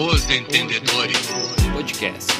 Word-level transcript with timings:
Os 0.00 0.30
Entendedores 0.30 1.26
Podcast. 1.74 2.32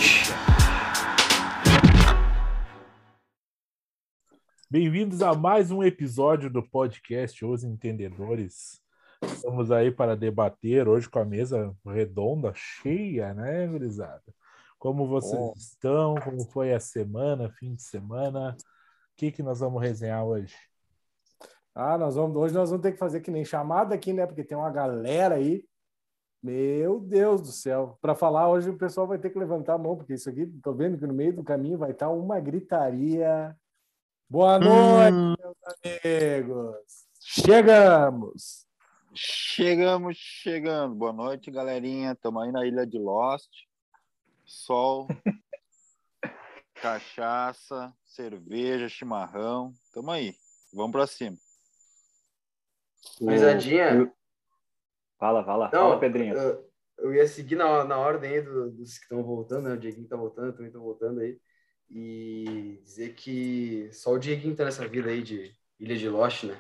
Bem-vindos 4.71 5.23
a 5.23 5.35
mais 5.35 5.73
um 5.73 5.83
episódio 5.83 6.49
do 6.49 6.63
podcast 6.63 7.45
Os 7.45 7.65
Entendedores. 7.65 8.81
Estamos 9.25 9.73
aí 9.73 9.91
para 9.91 10.17
debater 10.17 10.87
hoje 10.87 11.11
com 11.11 11.19
a 11.19 11.25
mesa 11.25 11.75
redonda, 11.85 12.53
cheia, 12.55 13.35
né, 13.35 13.67
gurizada? 13.67 14.23
Como 14.79 15.09
vocês 15.09 15.37
Bom. 15.37 15.55
estão? 15.57 16.15
Como 16.15 16.49
foi 16.53 16.73
a 16.73 16.79
semana, 16.79 17.51
fim 17.51 17.75
de 17.75 17.83
semana? 17.83 18.57
O 18.57 18.65
que, 19.17 19.33
que 19.33 19.43
nós 19.43 19.59
vamos 19.59 19.83
resenhar 19.83 20.25
hoje? 20.25 20.55
Ah, 21.75 21.99
nós 21.99 22.15
vamos, 22.15 22.37
hoje 22.37 22.55
nós 22.55 22.71
vamos 22.71 22.85
ter 22.85 22.93
que 22.93 22.99
fazer 22.99 23.21
que 23.21 23.33
nem 23.33 23.45
chamada 23.45 23.97
aqui, 23.97 24.13
né? 24.13 24.27
Porque 24.27 24.45
tem 24.45 24.57
uma 24.57 24.71
galera 24.71 25.35
aí. 25.35 25.65
Meu 26.43 27.01
Deus 27.01 27.43
do 27.43 27.49
céu. 27.49 27.99
Para 28.01 28.15
falar 28.15 28.49
hoje 28.49 28.71
o 28.71 28.79
pessoal 28.79 29.07
vai 29.07 29.19
ter 29.19 29.31
que 29.31 29.39
levantar 29.39 29.75
a 29.75 29.79
mão, 29.79 29.97
porque 29.97 30.15
isso 30.15 30.31
aqui, 30.31 30.47
tô 30.63 30.73
vendo 30.73 30.97
que 30.97 31.07
no 31.07 31.15
meio 31.15 31.35
do 31.35 31.43
caminho 31.43 31.79
vai 31.79 31.91
estar 31.91 32.11
uma 32.11 32.39
gritaria. 32.39 33.57
Boa 34.29 34.59
noite, 34.59 35.15
hum. 35.15 35.35
meus 35.39 35.57
amigos. 35.83 37.07
Chegamos. 37.21 38.67
Chegamos, 39.15 40.17
chegando. 40.17 40.95
Boa 40.95 41.13
noite, 41.13 41.51
galerinha. 41.51 42.13
Estamos 42.13 42.43
aí 42.43 42.53
na 42.53 42.65
ilha 42.65 42.87
de 42.87 42.99
Lost. 42.99 43.51
Sol, 44.45 45.09
cachaça, 46.81 47.93
cerveja, 48.05 48.89
chimarrão. 48.89 49.73
Estamos 49.85 50.15
aí. 50.15 50.35
Vamos 50.73 50.93
para 50.93 51.07
cima. 51.07 51.37
Risadinha. 53.21 54.13
Fala, 55.19 55.45
fala. 55.45 55.65
Não, 55.73 55.89
fala, 55.89 55.99
Pedrinho. 55.99 56.35
Eu, 56.35 56.65
eu, 56.99 57.15
ia 57.15 57.27
seguir 57.27 57.57
na, 57.57 57.85
na 57.85 57.99
ordem 57.99 58.31
aí 58.31 58.43
dos, 58.43 58.73
dos 58.73 58.99
que 58.99 59.05
estão 59.05 59.23
voltando, 59.23 59.69
né? 59.69 59.75
O 59.75 59.79
Dieguinho 59.79 60.09
tá 60.09 60.17
voltando, 60.17 60.49
eu 60.49 60.57
também 60.57 60.71
tô 60.71 60.81
voltando 60.81 61.21
aí. 61.21 61.39
E 61.91 62.81
dizer 62.85 63.15
que 63.15 63.89
só 63.93 64.13
o 64.13 64.19
Dieguinho 64.19 64.55
tá 64.55 64.65
nessa 64.65 64.87
vida 64.87 65.11
aí 65.11 65.23
de 65.23 65.53
Ilha 65.81 65.97
de 65.97 66.09
Lost, 66.09 66.45
né? 66.45 66.57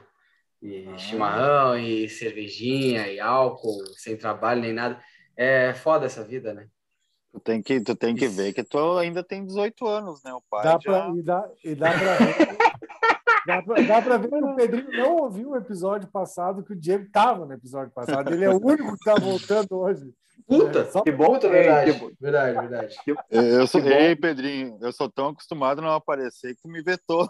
E 0.60 0.88
ah. 0.88 0.98
chimarrão, 0.98 1.78
e 1.78 2.08
cervejinha, 2.08 3.06
e 3.06 3.20
álcool, 3.20 3.84
sem 3.96 4.16
trabalho 4.16 4.60
nem 4.60 4.72
nada. 4.72 5.00
É 5.36 5.72
foda 5.72 6.06
essa 6.06 6.24
vida, 6.24 6.52
né? 6.52 6.68
Tu 7.32 7.40
tem 7.40 7.62
que, 7.62 7.80
tu 7.80 7.94
tem 7.94 8.14
que 8.14 8.26
ver 8.26 8.52
que 8.52 8.64
tu 8.64 8.98
ainda 8.98 9.22
tem 9.22 9.44
18 9.44 9.86
anos, 9.86 10.22
né? 10.24 10.32
O 10.32 10.42
pai 10.50 10.64
dá 10.64 10.72
já... 10.72 10.78
pra, 10.78 11.12
e, 11.14 11.22
dá, 11.22 11.50
e 11.62 11.74
dá 11.74 11.90
pra 11.92 12.16
ver. 12.16 12.58
dá, 13.48 13.62
pra, 13.62 13.80
dá 13.80 14.02
pra 14.02 14.16
ver 14.18 14.28
que 14.28 14.34
o 14.34 14.54
Pedrinho 14.54 14.90
não 14.92 15.16
ouviu 15.16 15.50
o 15.50 15.56
episódio 15.56 16.08
passado, 16.08 16.62
que 16.62 16.74
o 16.74 16.76
Diego 16.76 17.08
tava 17.10 17.46
no 17.46 17.54
episódio 17.54 17.92
passado. 17.92 18.32
Ele 18.32 18.44
é 18.44 18.50
o 18.50 18.60
único 18.62 18.96
que 18.96 19.04
tá 19.04 19.14
voltando 19.14 19.78
hoje. 19.78 20.12
Puta, 20.46 20.80
é, 20.80 21.02
que 21.02 21.10
bom, 21.10 21.34
puta, 21.34 21.48
verdade, 21.48 21.98
que... 21.98 22.16
verdade, 22.20 22.58
verdade. 22.58 22.96
Eu 23.28 23.66
sou, 23.66 23.80
ei, 23.80 24.14
Pedrinho, 24.14 24.78
eu 24.80 24.92
sou 24.92 25.10
tão 25.10 25.28
acostumado 25.28 25.80
a 25.80 25.82
não 25.82 25.92
aparecer 25.92 26.54
que 26.54 26.62
tu 26.62 26.68
me 26.68 26.80
vetou. 26.80 27.28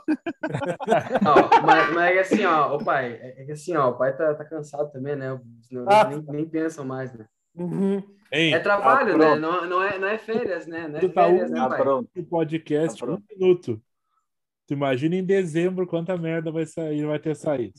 Ó, 1.25 1.63
mas, 1.65 1.95
mas 1.95 2.17
é 2.17 2.21
assim, 2.21 2.45
ó, 2.45 2.77
o 2.77 2.85
pai, 2.85 3.15
é, 3.15 3.43
é 3.43 3.45
que 3.47 3.53
assim, 3.53 3.75
ó, 3.75 3.89
o 3.89 3.95
pai 3.95 4.15
tá, 4.15 4.35
tá 4.35 4.45
cansado 4.45 4.93
também, 4.93 5.17
né? 5.17 5.41
Não, 5.71 5.85
ah. 5.89 6.05
nem, 6.05 6.23
nem 6.23 6.49
pensam 6.49 6.85
mais, 6.85 7.13
né? 7.13 7.25
Uhum. 7.57 8.03
Ei, 8.31 8.53
é 8.53 8.59
trabalho, 8.59 9.19
tá 9.19 9.19
né? 9.19 9.37
Não, 9.37 9.67
não, 9.67 9.83
é, 9.83 9.99
não 9.99 10.07
é 10.07 10.19
férias, 10.19 10.67
né? 10.67 10.87
Não 10.87 10.99
é 10.99 11.09
tá 11.09 11.25
férias, 11.25 11.51
né, 11.51 11.67
pai? 11.67 11.81
Pronto. 11.81 12.11
O 12.15 12.25
podcast, 12.25 13.01
tá 13.01 13.11
um 13.11 13.23
minuto. 13.31 13.83
Tu 14.69 14.75
imagina 14.75 15.17
em 15.17 15.25
dezembro 15.25 15.87
quanta 15.87 16.15
merda 16.19 16.53
vai 16.53 16.67
sair, 16.67 17.07
vai 17.07 17.19
ter 17.19 17.35
saído. 17.35 17.73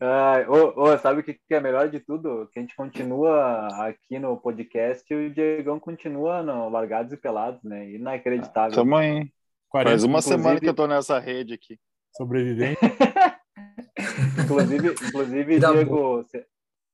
ah, 0.00 0.44
oh, 0.48 0.72
oh, 0.82 0.98
sabe 0.98 1.20
o 1.20 1.22
que, 1.22 1.38
é 1.48 1.60
melhor 1.60 1.88
de 1.88 2.00
tudo? 2.00 2.48
Que 2.52 2.58
a 2.58 2.62
gente 2.62 2.74
continua 2.74 3.68
aqui 3.86 4.18
no 4.18 4.36
podcast 4.36 5.04
e 5.08 5.28
o 5.28 5.32
Diegão 5.32 5.78
continua 5.78 6.42
no 6.42 6.68
Largados 6.68 7.12
e 7.12 7.16
Pelados, 7.16 7.62
né? 7.62 7.88
Inacreditável. 7.92 8.74
Tamo 8.74 8.96
aí. 8.96 9.30
Faz 9.70 10.02
uma 10.02 10.20
semana 10.22 10.58
que 10.58 10.68
eu 10.68 10.74
tô 10.74 10.88
nessa 10.88 11.20
rede 11.20 11.54
aqui. 11.54 11.78
Sobrevivente. 12.16 12.80
inclusive, 14.42 14.88
inclusive 15.06 15.60
Diego, 15.60 16.26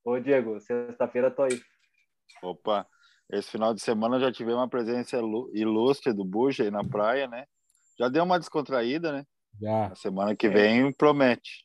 Ô, 0.05 0.19
Diego, 0.19 0.61
sexta-feira 0.61 1.31
tô 1.31 1.45
aí. 1.45 1.59
Opa, 2.43 2.87
esse 3.31 3.51
final 3.51 3.75
de 3.75 3.83
semana 3.83 4.21
já 4.21 4.31
tivemos 4.31 4.61
uma 4.61 4.69
presença 4.69 5.19
ilustre 5.53 6.13
do 6.13 6.25
Buja 6.25 6.65
aí 6.65 6.71
na 6.71 6.85
praia, 6.85 7.27
né? 7.27 7.47
Já 7.99 8.09
deu 8.09 8.25
uma 8.25 8.39
descontraída, 8.39 9.13
né? 9.13 9.25
Já. 9.61 9.87
A 9.87 9.95
semana 9.95 10.37
que 10.37 10.49
vem 10.49 10.89
é. 10.89 10.93
promete. 10.93 11.65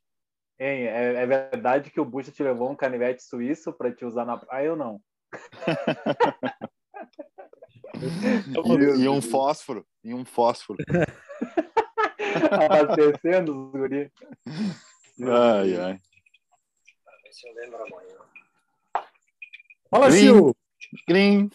Hein, 0.59 0.87
é, 0.87 1.15
é, 1.15 1.25
verdade 1.25 1.89
que 1.89 1.99
o 1.99 2.05
Buja 2.05 2.31
te 2.31 2.43
levou 2.43 2.69
um 2.69 2.75
canivete 2.75 3.23
suíço 3.23 3.73
para 3.73 3.93
te 3.93 4.05
usar 4.05 4.25
na 4.25 4.37
praia 4.37 4.71
ou 4.71 4.77
não? 4.77 5.01
e, 7.95 9.03
e, 9.03 9.09
um 9.09 9.21
fósforo, 9.21 9.85
e 10.03 10.13
um 10.13 10.25
fósforo. 10.25 10.79
Abastecendo 12.69 13.67
os 13.67 13.71
guri. 13.71 14.11
Ai, 15.21 15.75
ai. 15.77 15.99
Se 17.31 17.47
eu 17.47 17.53
lembro 17.55 17.77
amanhã. 17.83 18.17
Fala, 19.89 20.11
Sil! 20.11 20.53
Green. 21.07 21.49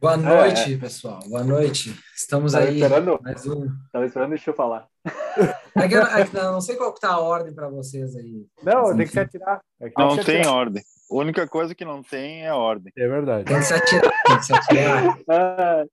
Boa 0.00 0.16
noite, 0.16 0.74
é. 0.74 0.78
pessoal. 0.78 1.20
Boa 1.28 1.44
noite. 1.44 1.96
Estamos 2.16 2.52
tava 2.52 2.64
aí. 2.64 2.80
Esperando, 2.80 3.20
mais 3.22 3.46
um. 3.46 3.68
Tava 3.92 4.06
esperando 4.06 4.30
deixa 4.30 4.50
eu 4.50 4.54
falar. 4.54 4.86
É 5.74 5.88
que, 5.88 5.94
é 5.94 6.26
que, 6.26 6.34
não 6.36 6.60
sei 6.60 6.76
qual 6.76 6.92
que 6.92 7.00
tá 7.00 7.14
a 7.14 7.18
ordem 7.18 7.54
para 7.54 7.66
vocês 7.66 8.14
aí. 8.14 8.44
Não, 8.62 8.94
tem 8.94 9.06
que 9.06 9.12
se 9.12 9.20
atirar. 9.20 9.58
É 9.80 9.88
que 9.88 9.94
não 9.98 10.16
tem 10.16 10.40
atirar. 10.40 10.54
ordem. 10.54 10.82
A 11.10 11.14
única 11.14 11.48
coisa 11.48 11.74
que 11.74 11.82
não 11.82 12.02
tem 12.02 12.44
é 12.44 12.52
ordem. 12.52 12.92
É 12.94 13.08
verdade. 13.08 13.46
Tem 13.46 13.56
que 13.56 13.64
se 13.64 13.72
atirar. 13.72 14.12
Tem 14.26 14.36
que 14.36 14.44
se 14.44 14.54
atirar. 14.54 15.86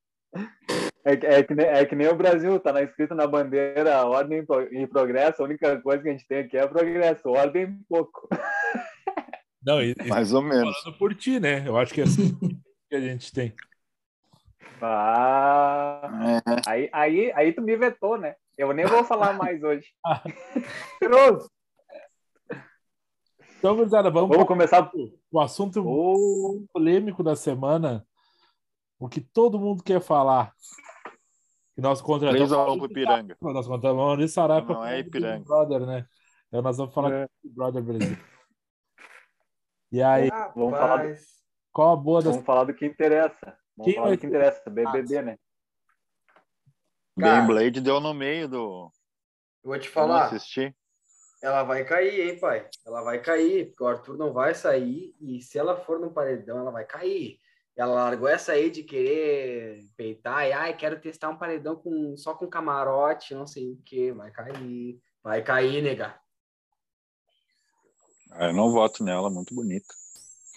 É, 1.05 1.13
é, 1.13 1.43
que 1.43 1.55
nem, 1.55 1.65
é 1.65 1.85
que 1.85 1.95
nem 1.95 2.09
o 2.09 2.15
Brasil, 2.15 2.59
tá 2.59 2.73
na, 2.73 2.83
escrito 2.83 3.15
na 3.15 3.25
bandeira 3.25 4.03
ordem 4.05 4.45
e 4.71 4.85
progresso, 4.85 5.41
a 5.41 5.45
única 5.45 5.79
coisa 5.81 6.03
que 6.03 6.09
a 6.09 6.11
gente 6.11 6.27
tem 6.27 6.39
aqui 6.39 6.57
é 6.57 6.67
progresso, 6.67 7.29
ordem 7.29 7.79
pouco. 7.87 8.27
Não, 9.61 9.81
e, 9.81 9.95
mais 10.07 10.33
ou 10.33 10.41
menos. 10.41 10.77
Falando 10.81 10.97
por 10.97 11.13
ti, 11.13 11.39
né? 11.39 11.67
Eu 11.67 11.77
acho 11.77 11.93
que 11.93 12.01
é 12.01 12.03
assim 12.05 12.37
que 12.89 12.95
a 12.95 13.01
gente 13.01 13.31
tem. 13.31 13.53
Ah, 14.81 16.09
é. 16.45 16.69
aí, 16.69 16.89
aí, 16.93 17.31
aí 17.33 17.53
tu 17.53 17.61
me 17.61 17.75
vetou, 17.75 18.17
né? 18.17 18.35
Eu 18.57 18.73
nem 18.73 18.85
vou 18.85 19.03
falar 19.03 19.33
mais 19.33 19.61
hoje. 19.63 19.87
então, 23.57 23.75
gurizada, 23.75 24.09
vamos, 24.09 24.29
vamos 24.29 24.47
começar 24.47 24.89
o 25.31 25.39
assunto 25.39 25.81
oh. 25.85 26.65
polêmico 26.73 27.21
da 27.23 27.35
semana. 27.35 28.05
O 28.97 29.07
que 29.07 29.21
todo 29.21 29.59
mundo 29.59 29.83
quer 29.83 30.01
falar. 30.01 30.53
Que 31.75 31.81
nós 31.81 32.01
contratamos. 32.01 32.49
3 32.49 32.77
pro 32.77 32.85
Ipiranga. 32.85 33.37
Nós 33.41 33.67
contratamos 33.67 34.23
o 34.23 34.27
Saraiva. 34.27 34.73
Não 34.73 34.85
é 34.85 34.99
Ipiranga. 34.99 35.45
Brother, 35.45 35.85
né? 35.85 36.05
Então 36.47 36.61
nós 36.61 36.77
vamos 36.77 36.93
falar 36.93 37.13
é. 37.13 37.27
com 37.41 37.47
o 37.47 37.51
Brother 37.53 37.83
Brasil. 37.83 38.17
E 39.91 40.01
aí, 40.01 40.29
Rapaz. 40.29 40.53
vamos 40.55 40.77
falar 40.77 41.07
do... 41.07 41.15
qual 41.71 41.93
a 41.93 41.95
boa 41.95 42.21
das... 42.21 42.31
Vamos 42.31 42.45
falar 42.45 42.63
do 42.65 42.73
que 42.73 42.85
interessa. 42.85 43.57
Vamos 43.75 43.91
Quem 43.91 43.95
falar 43.95 44.11
do 44.11 44.17
que 44.17 44.27
interessa, 44.27 44.69
BBB, 44.69 45.21
né? 45.21 45.37
Blade 47.45 47.81
deu 47.81 47.99
no 47.99 48.13
meio 48.13 48.47
do. 48.47 48.91
Eu 49.63 49.71
vou 49.71 49.79
te 49.79 49.89
falar. 49.89 50.25
Assistir. 50.25 50.75
Ela 51.41 51.63
vai 51.63 51.85
cair, 51.85 52.29
hein, 52.29 52.39
pai? 52.39 52.67
Ela 52.85 53.01
vai 53.01 53.21
cair, 53.21 53.67
porque 53.67 53.83
o 53.83 53.87
Arthur 53.87 54.17
não 54.17 54.33
vai 54.33 54.53
sair 54.53 55.15
e 55.21 55.41
se 55.41 55.57
ela 55.57 55.77
for 55.77 55.99
no 55.99 56.11
paredão, 56.11 56.59
ela 56.59 56.71
vai 56.71 56.85
cair. 56.85 57.37
Ela 57.77 57.93
largou 57.93 58.27
essa 58.27 58.51
aí 58.51 58.69
de 58.69 58.83
querer 58.83 59.79
peitar 59.95 60.45
e 60.45 60.51
ai, 60.51 60.75
quero 60.75 60.99
testar 60.99 61.29
um 61.29 61.37
paredão 61.37 61.77
com 61.77 62.15
só 62.17 62.33
com 62.33 62.47
camarote, 62.47 63.33
não 63.33 63.47
sei 63.47 63.71
o 63.71 63.81
que, 63.85 64.11
vai 64.11 64.31
cair. 64.31 64.99
Vai 65.23 65.41
cair, 65.41 65.81
nega. 65.81 66.19
Ah, 68.31 68.47
eu 68.47 68.53
não 68.53 68.71
voto 68.71 69.03
nela, 69.03 69.29
muito 69.29 69.53
bonita. 69.53 69.93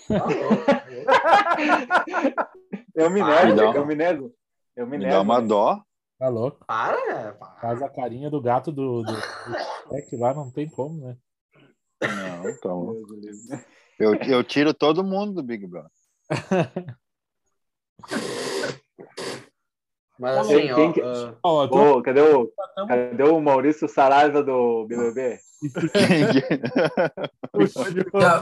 eu 2.94 3.10
me 3.10 3.22
nego, 3.22 3.60
eu 3.60 3.86
me 3.86 3.94
nego. 3.94 4.34
Eu 4.76 4.86
me, 4.86 4.98
me 4.98 5.04
nego. 5.04 5.10
dá 5.10 5.20
uma 5.20 5.40
dó. 5.40 5.82
Tá 6.18 6.28
louco? 6.28 6.64
Para, 6.66 7.32
para. 7.32 7.60
Faz 7.60 7.82
a 7.82 7.88
carinha 7.88 8.30
do 8.30 8.40
gato 8.40 8.70
do, 8.70 9.02
do, 9.02 9.12
do 9.12 10.18
lá, 10.18 10.34
não 10.34 10.50
tem 10.50 10.68
como, 10.68 11.00
né? 11.00 11.16
Não, 12.00 12.48
então. 12.48 12.94
Eu, 13.98 14.14
eu 14.14 14.44
tiro 14.44 14.74
todo 14.74 15.04
mundo 15.04 15.34
do 15.34 15.42
Big 15.42 15.66
Brother. 15.66 15.90
Mas 20.22 20.38
assim, 20.38 20.70
ó, 20.70 20.76
quem, 20.76 20.90
uh... 21.02 21.36
oh, 21.42 21.66
tô... 21.66 21.98
oh, 21.98 22.02
cadê, 22.02 22.20
o, 22.20 22.48
cadê 22.86 23.24
o 23.24 23.40
Maurício 23.40 23.88
Saraiva 23.88 24.40
do 24.40 24.86
BBB? 24.86 25.40
já, 28.20 28.40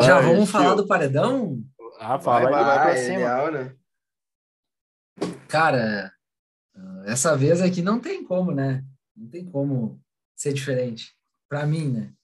já 0.00 0.20
vamos 0.22 0.50
falar 0.50 0.74
do 0.74 0.86
paredão? 0.86 1.62
Ah, 2.00 2.18
fala 2.18 2.44
vai, 2.44 2.52
vai, 2.52 2.64
vai 2.64 2.86
pra 2.86 2.96
cima. 2.96 3.16
Ideal, 3.16 3.52
né? 3.52 3.76
Cara, 5.46 6.10
essa 7.04 7.36
vez 7.36 7.60
aqui 7.60 7.82
não 7.82 8.00
tem 8.00 8.24
como, 8.24 8.50
né? 8.50 8.82
Não 9.14 9.28
tem 9.28 9.44
como 9.44 10.00
ser 10.34 10.54
diferente. 10.54 11.14
Para 11.50 11.66
mim, 11.66 11.92
né? 11.92 12.14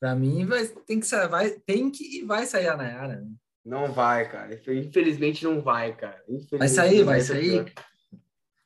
Para 0.00 0.14
mim, 0.14 0.46
vai, 0.46 0.64
tem, 0.86 1.00
que, 1.00 1.26
vai, 1.26 1.50
tem 1.50 1.90
que 1.90 2.20
e 2.20 2.24
vai 2.24 2.46
sair 2.46 2.68
a 2.68 2.76
Nayara. 2.76 3.20
Né? 3.20 3.32
Não 3.64 3.90
vai, 3.92 4.28
cara. 4.28 4.54
Infelizmente 4.54 5.44
não 5.44 5.62
vai, 5.62 5.94
cara. 5.96 6.22
Vai 6.52 6.68
sair, 6.68 7.02
vai, 7.02 7.20
sair. 7.20 7.72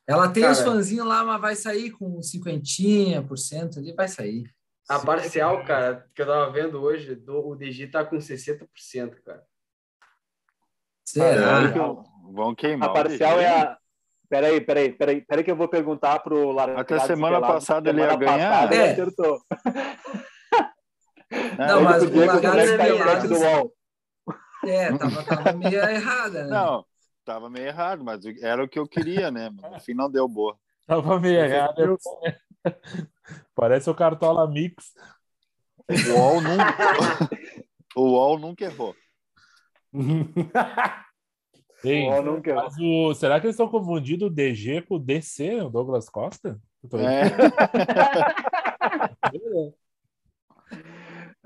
Ela 0.05 0.27
tem 0.27 0.41
cara, 0.43 0.53
os 0.53 0.59
fãzinhos 0.59 1.07
lá, 1.07 1.23
mas 1.23 1.39
vai 1.39 1.55
sair 1.55 1.91
com 1.91 2.19
50% 2.19 3.77
ali, 3.77 3.93
vai 3.93 4.07
sair. 4.07 4.51
A 4.89 4.99
parcial, 4.99 5.63
cara, 5.63 6.05
que 6.15 6.21
eu 6.21 6.25
tava 6.25 6.51
vendo 6.51 6.81
hoje, 6.81 7.13
do, 7.15 7.47
o 7.47 7.55
DG 7.55 7.87
tá 7.87 8.03
com 8.03 8.17
60%, 8.17 8.67
cara. 9.23 9.43
Será? 11.05 11.71
Vão 12.31 12.55
queimar. 12.55 12.89
A 12.89 12.93
parcial 12.93 13.39
é 13.39 13.47
a. 13.47 13.77
Peraí, 14.27 14.61
peraí, 14.61 14.91
peraí, 14.91 15.21
peraí 15.21 15.43
que 15.43 15.51
eu 15.51 15.55
vou 15.55 15.67
perguntar 15.67 16.19
pro 16.19 16.51
Largados 16.51 16.81
Até 16.81 16.99
semana 16.99 17.41
passada 17.41 17.89
ele 17.89 18.01
ia 18.01 18.15
ganhar. 18.15 18.71
É. 18.71 18.91
Acertou. 18.91 19.39
Não, 21.57 21.81
mas 21.83 22.03
o 22.03 22.25
Largados 22.25 22.71
Pelados... 22.71 23.71
É, 24.63 24.97
tava, 24.97 25.23
tava 25.23 25.53
meio 25.53 25.79
errada, 25.89 26.43
né? 26.43 26.49
Não, 26.49 26.85
tava 27.23 27.49
meio 27.49 27.67
errado, 27.67 28.03
mas 28.03 28.25
era 28.41 28.63
o 28.63 28.67
que 28.67 28.77
eu 28.79 28.87
queria, 28.87 29.31
né? 29.31 29.49
No 29.71 29.79
fim 29.79 29.93
não 29.93 30.09
deu 30.09 30.27
boa. 30.27 30.57
Tava 30.85 31.19
meio 31.19 31.39
errado. 31.39 31.97
Parece 33.55 33.89
o 33.89 33.95
Cartola 33.95 34.49
Mix. 34.49 34.93
O 35.89 36.13
UOL 36.13 36.41
nunca, 36.41 36.75
o 37.95 38.01
UOL 38.01 38.39
nunca 38.39 38.65
errou. 38.65 38.95
Ei, 41.83 42.07
mas 42.53 42.77
o, 42.79 43.13
será 43.13 43.39
que 43.39 43.47
eles 43.47 43.55
estão 43.55 43.69
confundindo 43.69 44.27
o 44.27 44.29
DG 44.29 44.81
com 44.81 44.95
o 44.95 44.99
DC, 44.99 45.61
o 45.61 45.69
Douglas 45.69 46.09
Costa? 46.09 46.59
É. 46.93 47.29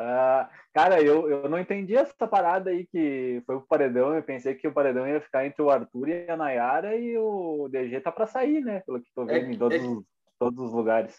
uh, 0.04 0.50
cara, 0.74 1.02
eu, 1.02 1.30
eu 1.30 1.50
não 1.50 1.60
entendi 1.60 1.96
essa 1.96 2.28
parada 2.28 2.70
aí 2.70 2.86
que 2.86 3.42
foi 3.46 3.56
o 3.56 3.62
paredão. 3.62 4.14
Eu 4.14 4.24
pensei 4.24 4.56
que 4.56 4.68
o 4.68 4.74
paredão 4.74 5.08
ia 5.08 5.22
ficar 5.22 5.46
entre 5.46 5.62
o 5.62 5.70
Arthur 5.70 6.10
e 6.10 6.30
a 6.30 6.38
Nayara 6.38 6.96
e 6.96 7.18
o 7.18 7.68
DG 7.70 8.02
tá 8.02 8.12
para 8.12 8.28
sair, 8.28 8.62
né? 8.62 8.82
Pelo 8.82 9.02
que 9.02 9.14
tô 9.14 9.26
vendo 9.26 9.46
é, 9.46 9.52
em 9.52 9.58
todos, 9.58 9.78
é... 9.78 9.82
os, 9.82 10.04
todos 10.40 10.66
os 10.66 10.74
lugares. 10.74 11.16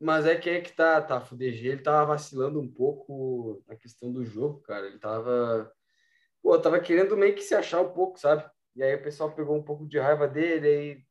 Mas 0.00 0.26
é 0.26 0.34
que 0.34 0.50
é 0.50 0.60
que 0.60 0.72
tá, 0.72 1.00
tá. 1.00 1.24
O 1.30 1.36
DG 1.36 1.68
ele 1.68 1.82
tava 1.82 2.06
vacilando 2.06 2.60
um 2.60 2.68
pouco 2.68 3.62
na 3.68 3.76
questão 3.76 4.12
do 4.12 4.24
jogo, 4.24 4.60
cara. 4.62 4.86
Ele 4.86 4.98
tava 4.98 5.70
pô, 6.42 6.58
tava 6.58 6.80
querendo 6.80 7.16
meio 7.16 7.34
que 7.34 7.42
se 7.42 7.54
achar 7.54 7.80
um 7.80 7.90
pouco, 7.90 8.18
sabe? 8.18 8.44
E 8.74 8.82
aí 8.82 8.94
o 8.96 9.02
pessoal 9.02 9.30
pegou 9.30 9.56
um 9.56 9.62
pouco 9.62 9.86
de 9.86 9.98
raiva 9.98 10.26
dele, 10.26 10.66
aí 10.66 11.04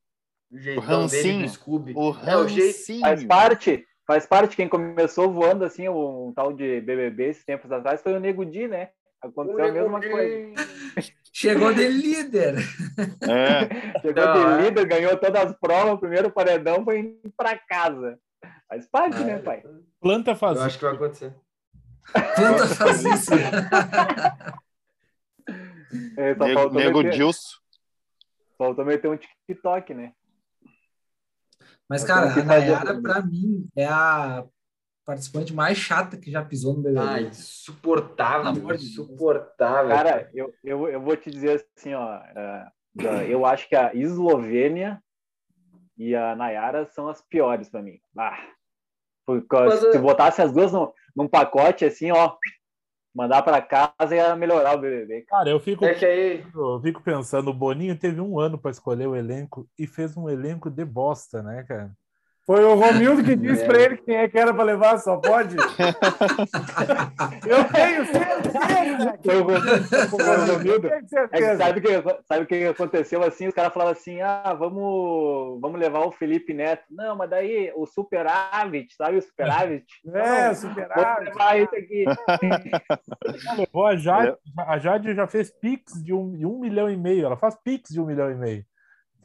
o 0.51 0.57
jeitão 0.57 1.06
o 1.06 1.07
dele 1.07 1.44
do 1.44 1.50
Scooby. 1.50 1.94
O 1.95 2.13
é, 2.27 2.35
o 2.35 2.47
jeito... 2.47 3.00
Faz 3.00 3.24
parte, 3.24 3.88
faz 4.11 4.25
parte. 4.25 4.55
Quem 4.57 4.67
começou 4.67 5.31
voando 5.31 5.63
assim, 5.63 5.87
um, 5.87 6.27
um 6.27 6.33
tal 6.33 6.51
de 6.51 6.81
BBB 6.81 7.29
esses 7.29 7.45
tempos 7.45 7.71
atrás 7.71 8.01
foi 8.01 8.13
o 8.13 8.19
Nego 8.19 8.45
Di, 8.45 8.67
né? 8.67 8.89
Aconteceu 9.21 9.65
a 9.65 9.71
mesma 9.71 10.01
coisa. 10.01 10.53
Chegou 11.31 11.73
de 11.73 11.87
líder. 11.87 12.55
É. 13.21 13.99
Chegou 14.01 14.25
Não, 14.25 14.33
de 14.33 14.39
é. 14.39 14.61
líder, 14.63 14.85
ganhou 14.85 15.15
todas 15.17 15.45
as 15.45 15.57
provas, 15.57 15.93
o 15.93 15.97
primeiro 15.97 16.29
paredão 16.29 16.83
foi 16.83 17.17
para 17.37 17.57
casa. 17.57 18.19
Faz 18.67 18.87
parte, 18.89 19.23
né, 19.23 19.37
pai? 19.39 19.63
Planta 20.01 20.35
faz 20.35 20.57
Eu 20.57 20.63
acho 20.63 20.77
que 20.77 20.83
vai 20.83 20.95
acontecer. 20.95 21.33
Planta 22.35 22.67
faz 22.67 23.05
isso. 23.05 23.31
É, 26.17 26.35
nego 26.35 26.69
nego 26.69 27.03
meter... 27.03 27.13
Gilson. 27.13 27.57
Faltou 28.57 28.85
meter 28.85 29.09
um 29.09 29.17
TikTok, 29.17 29.93
né? 29.93 30.13
Mas, 31.91 32.05
cara, 32.05 32.31
a 32.31 32.43
Nayara, 32.45 33.01
pra 33.01 33.21
mim, 33.21 33.67
é 33.75 33.85
a 33.85 34.45
participante 35.03 35.53
mais 35.53 35.77
chata 35.77 36.15
que 36.15 36.31
já 36.31 36.41
pisou 36.41 36.73
no 36.73 36.81
BBB. 36.81 37.05
Ah, 37.05 37.21
insuportável, 37.21 38.73
insuportável. 38.75 39.89
Cara, 39.93 40.29
eu, 40.33 40.53
eu, 40.63 40.88
eu 40.88 41.01
vou 41.01 41.17
te 41.17 41.29
dizer 41.29 41.65
assim, 41.75 41.93
ó, 41.93 42.17
uh, 42.17 43.01
eu 43.27 43.45
acho 43.45 43.67
que 43.67 43.75
a 43.75 43.93
Eslovênia 43.93 45.03
e 45.97 46.15
a 46.15 46.33
Nayara 46.33 46.85
são 46.85 47.09
as 47.09 47.21
piores 47.23 47.67
para 47.67 47.81
mim. 47.81 47.99
Ah, 48.17 48.41
se 49.91 49.99
botasse 49.99 50.41
as 50.41 50.53
duas 50.53 50.71
no, 50.71 50.93
num 51.13 51.27
pacote 51.27 51.83
assim, 51.83 52.09
ó, 52.09 52.38
mandar 53.13 53.41
para 53.41 53.61
casa 53.61 54.15
ia 54.15 54.35
melhorar 54.35 54.75
o 54.75 54.79
BBB. 54.79 55.23
Cara, 55.23 55.49
eu 55.49 55.59
fico, 55.59 55.85
é 55.85 55.93
aí... 56.05 56.45
eu 56.53 56.81
fico 56.81 57.01
pensando, 57.01 57.49
o 57.49 57.53
Boninho 57.53 57.97
teve 57.97 58.21
um 58.21 58.39
ano 58.39 58.57
para 58.57 58.71
escolher 58.71 59.07
o 59.07 59.15
elenco 59.15 59.67
e 59.77 59.85
fez 59.85 60.15
um 60.15 60.29
elenco 60.29 60.69
de 60.69 60.85
bosta, 60.85 61.41
né, 61.41 61.63
cara? 61.67 61.91
Foi 62.45 62.63
o 62.63 62.73
Romildo 62.73 63.23
que 63.23 63.35
disse 63.38 63.63
é. 63.63 63.67
para 63.67 63.81
ele 63.81 63.97
quem 63.97 64.15
é 64.15 64.27
que 64.27 64.38
era 64.38 64.53
para 64.53 64.63
levar, 64.63 64.97
só 64.97 65.17
pode? 65.17 65.55
eu 67.45 67.63
tenho 67.65 68.05
certeza. 68.05 69.19
Foi 69.23 69.38
o 69.38 70.45
Romildo. 70.53 70.88
É 70.88 71.55
sabe 71.55 71.79
o 71.79 71.81
que, 71.81 71.89
sabe 72.27 72.45
que 72.45 72.65
aconteceu 72.65 73.23
assim? 73.23 73.47
Os 73.47 73.53
caras 73.53 73.73
falavam 73.73 73.93
assim: 73.93 74.21
ah, 74.21 74.55
vamos, 74.57 75.61
vamos 75.61 75.79
levar 75.79 75.99
o 76.05 76.11
Felipe 76.11 76.53
Neto. 76.53 76.83
Não, 76.89 77.15
mas 77.15 77.29
daí 77.29 77.71
o 77.75 77.85
Superávit, 77.85 78.95
sabe 78.95 79.17
o 79.17 79.21
Superávit? 79.21 79.85
É, 80.21 80.51
o 80.51 80.55
Superávit. 80.55 81.29
Levar 81.29 81.59
isso 81.59 81.75
aqui. 81.75 82.05
levou 83.57 83.85
a 83.85 83.95
Jade, 83.95 84.35
a 84.57 84.77
Jade 84.77 85.15
já 85.15 85.27
fez 85.27 85.49
Pix 85.49 85.93
de 86.03 86.13
um, 86.13 86.35
de 86.35 86.45
um 86.45 86.59
milhão 86.59 86.89
e 86.89 86.97
meio. 86.97 87.25
Ela 87.25 87.38
faz 87.38 87.55
Pix 87.55 87.89
de 87.89 87.99
um 87.99 88.05
milhão 88.05 88.29
e 88.29 88.35
meio. 88.35 88.65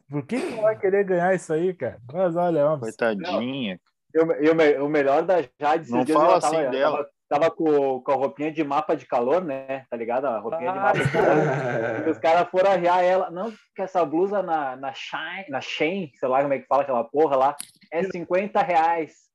Por 0.09 0.25
que, 0.25 0.41
que 0.41 0.61
vai 0.61 0.79
querer 0.79 1.05
ganhar 1.05 1.35
isso 1.35 1.53
aí, 1.53 1.75
cara? 1.75 1.99
Mas 2.13 2.37
olha, 2.37 2.67
uma... 2.67 2.79
Coitadinha. 2.79 3.81
Eu, 4.15 4.85
o 4.85 4.89
melhor 4.89 5.23
da 5.23 5.43
Jade, 5.61 5.91
não 5.91 6.07
fala 6.07 6.39
assim 6.39 6.57
tava, 6.57 6.71
dela. 6.71 6.97
Tava, 6.97 7.11
tava, 7.29 7.51
com, 7.51 8.01
com 8.01 8.13
a 8.13 8.15
roupinha 8.15 8.51
de 8.51 8.65
mapa 8.65 8.97
de 8.97 9.05
calor, 9.05 9.45
né? 9.45 9.85
Tá 9.91 9.97
ligado? 9.97 10.27
A 10.27 10.39
roupinha 10.39 10.71
ah, 10.71 10.73
de 10.73 10.79
mapa 10.79 10.99
de 10.99 11.13
calor. 11.13 12.09
os 12.09 12.19
caras 12.19 12.49
foram 12.49 12.71
arriar 12.71 13.03
ela. 13.03 13.31
Não, 13.31 13.53
que 13.75 13.83
essa 13.83 14.05
blusa 14.05 14.43
na, 14.43 14.75
na 14.77 14.95
Shine, 14.95 15.51
na 15.51 15.61
Shein, 15.61 16.13
sei 16.15 16.29
lá 16.29 16.41
como 16.41 16.55
é 16.55 16.61
que 16.61 16.67
fala 16.67 16.83
aquela 16.83 17.05
porra 17.05 17.37
lá, 17.37 17.57
é 17.93 18.05
50 18.05 18.63
reais. 18.63 19.27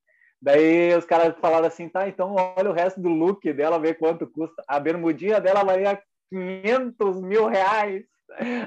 Daí 0.41 0.95
os 0.95 1.05
caras 1.05 1.35
falaram 1.39 1.67
assim, 1.67 1.87
tá, 1.87 2.07
então 2.07 2.33
olha 2.57 2.71
o 2.71 2.73
resto 2.73 2.99
do 2.99 3.09
look 3.09 3.53
dela, 3.53 3.77
vê 3.77 3.93
quanto 3.93 4.25
custa. 4.25 4.63
A 4.67 4.79
bermudinha 4.79 5.39
dela 5.39 5.63
valia 5.63 6.01
500 6.31 7.21
mil 7.21 7.45
reais. 7.45 8.03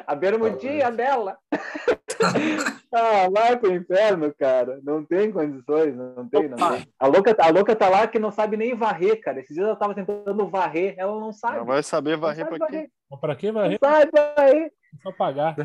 A 0.06 0.14
bermudinha 0.14 0.90
dela. 0.90 1.36
ah, 2.92 3.28
vai 3.30 3.56
pro 3.56 3.74
inferno, 3.74 4.32
cara. 4.38 4.80
Não 4.82 5.04
tem 5.04 5.32
condições, 5.32 5.96
não 5.96 6.28
tem, 6.28 6.48
não 6.48 6.56
tem. 6.56 6.88
A 6.98 7.06
louca, 7.06 7.36
a 7.38 7.50
louca 7.50 7.74
tá 7.74 7.88
lá 7.88 8.06
que 8.06 8.18
não 8.18 8.30
sabe 8.30 8.56
nem 8.56 8.74
varrer, 8.74 9.20
cara. 9.20 9.40
Esses 9.40 9.54
dias 9.54 9.66
ela 9.66 9.76
tava 9.76 9.94
tentando 9.94 10.48
varrer, 10.48 10.94
ela 10.96 11.18
não 11.18 11.32
sabe. 11.32 11.56
Ela 11.56 11.64
vai 11.64 11.82
saber 11.82 12.16
varrer 12.16 12.46
para 12.46 12.66
quê? 12.66 12.90
Para 13.20 13.36
que 13.36 13.52
varrer? 13.52 13.78
Não 13.80 13.90
sabe 13.90 14.10
varrer. 14.12 14.72
Só 15.02 15.12
pagar. 15.12 15.56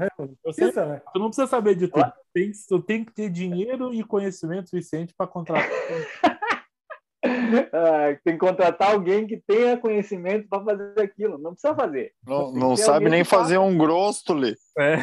Você, 0.43 0.65
né? 0.65 1.01
Tu 1.13 1.19
não 1.19 1.27
precisa 1.27 1.47
saber 1.47 1.75
de 1.75 1.87
tudo. 1.87 2.11
Tem, 2.33 2.51
tu 2.67 2.81
tem 2.81 3.05
que 3.05 3.13
ter 3.13 3.29
dinheiro 3.29 3.93
e 3.93 4.03
conhecimento 4.03 4.69
suficiente 4.69 5.13
para 5.15 5.27
contratar. 5.27 5.69
Ah, 7.21 8.17
tem 8.23 8.33
que 8.33 8.39
contratar 8.39 8.91
alguém 8.91 9.27
que 9.27 9.35
tenha 9.37 9.77
conhecimento 9.77 10.47
para 10.47 10.63
fazer 10.63 11.01
aquilo. 11.01 11.37
Não 11.37 11.51
precisa 11.51 11.75
fazer. 11.75 12.13
Não, 12.25 12.51
não 12.53 12.77
sabe 12.77 13.09
nem 13.09 13.23
fazer 13.25 13.57
um 13.57 13.77
grostole. 13.77 14.55
É. 14.77 14.95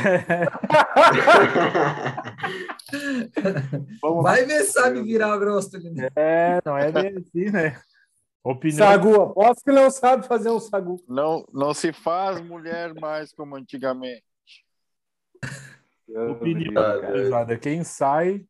Vai 4.22 4.44
ver 4.46 4.64
se 4.64 4.72
sabe 4.72 5.02
virar 5.02 5.36
o 5.36 5.38
grostole. 5.38 5.90
Né? 5.90 6.08
É, 6.16 6.60
não 6.64 6.78
é 6.78 6.90
bem 6.90 7.16
assim, 7.18 7.50
né? 7.50 7.78
Opinião... 8.42 8.78
Sagu, 8.78 9.20
aposto 9.20 9.64
que 9.64 9.72
não 9.72 9.90
sabe 9.90 10.26
fazer 10.26 10.50
um 10.50 10.60
sagu. 10.60 11.02
Não, 11.08 11.44
não 11.52 11.74
se 11.74 11.92
faz 11.92 12.40
mulher 12.40 12.94
mais 12.94 13.32
como 13.32 13.56
antigamente. 13.56 14.24
Opinião, 16.08 17.58
quem 17.60 17.82
sai 17.82 18.46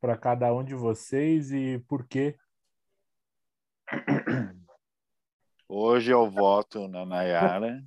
para 0.00 0.16
cada 0.16 0.52
um 0.52 0.64
de 0.64 0.74
vocês 0.74 1.52
e 1.52 1.78
por 1.86 2.04
quê? 2.06 2.34
Hoje 5.68 6.12
eu 6.12 6.28
voto 6.28 6.88
na 6.88 7.06
Nayara. 7.06 7.80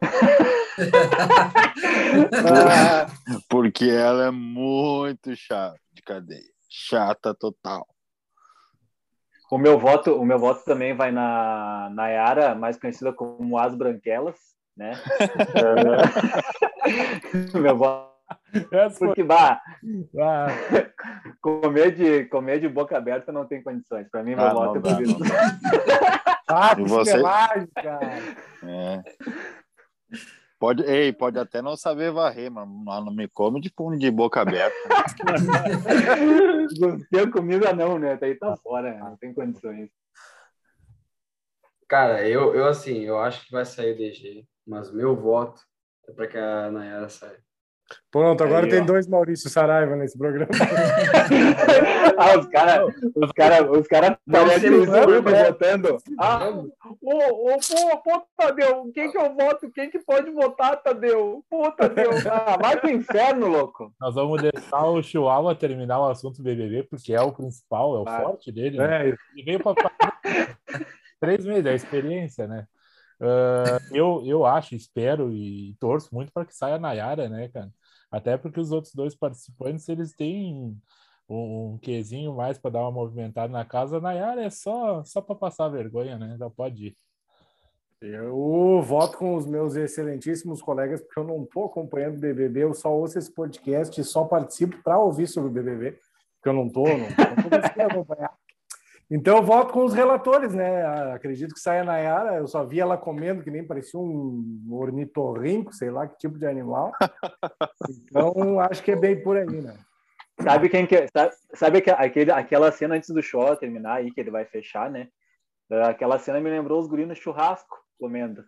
porque 3.48 3.84
ela 3.84 4.26
é 4.26 4.30
muito 4.30 5.34
chata 5.36 5.78
de 5.92 6.02
cadeia. 6.02 6.50
Chata 6.68 7.34
total. 7.34 7.86
O 9.50 9.58
meu 9.58 9.78
voto, 9.78 10.14
o 10.14 10.24
meu 10.24 10.38
voto 10.38 10.64
também 10.64 10.94
vai 10.94 11.10
na 11.10 11.90
Nayara, 11.92 12.54
mais 12.54 12.78
conhecida 12.78 13.12
como 13.12 13.58
As 13.58 13.74
Branquelas, 13.74 14.38
né? 14.76 14.92
meu 17.54 17.76
voto 17.76 18.09
porque, 18.98 19.22
bah, 19.22 19.60
ah. 20.20 20.46
comer, 21.40 21.94
de, 21.94 22.24
comer 22.26 22.60
de 22.60 22.68
boca 22.68 22.96
aberta 22.96 23.32
não 23.32 23.46
tem 23.46 23.62
condições. 23.62 24.08
Para 24.10 24.22
mim, 24.22 24.34
meu 24.34 24.44
ah, 24.44 24.52
voto 24.52 24.78
é. 24.78 24.92
Ah, 26.48 26.74
que 26.74 26.82
você... 26.82 27.22
cara. 27.74 28.18
É. 28.64 29.02
Pode, 30.60 30.82
ei, 30.82 31.10
pode 31.10 31.38
até 31.38 31.62
não 31.62 31.74
saber 31.74 32.12
varrer, 32.12 32.50
mas 32.50 32.68
não 32.68 33.14
me 33.14 33.26
come 33.26 33.62
de, 33.62 33.72
de 33.98 34.10
boca 34.10 34.42
aberta. 34.42 34.76
Tem 37.10 37.30
comida 37.30 37.72
não, 37.72 37.98
né? 37.98 38.18
Daí 38.18 38.34
tá 38.34 38.54
fora, 38.58 38.98
não 38.98 39.16
tem 39.16 39.32
condições. 39.32 39.88
Cara, 41.88 42.28
eu, 42.28 42.54
eu 42.54 42.66
assim, 42.66 42.98
eu 43.00 43.18
acho 43.18 43.46
que 43.46 43.52
vai 43.52 43.64
sair 43.64 43.94
o 43.94 43.96
DG, 43.96 44.46
mas 44.66 44.92
meu 44.92 45.16
voto 45.16 45.62
é 46.06 46.12
para 46.12 46.26
que 46.26 46.36
a 46.36 46.70
Nayara 46.70 47.08
saia. 47.08 47.42
Pronto, 48.10 48.42
agora 48.42 48.64
Aí, 48.64 48.70
tem 48.70 48.80
ó. 48.80 48.84
dois 48.84 49.06
Maurício 49.06 49.48
Saraiva 49.48 49.94
nesse 49.94 50.18
programa. 50.18 50.50
ah, 52.18 52.38
os 52.38 52.46
caras 52.48 52.94
os 53.14 53.32
cara, 53.32 53.70
os 53.70 53.86
cara 53.86 54.18
parecem 54.30 54.70
os 54.70 54.86
votando. 54.86 55.98
Ah, 56.18 56.48
ô, 57.00 57.54
ô, 57.54 57.58
pô, 57.58 57.98
pô, 58.02 58.26
Tadeu, 58.36 58.90
quem 58.92 59.10
que 59.10 59.16
eu 59.16 59.34
voto? 59.34 59.70
Quem 59.70 59.90
que 59.90 59.98
pode 60.00 60.30
votar, 60.30 60.82
Tadeu? 60.82 61.44
Pô, 61.48 61.70
Tadeu, 61.70 62.10
ah, 62.30 62.56
vai 62.60 62.80
pro 62.80 62.90
inferno, 62.90 63.46
louco. 63.46 63.92
Nós 64.00 64.14
vamos 64.14 64.42
deixar 64.42 64.86
o 64.86 65.02
Chihuahua 65.02 65.54
terminar 65.54 66.00
o 66.00 66.08
assunto 66.08 66.42
BBB, 66.42 66.84
porque 66.84 67.12
é 67.12 67.20
o 67.20 67.32
principal, 67.32 67.96
é 67.96 67.98
o 68.00 68.08
ah. 68.08 68.20
forte 68.22 68.50
dele. 68.50 68.78
Né? 68.78 69.08
É. 69.08 69.08
Ele 69.08 69.44
veio 69.44 69.60
para 69.60 69.74
três 71.20 71.44
meses, 71.44 71.66
é 71.66 71.70
a 71.70 71.74
experiência, 71.74 72.46
né? 72.48 72.66
Uh, 73.20 73.94
eu, 73.94 74.22
eu 74.24 74.46
acho, 74.46 74.74
espero 74.74 75.30
e 75.30 75.76
torço 75.78 76.08
muito 76.14 76.32
para 76.32 76.46
que 76.46 76.56
saia 76.56 76.76
a 76.76 76.78
Nayara, 76.78 77.28
né, 77.28 77.48
cara? 77.48 77.70
Até 78.10 78.36
porque 78.36 78.60
os 78.60 78.72
outros 78.72 78.94
dois 78.94 79.14
participantes, 79.14 79.88
eles 79.88 80.14
têm 80.14 80.54
um, 81.28 81.74
um 81.74 81.78
quezinho 81.78 82.34
mais 82.34 82.58
para 82.58 82.72
dar 82.72 82.80
uma 82.80 82.90
movimentada 82.90 83.52
na 83.52 83.64
casa. 83.64 83.98
A 83.98 84.00
Nayara 84.00 84.42
é 84.42 84.50
só, 84.50 85.04
só 85.04 85.20
para 85.20 85.36
passar 85.36 85.68
vergonha, 85.68 86.18
né? 86.18 86.36
Já 86.38 86.50
pode 86.50 86.88
ir. 86.88 86.96
Eu 88.02 88.80
voto 88.82 89.18
com 89.18 89.36
os 89.36 89.46
meus 89.46 89.76
excelentíssimos 89.76 90.62
colegas, 90.62 91.02
porque 91.02 91.20
eu 91.20 91.24
não 91.24 91.42
estou 91.42 91.66
acompanhando 91.66 92.16
o 92.16 92.20
BBB, 92.20 92.64
eu 92.64 92.72
só 92.72 92.90
ouço 92.90 93.18
esse 93.18 93.30
podcast 93.30 94.00
e 94.00 94.04
só 94.04 94.24
participo 94.24 94.82
para 94.82 94.98
ouvir 94.98 95.26
sobre 95.26 95.50
o 95.50 95.52
BBB, 95.52 95.98
porque 96.36 96.48
eu 96.48 96.54
não 96.54 96.66
estou, 96.66 96.86
não 96.86 97.06
estou 97.06 97.84
acompanhar. 97.84 98.34
Então 99.10 99.38
eu 99.38 99.42
voto 99.42 99.72
com 99.72 99.84
os 99.84 99.92
relatores, 99.92 100.54
né? 100.54 100.86
Acredito 101.12 101.52
que 101.52 101.60
saia 101.60 101.82
a 101.82 101.84
Nayara, 101.84 102.36
eu 102.36 102.46
só 102.46 102.64
vi 102.64 102.78
ela 102.78 102.96
comendo 102.96 103.42
que 103.42 103.50
nem 103.50 103.66
parecia 103.66 103.98
um 103.98 104.68
ornitorrinco, 104.70 105.74
sei 105.74 105.90
lá 105.90 106.06
que 106.06 106.16
tipo 106.16 106.38
de 106.38 106.46
animal. 106.46 106.92
Então 107.88 108.60
acho 108.60 108.82
que 108.82 108.92
é 108.92 108.96
bem 108.96 109.20
por 109.20 109.36
aí, 109.36 109.60
né? 109.60 109.76
Sabe 110.40 110.68
quem 110.68 110.86
que 110.86 111.06
sabe, 111.08 111.32
sabe 111.54 111.84
aquele, 111.96 112.30
aquela 112.30 112.70
cena 112.70 112.94
antes 112.94 113.10
do 113.10 113.22
show 113.22 113.56
terminar 113.56 113.96
aí 113.96 114.12
que 114.12 114.20
ele 114.20 114.30
vai 114.30 114.44
fechar, 114.44 114.88
né? 114.90 115.08
Aquela 115.84 116.18
cena 116.18 116.40
me 116.40 116.48
lembrou 116.48 116.80
os 116.80 116.86
guris 116.86 117.08
no 117.08 117.14
churrasco 117.14 117.76
comendo. 117.98 118.44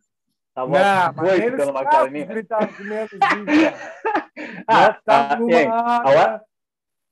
Tava 0.54 0.68
não, 0.68 1.14
coisa 1.14 1.56
pela 1.56 1.72
macarninha. 1.72 2.28
ah, 4.68 4.92
tá, 5.04 5.38
ah, 5.70 6.40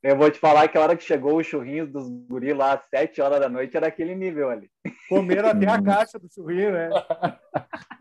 eu 0.02 0.16
vou 0.16 0.30
te 0.30 0.38
falar 0.38 0.66
que 0.68 0.78
a 0.78 0.80
hora 0.80 0.96
que 0.96 1.04
chegou 1.04 1.38
os 1.38 1.46
churrinhos 1.46 1.90
dos 1.90 2.08
guri 2.26 2.54
lá 2.54 2.72
às 2.72 2.88
7 2.88 3.20
horas 3.20 3.38
da 3.38 3.50
noite 3.50 3.76
era 3.76 3.88
aquele 3.88 4.14
nível 4.14 4.48
ali. 4.48 4.70
Comeram 5.08 5.50
até 5.50 5.66
a 5.66 5.82
caixa 5.82 6.18
do 6.18 6.26
churrinho, 6.32 6.72
né? 6.72 6.88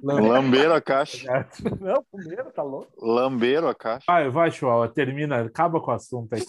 Lamberam 0.02 0.76
a 0.76 0.82
caixa. 0.82 1.28
Não, 1.82 2.04
comeram, 2.10 2.52
tá 2.52 2.64
louco. 2.64 2.88
Lamberam 2.98 3.68
a 3.68 3.76
caixa. 3.76 4.06
Vai, 4.08 4.30
vai, 4.30 4.50
Chuala, 4.50 4.88
termina, 4.88 5.42
acaba 5.42 5.82
com 5.82 5.92
o 5.92 5.94
assunto 5.94 6.34
aí. 6.34 6.42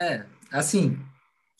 É, 0.00 0.24
assim, 0.52 0.98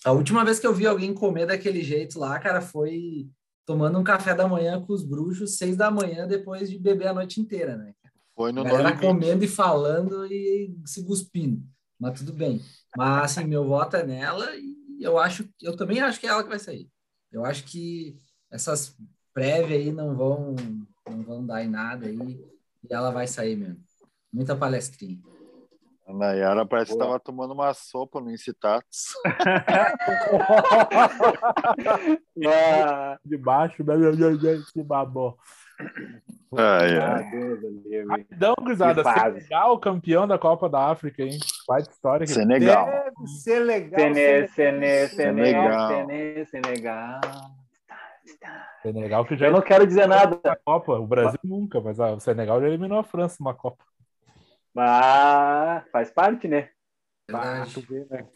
a 0.04 0.10
última 0.10 0.44
vez 0.44 0.58
que 0.58 0.66
eu 0.66 0.74
vi 0.74 0.84
alguém 0.84 1.14
comer 1.14 1.46
daquele 1.46 1.80
jeito 1.80 2.18
lá, 2.18 2.40
cara, 2.40 2.60
foi 2.60 3.28
tomando 3.64 4.00
um 4.00 4.04
café 4.04 4.34
da 4.34 4.48
manhã 4.48 4.84
com 4.84 4.92
os 4.92 5.04
bruxos, 5.04 5.58
seis 5.58 5.76
da 5.76 5.92
manhã, 5.92 6.26
depois 6.26 6.68
de 6.68 6.76
beber 6.76 7.06
a 7.06 7.14
noite 7.14 7.40
inteira, 7.40 7.76
né? 7.76 7.94
Foi 8.34 8.50
no 8.50 8.64
Galera 8.64 8.98
comendo 8.98 9.44
e 9.44 9.48
falando 9.48 10.26
e 10.26 10.74
se 10.84 11.06
cuspindo 11.06 11.62
mas 11.98 12.18
tudo 12.18 12.32
bem. 12.32 12.60
Mas 12.96 13.38
assim, 13.38 13.48
meu 13.48 13.66
voto 13.66 13.96
é 13.96 14.04
nela 14.04 14.54
e 14.56 14.74
eu 15.00 15.18
acho, 15.18 15.48
eu 15.60 15.76
também 15.76 16.00
acho 16.00 16.20
que 16.20 16.26
é 16.26 16.30
ela 16.30 16.42
que 16.42 16.48
vai 16.48 16.58
sair. 16.58 16.88
Eu 17.32 17.44
acho 17.44 17.64
que 17.64 18.16
essas 18.50 18.96
prévias 19.32 19.80
aí 19.80 19.92
não 19.92 20.14
vão, 20.14 20.54
não 21.08 21.22
vão 21.22 21.46
dar 21.46 21.64
em 21.64 21.68
nada 21.68 22.06
aí 22.06 22.44
e 22.82 22.92
ela 22.92 23.10
vai 23.10 23.26
sair 23.26 23.56
mesmo. 23.56 23.82
Muita 24.32 24.56
palestrinha. 24.56 25.20
A 26.06 26.12
Nayara 26.12 26.66
parece 26.66 26.90
Boa. 26.90 26.98
que 26.98 27.04
estava 27.04 27.20
tomando 27.20 27.54
uma 27.54 27.72
sopa 27.72 28.20
no 28.20 28.30
Incitatus. 28.30 29.14
ah, 32.46 33.18
de 33.24 33.38
baixo, 33.38 33.82
que 34.72 34.82
babó. 34.82 35.36
Ai, 36.56 36.98
ai. 36.98 38.04
Rapidão, 38.08 38.54
Cruzada. 38.54 39.02
Senegal, 39.02 39.78
campeão 39.78 40.26
da 40.26 40.38
Copa 40.38 40.68
da 40.68 40.90
África, 40.90 41.22
hein? 41.22 41.38
Faz 41.66 41.88
história. 41.88 42.26
Senegal. 42.26 42.86
Deve 42.86 43.28
ser 43.28 43.58
legal. 43.60 43.98
Sene, 43.98 44.48
Sene, 44.48 45.08
Senegal. 45.08 45.88
Sene, 45.88 46.46
Senegal. 46.46 47.20
Senegal 48.82 49.24
que 49.24 49.36
já 49.36 49.46
Eu 49.46 49.52
não 49.52 49.62
quero 49.62 49.86
dizer 49.86 50.06
nada. 50.06 50.38
Copa. 50.64 50.98
O 50.98 51.06
Brasil 51.06 51.38
mas... 51.42 51.50
nunca, 51.50 51.80
mas 51.80 51.98
o 51.98 52.20
Senegal 52.20 52.60
já 52.60 52.68
eliminou 52.68 52.98
a 52.98 53.04
França 53.04 53.36
numa 53.40 53.54
Copa. 53.54 53.82
Ah, 54.76 55.84
faz 55.90 56.10
parte, 56.10 56.46
né? 56.46 56.70
Verdade. 57.28 57.86
Ah, 57.90 58.16
né? 58.16 58.26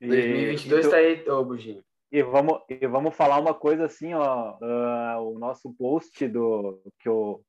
2022 0.00 0.86
e, 0.86 0.90
tá 0.90 0.96
aí, 0.96 1.28
ô, 1.28 1.44
Buginho. 1.44 1.82
E 2.14 2.22
vamos, 2.22 2.60
e 2.68 2.86
vamos 2.86 3.16
falar 3.16 3.40
uma 3.40 3.52
coisa 3.52 3.86
assim, 3.86 4.14
ó, 4.14 4.52
uh, 4.52 5.34
o 5.34 5.36
nosso 5.36 5.74
post 5.76 6.28
do 6.28 6.80
que 7.00 7.08
o 7.08 7.40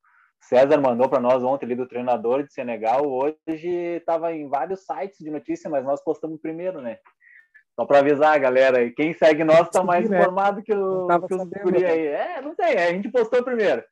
César 0.41 0.81
mandou 0.81 1.07
para 1.07 1.19
nós 1.19 1.43
ontem 1.43 1.67
ali 1.67 1.75
do 1.75 1.87
treinador 1.87 2.41
de 2.41 2.51
Senegal, 2.51 3.05
hoje 3.05 3.69
estava 3.69 4.33
em 4.33 4.49
vários 4.49 4.83
sites 4.83 5.19
de 5.19 5.29
notícia, 5.29 5.69
mas 5.69 5.85
nós 5.85 6.03
postamos 6.03 6.41
primeiro, 6.41 6.81
né? 6.81 6.97
Só 7.75 7.85
para 7.85 7.99
avisar 7.99 8.33
a 8.33 8.39
galera 8.39 8.79
aí, 8.79 8.89
quem 8.89 9.13
segue 9.13 9.43
nós 9.43 9.67
está 9.67 9.83
mais 9.83 10.09
né? 10.09 10.17
informado 10.17 10.63
que, 10.63 10.73
o, 10.73 11.05
que 11.27 11.35
os 11.35 11.47
guri 11.63 11.85
aí. 11.85 12.07
É, 12.07 12.41
não 12.41 12.55
sei, 12.55 12.75
a 12.75 12.91
gente 12.91 13.11
postou 13.11 13.43
primeiro. 13.43 13.83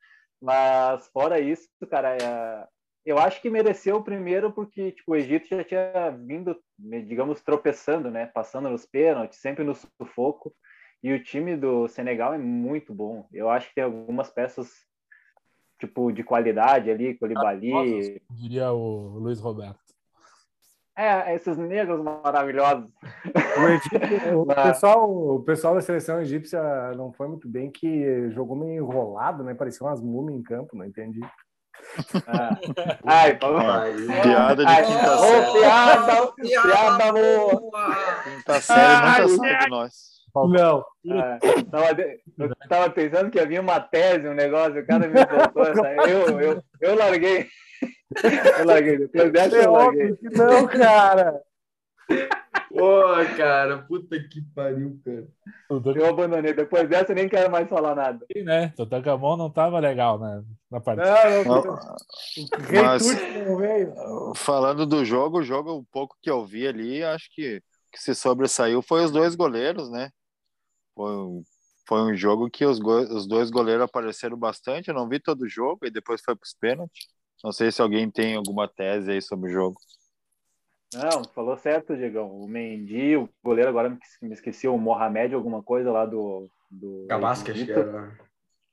Mas 0.42 1.06
fora 1.12 1.38
isso, 1.38 1.68
cara, 1.88 2.16
é, 2.16 2.66
eu 3.06 3.16
acho 3.16 3.40
que 3.40 3.48
mereceu 3.48 3.98
o 3.98 4.02
primeiro 4.02 4.50
porque 4.50 4.90
tipo, 4.90 5.12
o 5.12 5.16
Egito 5.16 5.46
já 5.46 5.62
tinha 5.62 6.10
vindo, 6.10 6.58
digamos, 7.06 7.40
tropeçando, 7.42 8.10
né? 8.10 8.26
Passando 8.34 8.68
nos 8.68 8.84
pênaltis, 8.84 9.38
sempre 9.38 9.62
no 9.62 9.72
sufoco. 9.72 10.52
E 11.04 11.12
o 11.12 11.22
time 11.22 11.54
do 11.54 11.86
Senegal 11.86 12.32
é 12.32 12.38
muito 12.38 12.94
bom. 12.94 13.26
Eu 13.30 13.50
acho 13.50 13.68
que 13.68 13.74
tem 13.74 13.84
algumas 13.84 14.30
peças 14.30 14.70
tipo 15.78 16.10
de 16.10 16.24
qualidade 16.24 16.90
ali, 16.90 17.14
Colibali. 17.18 17.74
Ah, 17.74 18.32
diria 18.34 18.72
o 18.72 19.18
Luiz 19.18 19.38
Roberto. 19.38 19.78
É, 20.96 21.34
esses 21.34 21.58
negros 21.58 22.02
maravilhosos. 22.02 22.88
O, 23.34 23.68
Egito, 23.68 23.98
o, 24.40 24.46
pessoal, 24.46 25.10
o 25.10 25.42
pessoal 25.42 25.74
da 25.74 25.82
seleção 25.82 26.22
egípcia 26.22 26.62
não 26.96 27.12
foi 27.12 27.28
muito 27.28 27.46
bem, 27.46 27.70
que 27.70 28.30
jogou 28.30 28.56
meio 28.56 28.82
enrolado, 28.82 29.44
né? 29.44 29.52
Parecia 29.52 29.86
umas 29.86 30.00
múmias 30.00 30.38
em 30.38 30.42
campo, 30.42 30.74
não 30.74 30.86
entendi. 30.86 31.20
Ah. 32.26 32.58
Ai, 33.04 33.36
piada 33.36 34.64
de 34.64 34.76
quinta 34.86 35.18
série. 35.18 35.52
piada, 35.52 36.32
piada 36.32 37.12
boa. 37.12 37.70
Quinta 38.24 38.60
série 38.62 39.28
nunca 39.28 39.28
sai 39.28 39.58
de 39.58 39.68
nós. 39.68 40.13
Não. 40.34 40.84
É, 41.06 41.38
tava, 41.70 42.02
eu 42.38 42.68
tava 42.68 42.90
pensando 42.90 43.30
que 43.30 43.38
havia 43.38 43.60
uma 43.60 43.78
tese, 43.78 44.28
um 44.28 44.34
negócio, 44.34 44.80
o 44.80 44.86
cara 44.86 45.06
me 45.06 45.16
soltou 45.16 45.62
essa. 45.62 46.10
Eu, 46.10 46.40
eu, 46.40 46.62
eu 46.80 46.96
larguei. 46.96 47.46
Eu 48.58 48.66
larguei. 48.66 48.98
Depois 48.98 49.32
dessa 49.32 49.56
é 49.56 49.66
eu 49.66 49.72
larguei. 49.72 50.16
Que 50.16 50.28
não, 50.30 50.66
cara. 50.66 51.40
Pô, 52.68 53.02
cara, 53.36 53.78
puta 53.78 54.18
que 54.18 54.42
pariu, 54.54 54.98
cara. 55.04 55.26
Eu 55.94 56.06
abandonei. 56.06 56.52
Depois 56.52 56.88
dessa 56.88 57.12
eu 57.12 57.16
nem 57.16 57.28
quero 57.28 57.50
mais 57.50 57.68
falar 57.68 57.94
nada. 57.94 58.26
Sim, 58.36 58.42
né? 58.42 58.72
Totancamon 58.76 59.36
não 59.36 59.48
tava 59.48 59.78
legal, 59.78 60.18
né? 60.18 60.42
Na 60.68 60.80
partida. 60.80 61.14
Não, 61.44 61.62
não, 61.62 61.78
Mas, 62.82 63.06
falando 64.36 64.84
do 64.84 65.04
jogo, 65.04 65.38
o 65.38 65.44
jogo 65.44 65.78
um 65.78 65.84
pouco 65.84 66.16
que 66.20 66.28
eu 66.28 66.44
vi 66.44 66.66
ali, 66.66 67.04
acho 67.04 67.32
que 67.32 67.62
que 67.94 68.02
se 68.02 68.14
sobressaiu 68.14 68.82
foi 68.82 69.04
os 69.04 69.12
dois 69.12 69.36
goleiros, 69.36 69.88
né? 69.88 70.10
Foi, 70.94 71.42
foi 71.86 72.00
um 72.00 72.16
jogo 72.16 72.50
que 72.50 72.64
os, 72.64 72.78
os 72.78 73.26
dois 73.26 73.50
goleiros 73.50 73.84
apareceram 73.84 74.36
bastante. 74.36 74.88
Eu 74.88 74.94
não 74.94 75.08
vi 75.08 75.18
todo 75.18 75.42
o 75.42 75.48
jogo 75.48 75.86
e 75.86 75.90
depois 75.90 76.22
foi 76.22 76.34
para 76.34 76.44
os 76.44 76.54
pênaltis. 76.54 77.08
Não 77.42 77.52
sei 77.52 77.70
se 77.70 77.82
alguém 77.82 78.10
tem 78.10 78.36
alguma 78.36 78.66
tese 78.66 79.10
aí 79.10 79.20
sobre 79.20 79.50
o 79.50 79.52
jogo. 79.52 79.76
Não, 80.94 81.24
falou 81.34 81.56
certo, 81.56 81.96
Diegão. 81.96 82.30
O 82.30 82.48
Mendy, 82.48 83.16
o 83.16 83.28
goleiro, 83.42 83.68
agora 83.68 83.90
me 84.22 84.32
esqueci, 84.32 84.68
o 84.68 84.78
Mohamed, 84.78 85.34
alguma 85.34 85.62
coisa 85.62 85.90
lá 85.90 86.06
do. 86.06 86.48
do 86.70 87.06
Cabasca, 87.08 87.52
acho 87.52 87.66
que 87.66 87.72
era. 87.72 88.16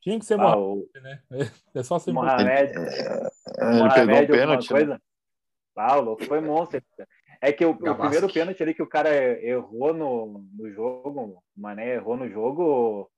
Tinha 0.01 0.17
que 0.17 0.25
ser 0.25 0.35
ah, 0.35 0.55
Mohamed, 0.55 0.89
o... 0.95 1.01
né? 1.01 1.21
É 1.75 1.83
só 1.83 1.99
ser 1.99 2.11
Mohamed. 2.11 2.73
Mohamed, 2.73 2.91
é, 3.59 3.71
ele 3.71 3.93
pegou 3.93 4.23
o 4.23 4.27
pênalti. 4.27 4.67
Coisa. 4.69 4.93
Né? 4.93 4.99
Ah, 5.75 5.97
o 5.97 6.01
louco 6.01 6.23
foi 6.25 6.41
monstro. 6.41 6.81
É 7.41 7.51
que 7.51 7.65
o, 7.65 7.71
o 7.71 7.95
primeiro 7.95 8.31
pênalti 8.31 8.61
ali 8.61 8.73
que 8.73 8.83
o 8.83 8.87
cara 8.87 9.09
errou 9.43 9.93
no, 9.93 10.45
no 10.53 10.71
jogo, 10.71 11.19
o 11.19 11.43
Mané 11.59 11.95
errou 11.95 12.15
no 12.15 12.29
jogo, 12.29 13.09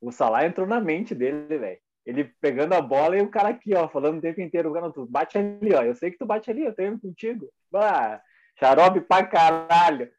o 0.00 0.10
Salah 0.10 0.44
entrou 0.44 0.66
na 0.66 0.80
mente 0.80 1.14
dele, 1.14 1.56
velho. 1.56 1.78
Ele 2.04 2.24
pegando 2.40 2.72
a 2.72 2.80
bola 2.80 3.16
e 3.16 3.22
o 3.22 3.28
cara 3.28 3.50
aqui, 3.50 3.74
ó, 3.74 3.88
falando 3.88 4.18
o 4.18 4.20
tempo 4.20 4.40
inteiro, 4.40 4.72
cara, 4.72 4.90
tu 4.90 5.06
bate 5.06 5.38
ali, 5.38 5.72
ó. 5.74 5.82
Eu 5.82 5.94
sei 5.94 6.10
que 6.10 6.18
tu 6.18 6.26
bate 6.26 6.50
ali, 6.50 6.64
eu 6.64 6.74
tenho 6.74 6.98
contigo. 6.98 7.48
Ah, 7.72 8.20
xarope 8.58 9.00
pra 9.02 9.24
caralho. 9.24 10.10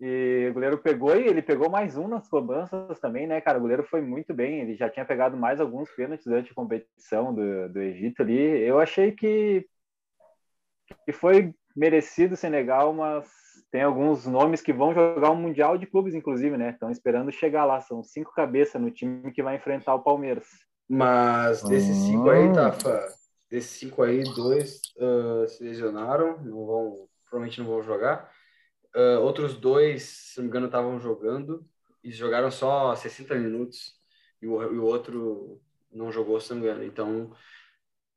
E 0.00 0.46
o 0.48 0.54
goleiro 0.54 0.78
pegou 0.78 1.16
e 1.16 1.26
ele 1.26 1.42
pegou 1.42 1.68
mais 1.68 1.96
um 1.96 2.06
nas 2.06 2.28
cobranças 2.28 3.00
também, 3.00 3.26
né, 3.26 3.40
cara? 3.40 3.58
O 3.58 3.60
goleiro 3.60 3.82
foi 3.82 4.00
muito 4.00 4.32
bem. 4.32 4.60
Ele 4.60 4.76
já 4.76 4.88
tinha 4.88 5.04
pegado 5.04 5.36
mais 5.36 5.60
alguns 5.60 5.90
pênaltis 5.90 6.24
durante 6.24 6.52
a 6.52 6.54
competição 6.54 7.34
do, 7.34 7.68
do 7.68 7.80
Egito 7.80 8.22
ali. 8.22 8.38
Eu 8.38 8.78
achei 8.78 9.10
que, 9.10 9.68
que 11.04 11.12
foi 11.12 11.52
merecido 11.78 12.34
o 12.34 12.36
Senegal, 12.36 12.92
mas 12.92 13.24
tem 13.70 13.82
alguns 13.82 14.26
nomes 14.26 14.60
que 14.60 14.72
vão 14.72 14.92
jogar 14.92 15.30
um 15.30 15.36
Mundial 15.36 15.78
de 15.78 15.86
Clubes, 15.86 16.14
inclusive, 16.14 16.56
né? 16.56 16.70
Estão 16.70 16.90
esperando 16.90 17.30
chegar 17.30 17.64
lá. 17.64 17.80
São 17.80 18.02
cinco 18.02 18.32
cabeças 18.34 18.80
no 18.80 18.90
time 18.90 19.30
que 19.30 19.42
vai 19.42 19.56
enfrentar 19.56 19.94
o 19.94 20.02
Palmeiras. 20.02 20.46
Mas 20.88 21.62
desses 21.62 21.96
cinco 21.96 22.30
aí, 22.30 22.52
Tafa, 22.52 23.06
desses 23.50 23.70
cinco 23.70 24.02
aí, 24.02 24.24
dois 24.34 24.80
uh, 24.96 25.46
se 25.48 25.62
lesionaram, 25.62 26.38
não 26.42 26.66
vão, 26.66 27.08
provavelmente 27.24 27.60
não 27.60 27.68
vão 27.68 27.82
jogar. 27.82 28.30
Uh, 28.96 29.20
outros 29.20 29.56
dois, 29.56 30.02
se 30.02 30.38
não 30.38 30.44
me 30.44 30.48
engano, 30.48 30.66
estavam 30.66 30.98
jogando 30.98 31.64
e 32.02 32.10
jogaram 32.10 32.50
só 32.50 32.96
60 32.96 33.34
minutos 33.34 33.92
e 34.40 34.48
o, 34.48 34.62
e 34.62 34.78
o 34.78 34.84
outro 34.84 35.60
não 35.92 36.10
jogou, 36.10 36.40
se 36.40 36.50
não 36.50 36.60
me 36.60 36.66
engano. 36.66 36.84
Então, 36.84 37.32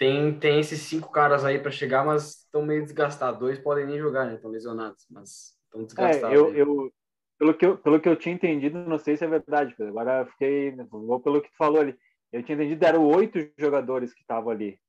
tem, 0.02 0.34
tem 0.34 0.60
esses 0.60 0.82
cinco 0.82 1.12
caras 1.12 1.46
aí 1.46 1.60
para 1.60 1.70
chegar, 1.70 2.04
mas 2.04 2.38
estão 2.38 2.66
meio 2.66 2.82
desgastados. 2.82 3.40
Dois 3.40 3.60
podem 3.60 3.86
nem 3.86 4.00
jogar, 4.00 4.26
né? 4.26 4.34
Estão 4.34 4.50
lesionados, 4.50 5.06
mas 5.12 5.56
estão 5.66 5.84
desgastados. 5.84 6.36
É, 6.36 6.36
eu, 6.36 6.56
eu, 6.56 6.92
pelo, 7.38 7.54
que 7.54 7.64
eu, 7.68 7.78
pelo 7.78 8.00
que 8.00 8.10
eu 8.10 8.16
tinha 8.16 8.34
entendido, 8.34 8.80
não 8.80 8.98
sei 8.98 9.16
se 9.16 9.24
é 9.24 9.28
verdade, 9.28 9.76
agora 9.80 10.22
eu 10.22 10.26
fiquei. 10.26 10.76
Vou 10.90 11.20
pelo 11.20 11.40
que 11.40 11.52
tu 11.52 11.56
falou 11.56 11.80
ali. 11.80 11.96
Eu 12.34 12.42
tinha 12.42 12.56
entendido 12.56 12.84
eram 12.84 13.06
oito 13.10 13.38
jogadores 13.56 14.12
que 14.12 14.22
estavam 14.22 14.50
ali, 14.50 14.80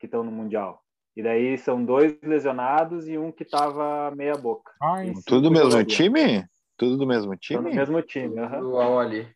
que 0.00 0.06
estão 0.06 0.24
no 0.24 0.32
Mundial. 0.32 0.82
E 1.16 1.22
daí 1.22 1.56
são 1.56 1.84
dois 1.84 2.18
lesionados 2.20 3.06
e 3.06 3.16
um 3.16 3.30
que 3.30 3.44
estava 3.44 4.10
meia 4.10 4.34
boca. 4.34 4.72
Ai, 4.82 5.12
tudo 5.24 5.42
do 5.42 5.50
mesmo 5.52 5.84
time? 5.84 6.44
Tudo 6.76 6.96
do 6.96 7.06
mesmo 7.06 7.36
time? 7.36 7.60
Tudo 7.60 7.70
do 7.70 7.76
mesmo 7.76 8.02
time, 8.02 8.40
uhum. 8.40 8.98
ali. 8.98 9.28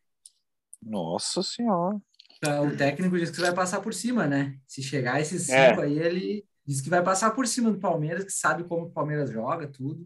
Nossa 0.83 1.45
senhora. 1.45 1.97
Então, 2.43 2.67
o 2.67 2.77
técnico 2.77 3.17
diz 3.17 3.31
que 3.31 3.41
vai 3.41 3.55
passar 3.55 3.81
por 3.81 3.95
cima, 3.95 4.27
né? 4.27 4.57
Se 4.67 4.83
chegar 4.83 5.21
esses 5.21 5.49
é. 5.49 5.69
cinco 5.69 5.83
é. 5.83 5.85
aí, 5.85 5.97
ele 5.97 6.45
diz 6.67 6.81
que 6.81 6.91
vai 6.91 7.01
passar 7.01 7.31
por 7.31 7.47
cima 7.47 7.71
do 7.71 7.79
Palmeiras, 7.79 8.25
que 8.25 8.33
sabe 8.33 8.65
como 8.65 8.87
o 8.87 8.91
Palmeiras 8.91 9.31
joga, 9.31 9.69
tudo. 9.69 10.05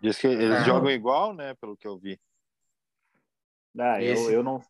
Diz 0.00 0.16
que 0.16 0.28
eles 0.28 0.60
é. 0.60 0.64
jogam 0.64 0.88
igual, 0.88 1.34
né? 1.34 1.52
Pelo 1.54 1.76
que 1.76 1.88
eu 1.88 1.98
vi. 1.98 2.16
Ah, 3.76 4.00
eu, 4.00 4.30
eu, 4.30 4.42
não, 4.44 4.60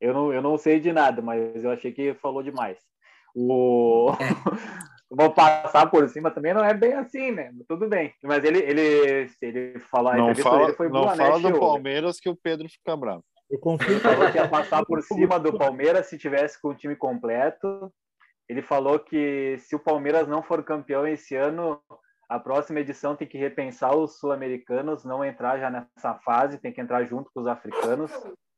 eu, 0.00 0.14
não, 0.14 0.32
eu 0.32 0.40
não 0.40 0.56
sei 0.56 0.80
de 0.80 0.90
nada, 0.90 1.20
mas 1.20 1.62
eu 1.62 1.70
achei 1.70 1.92
que 1.92 2.14
falou 2.14 2.42
demais. 2.42 2.78
O... 3.34 4.12
É. 4.18 4.24
Vou 5.16 5.30
passar 5.30 5.86
por 5.90 6.08
cima 6.08 6.28
também 6.30 6.52
não 6.52 6.64
é 6.64 6.74
bem 6.74 6.94
assim, 6.94 7.30
né? 7.30 7.52
Tudo 7.68 7.88
bem. 7.88 8.12
Mas 8.20 8.42
ele, 8.42 8.58
ele, 8.58 9.28
se 9.28 9.46
ele 9.46 9.78
falar, 9.78 10.16
não 10.16 10.34
fala, 10.34 10.72
foi 10.72 10.88
não 10.88 11.02
boa, 11.02 11.14
fala 11.14 11.38
né, 11.38 11.52
do 11.52 11.60
Palmeiras 11.60 12.18
que 12.18 12.28
o 12.28 12.34
Pedro 12.34 12.68
fica 12.68 12.96
bravo. 12.96 13.22
Eu 13.54 13.60
confio. 13.60 13.92
Ele 13.92 14.00
falou 14.00 14.32
que 14.32 14.36
ia 14.36 14.48
passar 14.48 14.84
por 14.84 15.00
cima 15.00 15.38
do 15.38 15.56
Palmeiras 15.56 16.06
se 16.06 16.18
tivesse 16.18 16.60
com 16.60 16.70
o 16.70 16.74
time 16.74 16.96
completo. 16.96 17.92
Ele 18.48 18.60
falou 18.60 18.98
que 18.98 19.56
se 19.58 19.76
o 19.76 19.78
Palmeiras 19.78 20.26
não 20.26 20.42
for 20.42 20.62
campeão 20.64 21.06
esse 21.06 21.36
ano, 21.36 21.80
a 22.28 22.40
próxima 22.40 22.80
edição 22.80 23.14
tem 23.14 23.28
que 23.28 23.38
repensar 23.38 23.96
os 23.96 24.18
sul-americanos, 24.18 25.04
não 25.04 25.24
entrar 25.24 25.60
já 25.60 25.70
nessa 25.70 26.14
fase, 26.24 26.58
tem 26.58 26.72
que 26.72 26.80
entrar 26.80 27.04
junto 27.04 27.30
com 27.32 27.40
os 27.40 27.46
africanos. 27.46 28.10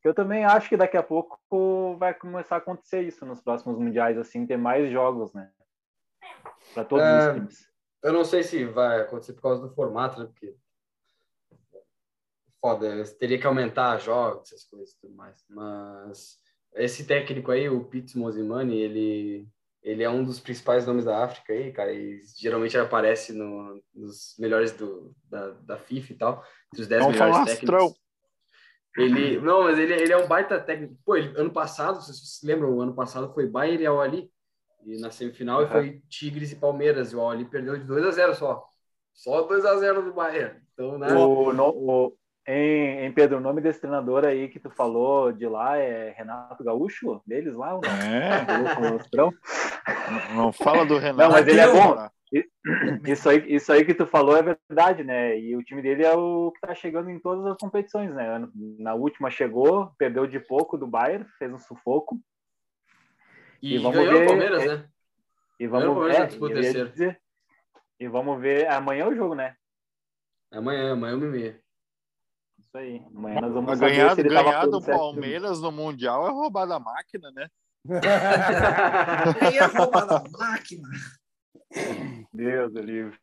Eu 0.03 0.15
também 0.15 0.47
acho 0.47 0.69
que 0.69 0.79
daqui 0.79 0.97
a 0.97 1.03
pouco 1.03 1.97
vai 1.99 2.15
começar 2.15 2.55
a 2.55 2.59
acontecer 2.59 3.03
isso 3.03 3.27
nos 3.27 3.43
próximos 3.43 3.79
mundiais, 3.79 4.17
assim, 4.17 4.47
ter 4.47 4.57
mais 4.57 4.91
jogos, 4.91 5.33
né? 5.35 5.51
Para 6.73 6.85
todos 6.85 7.05
é, 7.05 7.29
os 7.29 7.35
times. 7.35 7.69
Eu 8.03 8.13
não 8.15 8.25
sei 8.25 8.43
se 8.43 8.65
vai 8.65 9.01
acontecer 9.03 9.35
por 9.35 9.43
causa 9.43 9.61
do 9.61 9.75
formato, 9.75 10.19
né? 10.19 10.27
Porque 10.27 10.57
foda, 12.67 13.05
teria 13.19 13.39
que 13.39 13.47
aumentar 13.47 13.99
jogos, 13.99 14.53
essas 14.53 14.65
coisas 14.65 14.91
e 14.91 15.01
tudo 15.01 15.15
mais. 15.15 15.45
Mas 15.49 16.39
esse 16.75 17.05
técnico 17.05 17.53
aí, 17.53 17.69
o 17.69 17.85
Pete 17.85 18.19
Mosimani, 18.19 18.77
ele, 18.77 19.49
ele 19.83 20.03
é 20.03 20.11
um 20.11 20.25
dos 20.25 20.41
principais 20.41 20.85
nomes 20.85 21.05
da 21.05 21.25
África 21.25 21.53
aí, 21.53 21.73
cara, 21.73 21.93
e 21.93 22.21
geralmente 22.37 22.77
aparece 22.77 23.33
no, 23.33 23.81
nos 23.95 24.35
melhores 24.39 24.73
do, 24.73 25.15
da, 25.31 25.51
da 25.51 25.79
FIFA 25.79 26.13
e 26.13 26.17
tal, 26.17 26.45
entre 26.73 26.83
os 26.83 26.89
10 26.89 27.03
Vamos 27.03 27.19
melhores 27.19 27.45
técnicos. 27.45 27.95
Ele, 28.97 29.39
não, 29.41 29.65
mas 29.65 29.79
ele, 29.79 29.93
ele 29.93 30.13
é 30.13 30.17
um 30.17 30.27
baita 30.27 30.59
técnico. 30.59 30.97
Pô, 31.05 31.17
ele, 31.17 31.39
ano 31.39 31.53
passado, 31.53 32.01
vocês 32.01 32.19
se 32.19 32.47
lembram, 32.47 32.73
o 32.73 32.81
ano 32.81 32.95
passado 32.95 33.33
foi 33.33 33.47
Bayern 33.47 33.83
e 33.83 33.87
Al-Ali, 33.87 34.31
e 34.85 34.99
na 34.99 35.11
semifinal 35.11 35.63
uhum. 35.63 35.69
foi 35.69 36.03
Tigres 36.09 36.51
e 36.51 36.57
Palmeiras, 36.57 37.13
e 37.13 37.17
o 37.17 37.21
Al-Ali 37.21 37.45
perdeu 37.45 37.77
de 37.77 37.85
2 37.85 38.07
a 38.07 38.11
0 38.11 38.35
só. 38.35 38.67
Só 39.13 39.43
2 39.43 39.65
a 39.65 39.77
0 39.77 40.03
do 40.03 40.13
Bayern. 40.13 40.61
Então, 40.73 40.99
né? 40.99 41.13
O, 41.15 41.53
no, 41.53 41.69
o, 41.69 42.17
em, 42.47 43.07
em, 43.07 43.13
Pedro, 43.13 43.39
o 43.39 43.41
nome 43.41 43.61
desse 43.61 43.81
treinador 43.81 44.25
aí 44.25 44.49
que 44.49 44.61
tu 44.61 44.71
falou 44.71 45.33
de 45.33 45.47
lá 45.47 45.77
é 45.77 46.15
Renato 46.17 46.63
Gaúcho? 46.63 47.21
Deles 47.27 47.55
lá? 47.55 47.75
Ou 47.75 47.81
não? 47.81 47.91
É. 47.91 48.47
Não, 49.17 50.35
não 50.35 50.53
fala 50.53 50.87
do 50.87 50.99
Renato. 50.99 51.19
Não, 51.19 51.31
mas 51.31 51.47
ele 51.47 51.61
é 51.61 51.67
bom. 51.67 52.09
Isso 53.05 53.29
aí, 53.29 53.45
isso 53.47 53.73
aí 53.73 53.85
que 53.85 53.95
tu 53.95 54.07
falou 54.07 54.37
é 54.37 54.43
verdade, 54.43 55.03
né? 55.03 55.39
E 55.39 55.57
o 55.57 55.63
time 55.63 55.83
dele 55.83 56.05
é 56.05 56.13
o 56.15 56.53
que 56.53 56.61
tá 56.61 56.75
chegando 56.75 57.11
em 57.11 57.19
todas 57.19 57.47
as 57.47 57.57
competições, 57.57 58.15
né? 58.15 58.49
Na 58.79 58.95
última 58.95 59.31
chegou, 59.31 59.93
perdeu 59.99 60.27
de 60.27 60.39
pouco 60.39 60.77
do 60.77 60.87
Bayern, 60.87 61.27
fez 61.39 61.53
um 61.53 61.59
sufoco. 61.59 62.21
E, 63.63 63.75
e 63.75 63.79
vamos 63.79 63.99
ver. 63.99 64.25
O 64.25 64.27
Palmeiras, 64.27 64.63
é, 64.63 64.69
né? 64.69 64.89
E 65.59 65.67
vamos 65.67 66.05
ver. 66.05 66.15
É, 67.03 67.21
e 67.99 68.09
vamos 68.09 68.41
ver. 68.41 68.69
Amanhã 68.69 69.05
é 69.05 69.09
o 69.09 69.17
jogo, 69.17 69.35
né? 69.35 69.57
Amanhã, 70.53 70.93
amanhã 70.93 71.17
uma 71.17 71.27
e 71.27 71.31
meia 71.31 71.66
isso 72.77 72.79
aí. 72.79 73.03
Amanhã 73.15 73.41
nós 73.41 73.53
vamos 73.53 73.81
ganhar, 73.81 74.15
se 74.15 74.23
ganhar 74.23 74.67
do 74.67 74.83
Palmeiras 74.83 75.61
no 75.61 75.73
Mundial 75.73 76.27
é 76.27 76.31
roubar 76.31 76.67
da 76.67 76.79
máquina, 76.79 77.31
né? 77.33 77.49
é 79.53 79.65
roubar 79.77 80.07
da 80.07 80.23
máquina. 80.31 80.89
Deus 82.33 82.73
do 82.73 82.81
livre. 82.81 83.19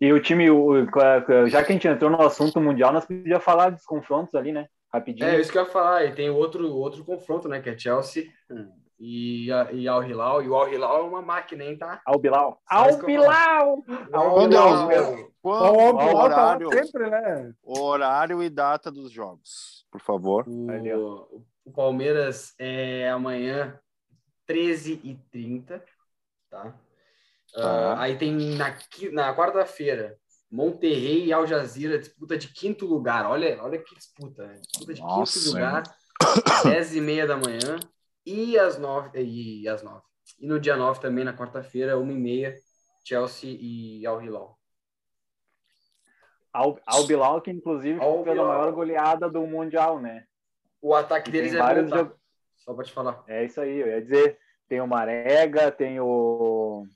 E 0.00 0.12
o 0.12 0.20
time, 0.20 0.46
já 1.48 1.62
que 1.64 1.70
a 1.70 1.74
gente 1.74 1.88
entrou 1.88 2.10
no 2.10 2.20
assunto 2.22 2.60
mundial, 2.60 2.92
nós 2.92 3.06
podíamos 3.06 3.44
falar 3.44 3.70
dos 3.70 3.84
confrontos 3.84 4.34
ali, 4.34 4.50
né? 4.50 4.66
Rapidinho. 4.92 5.28
É, 5.28 5.40
isso 5.40 5.52
que 5.52 5.58
eu 5.58 5.62
ia 5.62 5.70
falar. 5.70 6.04
E 6.04 6.12
tem 6.12 6.28
outro, 6.28 6.68
outro 6.74 7.04
confronto, 7.04 7.48
né? 7.48 7.60
Que 7.60 7.70
é 7.70 7.78
Chelsea 7.78 8.24
e, 8.98 9.46
e 9.72 9.88
Al 9.88 10.02
Hilal. 10.02 10.42
E 10.42 10.48
o 10.48 10.56
Al 10.56 10.72
Hilal 10.72 10.98
é 10.98 11.02
uma 11.02 11.22
máquina, 11.22 11.62
hein, 11.62 11.78
tá? 11.78 12.00
Al 12.04 12.18
Bilal. 12.18 12.60
Al 12.66 12.96
Bilal! 12.98 13.84
Al 14.12 14.48
Bilal! 14.48 15.31
Qual 15.42 15.74
o 15.74 16.16
horário, 16.16 16.68
sempre, 16.72 17.10
né? 17.10 17.52
horário 17.64 18.42
e 18.44 18.48
data 18.48 18.92
dos 18.92 19.10
jogos, 19.10 19.84
por 19.90 20.00
favor. 20.00 20.46
O, 20.48 21.44
o 21.64 21.72
Palmeiras 21.72 22.54
é 22.60 23.10
amanhã, 23.10 23.76
13h30, 24.48 25.82
tá? 26.48 26.72
tá. 26.72 26.76
Uh, 27.56 27.98
aí 27.98 28.16
tem 28.16 28.32
na, 28.56 28.78
na 29.10 29.36
quarta-feira, 29.36 30.16
Monterrey 30.48 31.26
e 31.26 31.32
Al 31.32 31.44
Jazeera, 31.44 31.98
disputa 31.98 32.38
de 32.38 32.46
quinto 32.46 32.86
lugar. 32.86 33.26
Olha, 33.26 33.60
olha 33.64 33.82
que 33.82 33.96
disputa, 33.96 34.46
né? 34.46 34.60
Disputa 34.60 34.94
de 34.94 35.00
Nossa, 35.00 35.40
quinto 35.40 35.48
lugar, 35.48 35.82
10h30 36.62 37.26
da 37.26 37.36
manhã 37.36 37.80
e 38.24 38.56
às 38.56 38.78
9 38.78 39.20
e 39.20 39.68
às 39.68 39.82
9. 39.82 40.00
E 40.38 40.46
no 40.46 40.60
dia 40.60 40.76
9 40.76 41.00
também, 41.00 41.24
na 41.24 41.36
quarta-feira, 41.36 41.96
1h30, 41.96 42.54
Chelsea 43.04 43.56
e 43.60 44.06
Al 44.06 44.22
Hilal. 44.22 44.61
Al, 46.52 46.78
Al 46.86 47.06
Bilal, 47.06 47.40
que 47.40 47.50
inclusive 47.50 48.00
Al 48.00 48.24
foi 48.24 48.38
a 48.38 48.44
maior 48.44 48.72
goleada 48.72 49.30
do 49.30 49.46
Mundial, 49.46 49.98
né? 49.98 50.24
O 50.80 50.94
ataque 50.94 51.30
e 51.30 51.32
deles 51.32 51.54
é 51.54 51.58
vários 51.58 51.88
bom, 51.88 52.04
tá? 52.04 52.12
Só 52.56 52.74
pra 52.74 52.84
te 52.84 52.92
falar. 52.92 53.24
É 53.26 53.44
isso 53.44 53.60
aí, 53.60 53.78
eu 53.78 53.88
ia 53.88 54.02
dizer. 54.02 54.38
Tem 54.68 54.80
o 54.80 54.86
Marega, 54.86 55.70
tem 55.70 56.00
o 56.00 56.86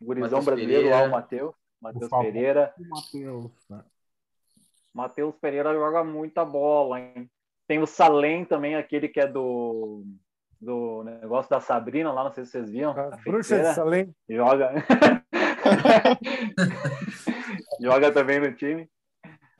gurizão 0.00 0.42
brasileiro 0.42 0.90
lá, 0.90 1.04
o 1.04 1.10
Matheus. 1.10 1.54
Matheus 1.80 2.10
Pereira. 2.10 2.74
Matheus, 2.78 3.52
né? 3.68 3.84
Matheus 4.92 5.34
Pereira 5.36 5.72
joga 5.74 6.04
muita 6.04 6.44
bola, 6.44 7.00
hein? 7.00 7.30
Tem 7.66 7.80
o 7.80 7.86
Salem 7.86 8.44
também, 8.44 8.76
aquele 8.76 9.08
que 9.08 9.20
é 9.20 9.26
do 9.26 10.04
do 10.60 11.04
negócio 11.04 11.50
da 11.50 11.60
Sabrina 11.60 12.10
lá, 12.10 12.24
não 12.24 12.32
sei 12.32 12.44
se 12.44 12.52
vocês 12.52 12.70
viram. 12.70 12.92
A 12.92 13.16
bruxa 13.24 13.58
de 13.58 13.74
Salem. 13.74 14.14
Joga. 14.28 14.72
joga 17.80 18.12
também 18.12 18.40
no 18.40 18.54
time. 18.54 18.88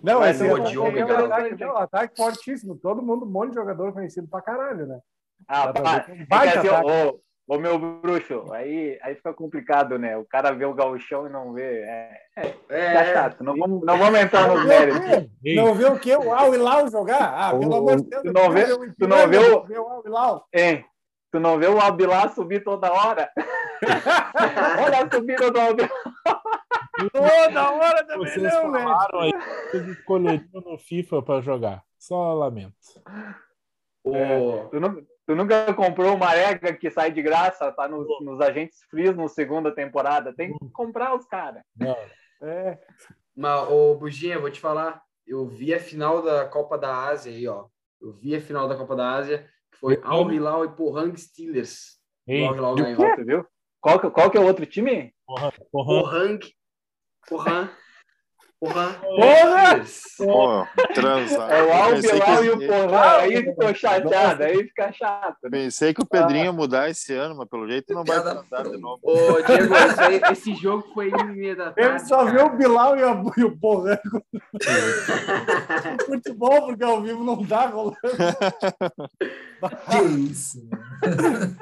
Não, 0.04 0.20
Mas 0.20 0.36
esse 0.36 0.44
é, 0.44 0.50
é, 0.50 1.02
ataque, 1.02 1.62
é 1.62 1.66
um 1.66 1.76
ataque 1.78 2.16
fortíssimo. 2.16 2.76
Todo 2.76 3.02
mundo, 3.02 3.24
um 3.24 3.30
monte 3.30 3.50
de 3.50 3.54
jogador 3.54 3.90
conhecido 3.90 4.28
pra 4.28 4.42
caralho, 4.42 4.86
né? 4.86 5.00
Ah, 5.48 5.72
pá, 5.72 6.06
vai 6.28 6.48
é 6.48 6.58
assim, 6.58 6.68
ô, 6.68 7.20
ô, 7.48 7.58
meu 7.58 7.78
bruxo, 7.78 8.52
aí, 8.52 8.98
aí 9.02 9.14
fica 9.14 9.32
complicado, 9.32 9.98
né? 9.98 10.14
O 10.18 10.24
cara 10.26 10.52
vê 10.52 10.66
o 10.66 10.74
gauchão 10.74 11.26
e 11.26 11.30
não 11.30 11.54
vê. 11.54 11.80
É, 11.80 12.20
é, 12.36 12.54
é 12.68 13.14
chato. 13.14 13.42
Não 13.42 13.56
vamos, 13.56 13.82
não 13.82 13.96
vamos 13.96 14.20
entrar 14.20 14.46
nos 14.46 14.66
méritos. 14.66 15.30
Não 15.42 15.74
vê 15.74 15.86
o 15.86 15.98
quê? 15.98 16.14
O 16.16 16.34
Al 16.34 16.54
Hilal 16.54 16.90
jogar? 16.90 17.34
Ah, 17.34 17.58
pelo 17.58 17.74
amor 17.74 17.96
de 17.96 18.08
Deus. 18.10 18.22
Tu 18.22 18.32
não 18.32 18.50
vê, 18.50 18.64
tu 18.98 19.08
não 19.08 19.28
vê 19.28 19.38
o, 19.38 20.02
o 20.06 20.16
Al? 20.16 20.46
É, 20.54 20.84
Tu 21.34 21.40
não 21.40 21.58
vê 21.58 21.66
o 21.66 21.80
Albilá 21.80 22.28
subir 22.28 22.62
toda 22.62 22.92
hora? 22.92 23.28
Olha 24.80 25.02
a 25.02 25.10
subida 25.12 25.50
do 25.50 25.60
Albilá. 25.60 25.88
Toda 27.10 27.72
hora 27.72 28.04
também 28.06 28.26
Vocês 28.32 28.42
não, 28.52 28.72
falaram 28.72 29.20
aí 29.20 29.32
que 29.70 29.76
escolheriam 29.90 30.60
no 30.64 30.78
FIFA 30.78 31.22
para 31.22 31.40
jogar. 31.40 31.82
Só 31.98 32.34
lamento. 32.34 32.74
Ô, 34.02 34.68
Tu, 34.70 34.80
nu- 34.80 35.06
tu 35.26 35.34
nunca 35.34 35.72
comprou 35.74 36.14
uma 36.14 36.34
ega 36.36 36.72
que 36.74 36.90
sai 36.90 37.10
de 37.10 37.22
graça, 37.22 37.72
tá 37.72 37.88
nos, 37.88 38.06
nos 38.22 38.40
agentes 38.40 38.82
frios 38.90 39.16
no 39.16 39.28
segunda 39.28 39.74
temporada? 39.74 40.34
Tem 40.34 40.52
que 40.56 40.68
comprar 40.70 41.14
os 41.14 41.24
caras. 41.26 41.62
Não, 41.76 41.96
É. 42.42 42.78
Mas, 43.36 43.68
ô, 43.70 43.94
Buginha, 43.96 44.38
vou 44.38 44.50
te 44.50 44.60
falar. 44.60 45.02
Eu 45.26 45.46
vi 45.46 45.72
a 45.74 45.80
final 45.80 46.20
da 46.22 46.46
Copa 46.46 46.76
da 46.76 47.06
Ásia 47.06 47.32
aí, 47.32 47.48
ó. 47.48 47.66
Eu 48.00 48.12
vi 48.12 48.36
a 48.36 48.40
final 48.40 48.68
da 48.68 48.76
Copa 48.76 48.94
da 48.94 49.12
Ásia, 49.12 49.48
que 49.72 49.78
foi 49.78 49.98
Al 50.04 50.30
Hilal 50.30 50.64
e 50.66 50.68
Pohang 50.68 51.18
Steelers. 51.18 51.98
Ei, 52.28 52.42
O 52.42 52.46
Al 52.48 52.54
Hilal 52.56 52.74
ganhou. 52.74 53.16
viu? 53.24 53.46
Qual 53.80 53.98
que, 53.98 54.10
qual 54.10 54.30
que 54.30 54.36
é 54.36 54.40
o 54.40 54.46
outro 54.46 54.66
time? 54.66 55.14
Pohang. 55.26 55.52
Pohang. 55.72 56.38
Pohang. 57.28 57.68
Porra! 58.60 58.96
Steelers. 58.98 60.02
Pô, 60.16 60.66
transar. 60.94 61.50
É 61.50 61.62
o 61.62 61.72
Al 61.72 61.90
Pensei 61.90 62.10
que 62.18 62.24
Bilal 62.24 62.44
e 62.44 62.50
o 62.50 62.66
Porra. 62.66 63.16
Aí 63.18 63.36
ficou 63.44 63.74
chateado, 63.74 64.42
aí 64.42 64.56
fica 64.64 64.92
chato. 64.92 65.36
né? 65.42 65.50
Pensei 65.50 65.92
que 65.92 66.00
o 66.00 66.06
Pedrinho 66.06 66.44
ia 66.46 66.52
mudar 66.52 66.88
esse 66.88 67.12
ano, 67.12 67.36
mas 67.36 67.46
pelo 67.48 67.68
jeito 67.68 67.92
não 67.92 68.04
vai 68.04 68.22
transar 68.22 68.62
de 68.62 68.78
novo. 68.78 69.00
Ô, 69.02 69.42
Diego, 69.42 69.74
aí- 69.74 70.22
esse 70.32 70.54
jogo 70.54 70.82
foi 70.94 71.10
em 71.10 71.24
meia 71.36 71.56
da 71.56 71.74
Ele 71.76 71.88
tarde. 71.88 72.08
só 72.08 72.24
viu 72.24 72.46
o 72.46 72.56
Bilal 72.56 72.96
e, 72.96 73.02
a, 73.02 73.22
e 73.36 73.44
o 73.44 73.54
Porranco 73.58 74.22
no 74.32 74.60
futebol, 76.06 76.66
porque 76.66 76.84
ao 76.84 77.02
vivo 77.02 77.22
não 77.22 77.44
tá 77.44 77.66
rolando. 77.66 77.96
Que 79.90 80.02
isso, 80.30 80.58
mano. 80.70 81.56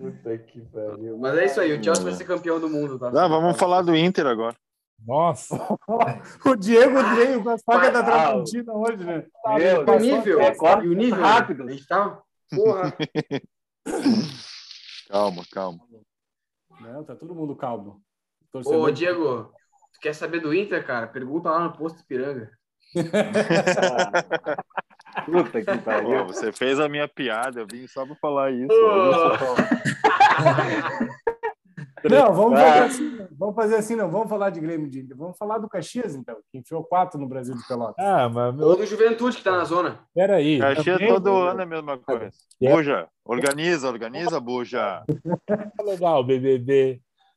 Puta 0.00 0.38
que 0.38 0.60
pariu. 0.62 1.18
Mas 1.18 1.38
é 1.38 1.44
isso 1.44 1.60
aí, 1.60 1.78
o 1.78 1.82
Chelsea 1.82 2.04
vai 2.04 2.12
ser 2.14 2.24
campeão 2.24 2.58
do 2.58 2.70
mundo, 2.70 2.98
tá? 2.98 3.08
Ah, 3.08 3.28
vamos 3.28 3.58
falar 3.58 3.82
do 3.82 3.94
Inter 3.96 4.26
agora. 4.26 4.56
Nossa, 5.06 5.56
O 6.46 6.54
Diego 6.56 7.02
veio 7.16 7.42
com 7.42 7.50
as 7.50 7.62
facas 7.62 7.92
da 7.92 8.00
Ah, 8.00 8.04
Tramontina 8.04 8.72
hoje, 8.74 9.04
né? 9.04 9.26
Meu 9.46 9.82
E 9.82 9.90
o 9.90 9.98
nível, 9.98 10.40
É, 10.40 10.52
e 10.84 10.88
o 10.88 10.92
nível, 10.94 11.22
rápido. 11.22 11.62
a 11.64 11.70
gente 11.70 11.86
tá... 11.86 12.20
Porra, 12.54 12.94
Calma, 15.08 15.42
calma. 15.50 15.80
Não, 16.80 17.02
tá 17.04 17.14
todo 17.16 17.34
mundo 17.34 17.56
calmo. 17.56 18.02
ô, 18.42 18.46
Torcedor- 18.52 18.92
Diego, 18.92 19.52
tu 19.94 20.00
quer 20.00 20.14
saber 20.14 20.40
do 20.40 20.54
Inter, 20.54 20.86
cara? 20.86 21.06
Pergunta 21.06 21.50
lá 21.50 21.60
no 21.60 21.72
posto 21.76 22.04
Piranga. 22.06 22.50
Puta 25.26 25.60
que 25.62 25.78
pariu. 25.78 26.26
você 26.26 26.52
fez 26.52 26.78
a 26.80 26.88
minha 26.88 27.06
piada, 27.08 27.60
eu 27.60 27.66
vim 27.70 27.86
só 27.86 28.04
pra 28.06 28.14
falar 28.16 28.50
isso. 28.52 28.68
Não, 32.08 32.32
vamos 32.32 32.58
fazer 32.58 32.78
assim, 32.84 33.10
não. 33.10 33.28
vamos 33.38 33.54
fazer 33.54 33.74
assim, 33.76 33.96
não. 33.96 34.10
Vamos 34.10 34.28
falar 34.30 34.50
de 34.50 34.60
Grêmio 34.60 34.88
de 34.88 35.00
Inter. 35.00 35.16
Vamos 35.16 35.36
falar 35.36 35.58
do 35.58 35.68
Caxias, 35.68 36.14
então, 36.14 36.36
que 36.50 36.58
enfiou 36.58 36.82
quatro 36.82 37.20
no 37.20 37.26
Brasil 37.28 37.54
de 37.54 37.66
Pelotas. 37.66 38.02
ah, 38.02 38.28
mas 38.28 38.58
Ou 38.58 38.76
do 38.76 38.86
Juventude, 38.86 39.36
que 39.36 39.44
tá 39.44 39.52
na 39.52 39.64
zona. 39.64 40.00
peraí. 40.14 40.58
Caxias 40.58 40.98
Também, 40.98 41.12
todo 41.12 41.30
né? 41.44 41.50
ano 41.50 41.60
é 41.60 41.64
a 41.64 41.66
mesma 41.66 41.98
coisa. 41.98 42.30
É. 42.62 42.72
Buja, 42.74 43.08
organiza, 43.24 43.88
organiza, 43.88 44.40
Buja. 44.40 45.02
Tá 45.46 45.82
legal, 45.84 46.24
BBB. 46.24 46.82
A 46.82 46.86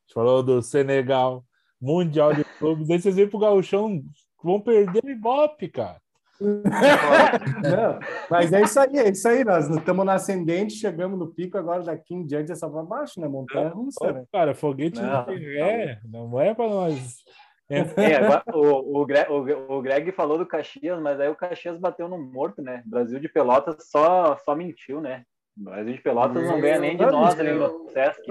gente 0.06 0.14
falou 0.14 0.42
do 0.42 0.62
Senegal, 0.62 1.44
Mundial 1.80 2.32
de 2.32 2.44
Clubes. 2.58 2.88
Aí 2.90 3.00
vocês 3.00 3.16
vêm 3.16 3.28
pro 3.28 3.38
Gauchão, 3.38 4.02
vão 4.42 4.60
perder 4.60 5.04
o 5.04 5.10
Ibope, 5.10 5.68
cara. 5.68 6.00
Não, 7.62 7.98
mas 8.30 8.52
é 8.52 8.62
isso 8.62 8.80
aí, 8.80 8.98
é 8.98 9.08
isso 9.08 9.28
aí. 9.28 9.44
Nós 9.44 9.68
estamos 9.68 10.04
na 10.04 10.14
ascendente, 10.14 10.74
chegamos 10.74 11.18
no 11.18 11.28
pico, 11.28 11.56
agora 11.56 11.82
daqui 11.82 12.14
em 12.14 12.26
diante 12.26 12.52
é 12.52 12.54
só 12.54 12.68
para 12.68 12.82
baixo, 12.82 13.20
né? 13.20 13.28
Montanha 13.28 13.68
russa, 13.68 14.12
né? 14.12 14.24
Cara, 14.32 14.54
foguete 14.54 15.00
não, 15.00 15.24
ré, 15.26 16.00
não 16.04 16.40
é 16.40 16.54
pra 16.54 16.68
nós. 16.68 17.24
É, 17.70 18.16
agora, 18.16 18.42
o, 18.52 19.00
o, 19.00 19.06
Greg, 19.06 19.30
o, 19.30 19.76
o 19.78 19.82
Greg 19.82 20.12
falou 20.12 20.36
do 20.36 20.46
Caxias, 20.46 21.00
mas 21.00 21.18
aí 21.18 21.28
o 21.28 21.36
Caxias 21.36 21.78
bateu 21.78 22.08
no 22.08 22.18
morto, 22.18 22.60
né? 22.60 22.82
Brasil 22.84 23.18
de 23.18 23.28
Pelotas 23.28 23.88
só, 23.90 24.36
só 24.44 24.54
mentiu, 24.54 25.00
né? 25.00 25.24
O 25.58 25.64
Brasil 25.64 25.94
de 25.94 26.02
Pelotas 26.02 26.46
não 26.46 26.60
ganha 26.60 26.78
nem 26.78 26.96
de 26.96 27.02
Meu 27.02 27.12
nós 27.12 27.38
ali 27.38 27.52
no 27.52 27.88
Sesc. 27.90 28.22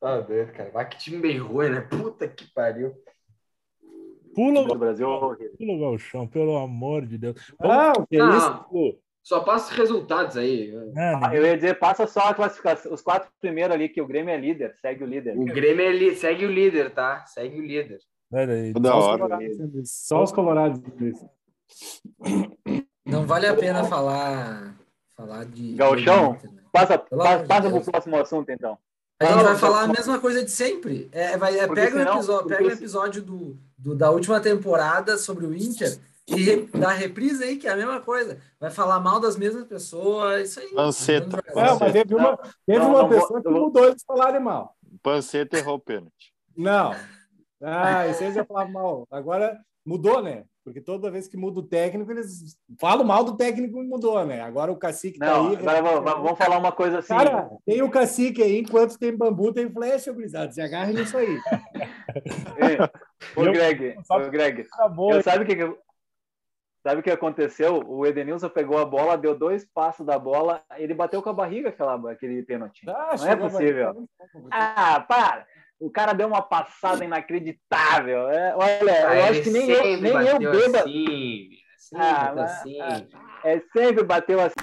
Tá 0.00 0.20
doido, 0.20 0.52
cara. 0.52 0.70
Vai 0.70 0.88
que 0.88 0.98
time 0.98 1.18
bem 1.18 1.38
ruim, 1.38 1.70
né? 1.70 1.80
Puta 1.82 2.26
que 2.26 2.52
pariu. 2.52 2.92
Pula, 4.34 4.60
O 4.62 4.74
Brasil 4.78 5.06
é 5.06 5.48
pula 5.58 5.72
o 5.74 5.78
Gauchão, 5.80 6.26
pelo 6.26 6.56
amor 6.56 7.04
de 7.06 7.18
Deus. 7.18 7.36
Ah, 7.60 7.92
o 7.98 8.06
que 8.06 8.16
é 8.16 8.18
Não, 8.18 8.36
isso? 8.72 8.98
Só 9.22 9.40
passa 9.40 9.70
os 9.70 9.78
resultados 9.78 10.36
aí. 10.36 10.72
né, 10.92 11.20
Ah, 11.22 11.34
Eu 11.34 11.44
ia 11.44 11.54
dizer, 11.54 11.78
passa 11.78 12.06
só 12.06 12.20
a 12.30 12.34
classificação, 12.34 12.92
os 12.92 13.00
quatro 13.02 13.30
primeiros 13.40 13.74
ali, 13.74 13.88
que 13.88 14.00
o 14.02 14.06
Grêmio 14.06 14.32
é 14.34 14.36
líder, 14.36 14.74
segue 14.80 15.04
o 15.04 15.06
líder. 15.06 15.38
O 15.38 15.44
Grêmio 15.44 15.84
é 15.84 15.92
li- 15.92 16.16
segue 16.16 16.44
o 16.44 16.50
líder, 16.50 16.90
tá? 16.90 17.24
Segue 17.26 17.58
o 17.60 17.62
líder. 17.62 17.98
peraí. 18.30 18.72
Da 18.72 18.90
Só 18.90 18.98
os 18.98 19.06
colorados, 19.16 19.58
né? 19.58 19.82
Só 19.84 20.22
os 20.24 20.32
colorados. 20.32 20.80
Não 23.04 23.26
vale 23.26 23.46
a 23.46 23.54
pena 23.54 23.84
falar, 23.84 24.76
falar 25.16 25.44
de. 25.44 25.72
Inter, 25.72 26.52
né? 26.52 26.62
Passa, 26.72 26.98
passa, 26.98 27.44
passa 27.46 27.68
Deus. 27.68 27.82
pro 27.84 27.92
próximo 27.92 28.16
assunto, 28.16 28.50
então. 28.50 28.78
A 29.22 29.26
gente 29.26 29.36
Não, 29.36 29.44
vai 29.44 29.52
não, 29.52 29.58
falar 29.60 29.82
a 29.82 29.88
mesma 29.88 30.18
coisa 30.18 30.44
de 30.44 30.50
sempre. 30.50 31.08
É, 31.12 31.36
vai, 31.36 31.58
é, 31.58 31.66
pega, 31.68 31.98
senão- 31.98 32.12
o 32.14 32.18
episódio, 32.18 32.42
porque 32.48 32.56
pega 32.62 32.70
se- 32.76 32.82
episódio 32.82 33.22
do, 33.22 33.56
do- 33.78 33.94
da 33.94 34.10
última 34.10 34.40
temporada 34.40 35.16
sobre 35.18 35.46
o 35.46 35.54
Inter 35.54 35.98
e 36.26 36.34
re- 36.36 36.68
dá 36.72 36.90
reprise 36.90 37.42
aí, 37.44 37.56
que 37.56 37.66
é 37.66 37.72
a 37.72 37.76
mesma 37.76 38.00
coisa. 38.00 38.38
Vai 38.60 38.70
falar 38.70 39.00
mal 39.00 39.18
das 39.20 39.36
mesmas 39.36 39.66
pessoas, 39.66 40.48
isso 40.50 40.60
aí. 40.60 40.68
Panceta. 40.74 41.42
Não, 41.54 41.78
mas 41.78 41.92
teve 41.92 42.14
uma, 42.14 42.36
teve 42.66 42.78
Não, 42.78 42.88
uma 42.90 43.02
não 43.02 43.08
vou- 43.08 43.20
pessoa 43.20 43.42
que 43.42 43.48
vou- 43.50 43.60
mudou 43.66 43.84
eles 43.86 44.02
falarem 44.06 44.40
mal. 44.40 44.76
Panceta 45.02 45.58
errou 45.58 45.76
o 45.76 45.80
pênalti. 45.80 46.32
Não. 46.56 46.94
Ah, 47.62 48.08
isso 48.08 48.22
aí 48.24 48.32
já 48.32 48.44
falava 48.44 48.70
mal. 48.70 49.06
Agora 49.10 49.58
mudou, 49.84 50.22
né? 50.22 50.44
Porque 50.64 50.80
toda 50.80 51.10
vez 51.10 51.26
que 51.26 51.36
muda 51.36 51.58
o 51.58 51.62
técnico, 51.66 52.12
eles 52.12 52.56
falam 52.80 53.04
mal 53.04 53.24
do 53.24 53.36
técnico 53.36 53.82
e 53.82 53.86
mudou, 53.86 54.24
né? 54.24 54.40
Agora 54.42 54.70
o 54.70 54.76
cacique 54.76 55.18
tá 55.18 55.26
Não, 55.26 55.48
aí. 55.48 55.56
agora 55.56 55.82
vamos, 55.82 56.04
vamos 56.22 56.38
falar 56.38 56.58
uma 56.58 56.70
coisa 56.70 57.00
assim. 57.00 57.08
Cara, 57.08 57.50
tem 57.66 57.82
o 57.82 57.90
cacique 57.90 58.40
aí, 58.42 58.60
enquanto 58.60 58.96
tem 58.96 59.16
bambu, 59.16 59.52
tem 59.52 59.68
flecha, 59.68 60.12
gurizada. 60.12 60.52
Se 60.52 60.60
agarra 60.60 60.92
nisso 60.92 61.16
aí. 61.16 61.36
É. 62.58 63.40
Ô, 63.40 63.44
Greg, 63.44 63.96
ô, 64.10 64.30
Greg, 64.30 64.66
Acabou. 64.72 65.12
eu, 65.14 65.22
sabe 65.22 65.44
o 65.44 65.46
que, 65.46 65.56
que- 65.56 65.78
sabe 66.82 67.00
o 67.00 67.02
que 67.02 67.10
aconteceu? 67.10 67.82
O 67.86 68.04
Edenilson 68.06 68.48
pegou 68.50 68.76
a 68.78 68.84
bola, 68.84 69.16
deu 69.16 69.34
dois 69.36 69.64
passos 69.64 70.04
da 70.04 70.18
bola, 70.18 70.62
ele 70.76 70.92
bateu 70.92 71.22
com 71.22 71.30
a 71.30 71.32
barriga 71.32 71.70
aquela, 71.70 72.10
aquele 72.10 72.42
pênalti. 72.42 72.82
Ah, 72.88 73.14
Não 73.18 73.26
é 73.28 73.36
possível. 73.36 74.06
Ah, 74.50 75.00
para! 75.00 75.46
O 75.80 75.90
cara 75.90 76.12
deu 76.12 76.28
uma 76.28 76.42
passada 76.42 77.04
inacreditável. 77.04 78.28
É, 78.30 78.54
olha, 78.54 79.08
Ah, 79.08 79.16
eu 79.16 79.24
acho 79.24 79.42
que 79.42 79.50
nem 79.50 79.68
eu, 79.70 80.00
nem 80.00 80.12
eu 80.12 80.38
beba. 80.38 80.78
Assim, 80.80 81.48
sempre 81.76 82.06
Ah, 82.06 82.32
assim. 82.44 82.80
ah. 82.80 83.02
É, 83.44 83.60
sempre 83.72 84.04
bateu 84.04 84.40
assim. 84.40 84.54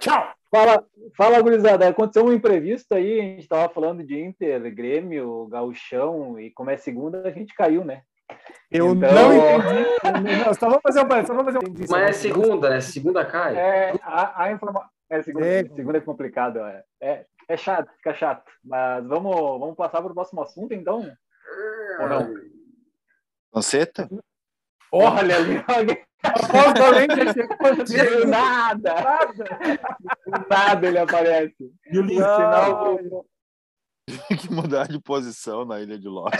Tchau! 0.00 0.32
Fala, 0.50 0.84
fala, 1.16 1.40
gurizada. 1.42 1.86
Aconteceu 1.88 2.24
um 2.24 2.32
imprevisto 2.32 2.92
aí, 2.94 3.20
a 3.20 3.22
gente 3.22 3.48
tava 3.48 3.72
falando 3.72 4.02
de 4.02 4.18
Inter, 4.18 4.74
Grêmio, 4.74 5.46
Gauchão, 5.48 6.38
e 6.40 6.50
como 6.50 6.70
é 6.70 6.76
segunda, 6.76 7.22
a 7.26 7.30
gente 7.30 7.54
caiu, 7.54 7.84
né? 7.84 8.02
Eu 8.70 8.94
Então- 8.94 9.12
não 9.12 9.34
entendi. 9.34 10.44
Não, 10.44 10.54
só 10.54 10.66
vamos 10.68 10.82
fazer 10.82 11.00
um 11.00 11.26
só 11.26 11.34
vamos 11.34 11.52
fazer 11.52 11.58
um 11.58 11.74
Mas 11.90 12.10
é 12.10 12.12
segunda, 12.12 12.70
né? 12.70 12.80
Segunda 12.80 13.24
cai. 13.24 13.56
É, 13.56 13.94
a, 14.02 14.44
a 14.44 14.52
informa... 14.52 14.88
é, 15.10 15.22
segunda, 15.22 15.46
É. 15.46 15.64
segunda 15.64 15.98
é 15.98 16.00
complicado, 16.00 16.58
é, 16.60 16.84
é, 17.00 17.26
é 17.48 17.56
chato, 17.56 17.90
fica 17.96 18.14
chato. 18.14 18.50
Mas 18.64 19.06
vamos, 19.06 19.34
vamos 19.60 19.76
passar 19.76 20.02
para 20.02 20.10
o 20.10 20.14
próximo 20.14 20.42
assunto, 20.42 20.72
então? 20.72 21.10
Ou 22.00 22.08
não? 22.08 22.34
Panceta? 23.52 24.08
Olha 24.92 25.36
ali, 25.36 25.64
alguém 25.66 26.06
do 27.86 28.26
nada, 28.26 28.94
do 30.24 30.48
nada 30.48 30.86
ele 30.86 30.98
aparece. 30.98 31.72
E 31.90 31.98
o 31.98 32.08
sinal, 32.08 32.98
Tem 34.28 34.36
que 34.36 34.52
mudar 34.52 34.86
de 34.86 35.00
posição 35.00 35.64
na 35.64 35.80
Ilha 35.80 35.98
de 35.98 36.08
Lost. 36.08 36.34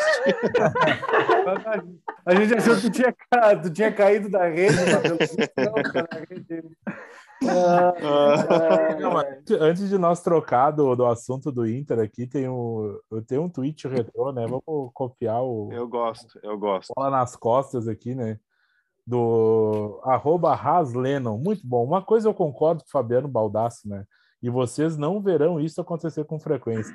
A 2.25 2.35
gente 2.35 2.55
achou 2.55 2.77
que 2.77 2.83
tu 2.83 2.91
tinha, 2.91 3.15
tu 3.63 3.71
tinha 3.71 3.93
caído 3.93 4.29
da 4.29 4.47
rede, 4.47 4.75
mas 4.75 5.03
pelo 5.03 5.19
visto 5.19 5.37
não, 5.57 5.73
tá 5.93 6.09
na 6.13 6.19
rede. 6.29 6.63
Ah, 7.43 8.97
Não, 9.01 9.13
Antes 9.61 9.89
de 9.89 9.99
nós 9.99 10.23
trocar 10.23 10.71
do, 10.71 10.95
do 10.95 11.07
assunto 11.07 11.53
do 11.53 11.69
Inter 11.69 11.99
aqui, 11.99 12.27
tem 12.27 12.49
um, 12.49 12.99
eu 13.11 13.23
tenho 13.23 13.43
um 13.43 13.49
tweet 13.49 13.87
retrô, 13.89 14.33
né? 14.33 14.47
Vamos 14.47 14.91
copiar 14.95 15.43
o 15.43 15.71
eu 15.73 15.87
gosto, 15.87 16.39
eu 16.43 16.59
gosto. 16.59 16.93
bola 16.97 17.11
nas 17.11 17.37
costas 17.37 17.89
aqui, 17.89 18.15
né? 18.15 18.39
Do 19.07 20.01
arroba 20.05 20.55
Haslennon. 20.55 21.39
Muito 21.39 21.67
bom. 21.67 21.85
Uma 21.85 22.03
coisa 22.03 22.29
eu 22.29 22.35
concordo 22.35 22.83
com 22.83 22.89
o 22.89 22.91
Fabiano 22.91 23.29
Baldasso, 23.29 23.89
né? 23.89 24.05
E 24.43 24.51
vocês 24.51 24.97
não 24.97 25.21
verão 25.21 25.61
isso 25.61 25.81
acontecer 25.81 26.25
com 26.25 26.39
frequência. 26.39 26.95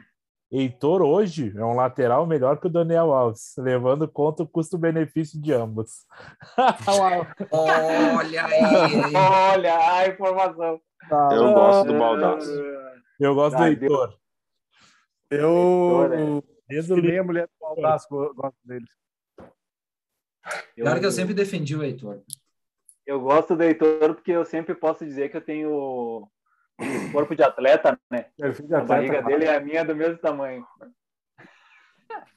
Heitor 0.52 1.02
hoje 1.02 1.54
é 1.56 1.64
um 1.64 1.76
lateral 1.76 2.28
melhor 2.28 2.60
que 2.60 2.68
o 2.68 2.70
Daniel 2.70 3.14
Alves, 3.14 3.54
levando 3.58 4.06
conta 4.08 4.44
o 4.44 4.48
custo-benefício 4.48 5.42
de 5.42 5.54
ambos. 5.54 6.06
Olha 7.52 8.46
aí, 8.46 9.16
olha 9.16 9.78
a 9.94 10.08
informação. 10.08 10.82
Eu 11.32 11.54
gosto 11.54 11.88
do 11.88 11.98
Baldaço. 11.98 12.52
eu 13.20 13.34
gosto 13.36 13.58
do 13.58 13.64
Ah, 13.64 13.70
Heitor. 13.70 14.18
Eu. 15.30 16.12
Heitor, 16.14 16.44
Desde 16.68 16.94
o 16.94 16.96
Que 16.96 17.02
nem 17.02 17.20
a 17.20 17.24
mulher 17.24 17.48
do 17.48 17.54
Baldaço 17.60 18.08
gosto 18.10 18.58
deles. 18.66 18.90
Eu, 20.76 20.84
Claro 20.86 21.00
que 21.00 21.06
eu 21.06 21.12
sempre 21.12 21.34
defendi 21.34 21.76
o 21.76 21.84
Heitor. 21.84 22.22
eu 23.06 23.20
gosto 23.22 23.56
do 23.56 23.64
Heitor 23.64 24.16
porque 24.16 24.32
eu 24.32 24.44
sempre 24.46 24.76
posso 24.76 25.06
dizer 25.06 25.30
que 25.30 25.38
eu 25.38 25.42
tenho 25.42 26.28
corpo 27.12 27.36
de 27.36 27.44
atleta, 27.44 28.00
né? 28.10 28.26
Eu 28.38 28.54
fiz 28.54 28.72
A 28.72 28.80
atleta, 28.80 28.86
barriga 28.94 29.22
dele 29.24 29.46
é 29.46 29.56
a 29.56 29.60
minha 29.60 29.84
do 29.84 29.96
mesmo 29.96 30.18
tamanho. 30.18 30.66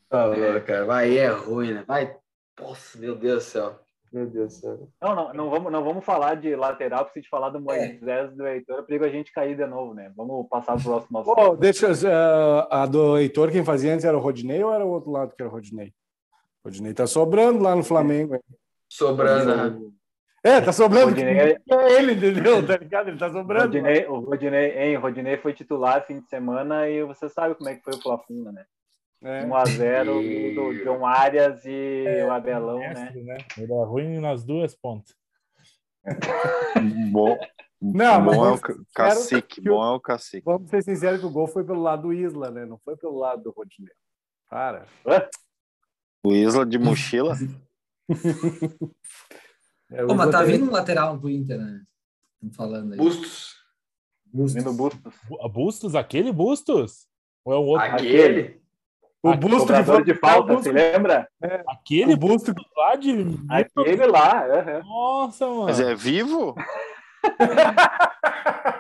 Tá 0.09 0.27
louco, 0.27 0.61
cara. 0.67 0.85
Vai, 0.85 1.17
é 1.19 1.29
ruim, 1.29 1.75
né? 1.75 1.85
Vai. 1.87 2.17
Nossa, 2.61 2.99
meu 2.99 3.17
Deus 3.17 3.45
do 3.45 3.49
céu. 3.51 3.81
Meu 4.13 4.27
Deus 4.27 4.55
do 4.55 4.61
céu. 4.61 4.89
Não, 5.03 5.15
não, 5.15 5.35
não 5.35 5.51
vamos, 5.51 5.73
não 5.73 5.83
vamos 5.83 6.05
falar 6.05 6.37
de 6.37 6.55
lateral, 6.55 7.05
porque 7.05 7.15
se 7.15 7.19
a 7.19 7.23
gente 7.23 7.31
falar 7.31 7.51
do 7.51 7.61
Moisés 7.61 8.33
do 8.33 8.47
Heitor, 8.47 8.79
é 8.79 8.83
perigo 8.83 9.05
a 9.05 9.09
gente 9.09 9.33
cair 9.33 9.57
de 9.57 9.67
novo, 9.67 9.93
né? 9.93 10.13
Vamos 10.17 10.47
passar 10.49 10.75
pro 10.75 10.85
próximo 10.85 11.19
assunto. 11.19 11.35
Pô, 11.35 11.57
deixa 11.57 11.89
eh, 11.89 12.67
a 12.71 12.87
do 12.87 13.19
Heitor, 13.19 13.51
quem 13.51 13.65
fazia 13.65 13.93
antes 13.93 14.05
era 14.05 14.17
o 14.17 14.21
Rodinei 14.21 14.63
ou 14.63 14.73
era 14.73 14.85
o 14.85 14.91
outro 14.91 15.11
lado 15.11 15.35
que 15.35 15.43
era 15.43 15.49
o 15.49 15.53
Rodinei? 15.53 15.93
O 16.63 16.69
Rodinei 16.69 16.95
tá 16.95 17.09
sobrando 17.09 17.61
lá 17.61 17.75
no 17.75 17.83
Flamengo. 17.83 18.35
hein? 18.35 18.41
Sobrando. 18.89 19.93
Né? 20.45 20.57
É, 20.57 20.61
tá 20.61 20.73
sobrando. 20.73 21.07
Rodinei- 21.11 21.57
É 21.71 21.93
ele, 21.99 22.13
entendeu? 22.13 22.67
Tá 22.67 22.77
ligado? 22.77 23.09
Ele 23.09 23.19
tá 23.19 23.29
O 23.29 23.33
sobrando. 23.33 23.65
Rodinei, 23.65 24.07
o 24.07 24.21
Rodinei, 24.21 24.79
hein, 24.79 24.97
Rodinei 24.97 25.37
foi 25.39 25.53
titular 25.55 26.05
fim 26.07 26.21
de 26.21 26.29
semana 26.29 26.89
e 26.89 27.03
você 27.03 27.29
sabe 27.29 27.55
como 27.55 27.69
é 27.71 27.75
que 27.77 27.83
foi 27.83 27.95
o 27.95 28.01
Fla-Flu, 28.03 28.53
né? 28.53 28.65
É. 29.23 29.43
1x0 29.47 30.21
E- 30.23 30.55
do 30.55 30.85
John 30.85 31.07
Arias 31.07 31.63
e 31.65 32.05
o 32.27 32.31
Abelão, 32.31 32.79
né? 32.79 32.89
mestre, 32.89 33.23
né? 33.23 33.39
Ele 33.57 33.73
é 33.73 33.85
ruim 33.85 34.19
nas 34.21 34.45
duas 34.45 34.75
pontas. 34.75 35.15
Bom, 37.11 37.39
Não, 37.81 38.21
mas 38.21 38.37
bom 38.37 38.47
é 38.47 38.51
o 38.53 38.61
cacique, 38.95 39.63
que 39.63 39.71
o- 39.71 39.75
bom 39.77 39.83
é 39.83 39.97
o 39.97 40.01
cacique. 40.01 40.45
Vamos 40.45 40.69
ser 40.69 40.83
sinceros 40.83 41.21
que 41.21 41.27
o 41.27 41.31
gol 41.31 41.47
foi 41.47 41.65
pelo 41.65 41.81
lado 41.81 42.03
do 42.03 42.13
Isla, 42.13 42.51
né? 42.51 42.67
Não 42.67 42.77
foi 42.85 42.97
pelo 42.99 43.17
lado 43.19 43.43
do 43.43 43.51
Rodinei. 43.51 43.95
Para. 44.51 44.87
O 46.23 46.33
Isla 46.33 46.67
de 46.67 46.79
mochila. 46.79 47.35
É, 49.95 50.05
Pô, 50.07 50.15
mas 50.15 50.31
tá 50.31 50.43
vindo 50.43 50.67
um 50.67 50.71
lateral 50.71 51.19
pro 51.19 51.31
Inter, 51.31 51.59
né? 51.59 51.81
Estamos 52.35 52.57
falando 52.57 52.93
aí. 52.93 52.99
Bustos. 52.99 53.55
Bustos. 54.33 54.55
Vindo 54.63 54.73
Bustos. 54.77 55.15
Bu- 55.29 55.49
Bustos? 55.49 55.95
Aquele 55.95 56.33
Bustos? 56.33 57.07
Ou 57.45 57.53
é 57.55 57.57
o 57.57 57.63
outro? 57.63 57.87
Aquele. 57.87 58.63
O 59.23 59.35
busto 59.37 59.61
Cobrador 59.61 60.05
de 60.05 60.15
falta, 60.15 60.53
você 60.55 60.71
lembra? 60.71 61.27
Aquele 61.67 62.13
o 62.13 62.17
busto 62.17 62.53
lá 62.77 62.95
de. 62.97 63.15
Aquele 63.49 64.07
lá. 64.07 64.45
aham. 64.45 64.83
Nossa, 64.83 65.47
mano. 65.47 65.65
Mas 65.65 65.81
é 65.81 65.95
vivo? 65.95 66.55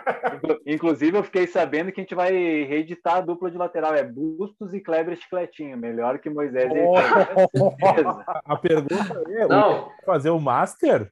Inclu- 0.44 0.61
Inclusive, 0.66 1.16
eu 1.18 1.24
fiquei 1.24 1.46
sabendo 1.46 1.90
que 1.92 2.00
a 2.00 2.02
gente 2.04 2.14
vai 2.14 2.33
reeditar 2.33 3.16
a 3.16 3.20
dupla 3.20 3.50
de 3.50 3.57
lateral. 3.57 3.94
É 3.94 4.02
Bustos 4.04 4.72
e 4.74 4.80
Kleber 4.80 5.16
Chicletinho. 5.16 5.76
Melhor 5.76 6.18
que 6.18 6.28
Moisés 6.30 6.70
e. 6.72 7.59
Certeza. 7.59 8.24
A 8.44 8.57
pergunta 8.57 9.22
é: 9.28 9.46
Não, 9.46 9.88
fazer 10.04 10.30
o 10.30 10.38
Master? 10.40 11.11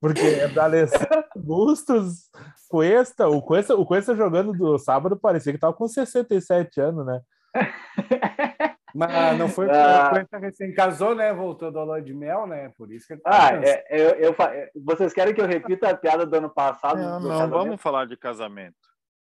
Porque 0.00 0.20
é 0.20 0.48
da 0.48 0.64
Alessandro 0.64 1.24
Bustos, 1.36 2.28
Cuesta. 2.68 3.28
O 3.28 3.40
Cuesta, 3.40 3.74
o 3.76 3.86
Cuesta 3.86 4.16
jogando 4.16 4.52
do 4.52 4.76
sábado 4.78 5.16
parecia 5.16 5.52
que 5.52 5.58
tava 5.60 5.72
com 5.72 5.86
67 5.86 6.80
anos, 6.80 7.06
né? 7.06 7.20
Mas 8.94 9.38
não 9.38 9.48
foi 9.48 9.68
Ah. 9.70 10.10
porque 10.12 10.36
ele 10.36 10.44
recém 10.46 10.74
casou, 10.74 11.14
né? 11.14 11.32
Voltou 11.32 11.70
do 11.72 11.82
lua 11.84 12.00
de 12.02 12.12
mel, 12.12 12.46
né? 12.46 12.70
Por 12.76 12.92
isso 12.92 13.06
que 13.06 13.14
ele 13.14 13.20
tá 13.22 13.30
Ah, 13.30 13.50
cansado. 13.52 13.64
é, 13.64 13.84
eu, 13.90 14.10
eu 14.16 14.36
é, 14.38 14.70
vocês 14.84 15.12
querem 15.12 15.32
que 15.34 15.40
eu 15.40 15.46
repita 15.46 15.88
a 15.88 15.96
piada 15.96 16.26
do 16.26 16.36
ano 16.36 16.50
passado? 16.50 16.98
Não, 17.00 17.20
não 17.20 17.48
vamos 17.48 17.80
falar 17.80 18.06
de 18.06 18.16
casamento. 18.16 18.76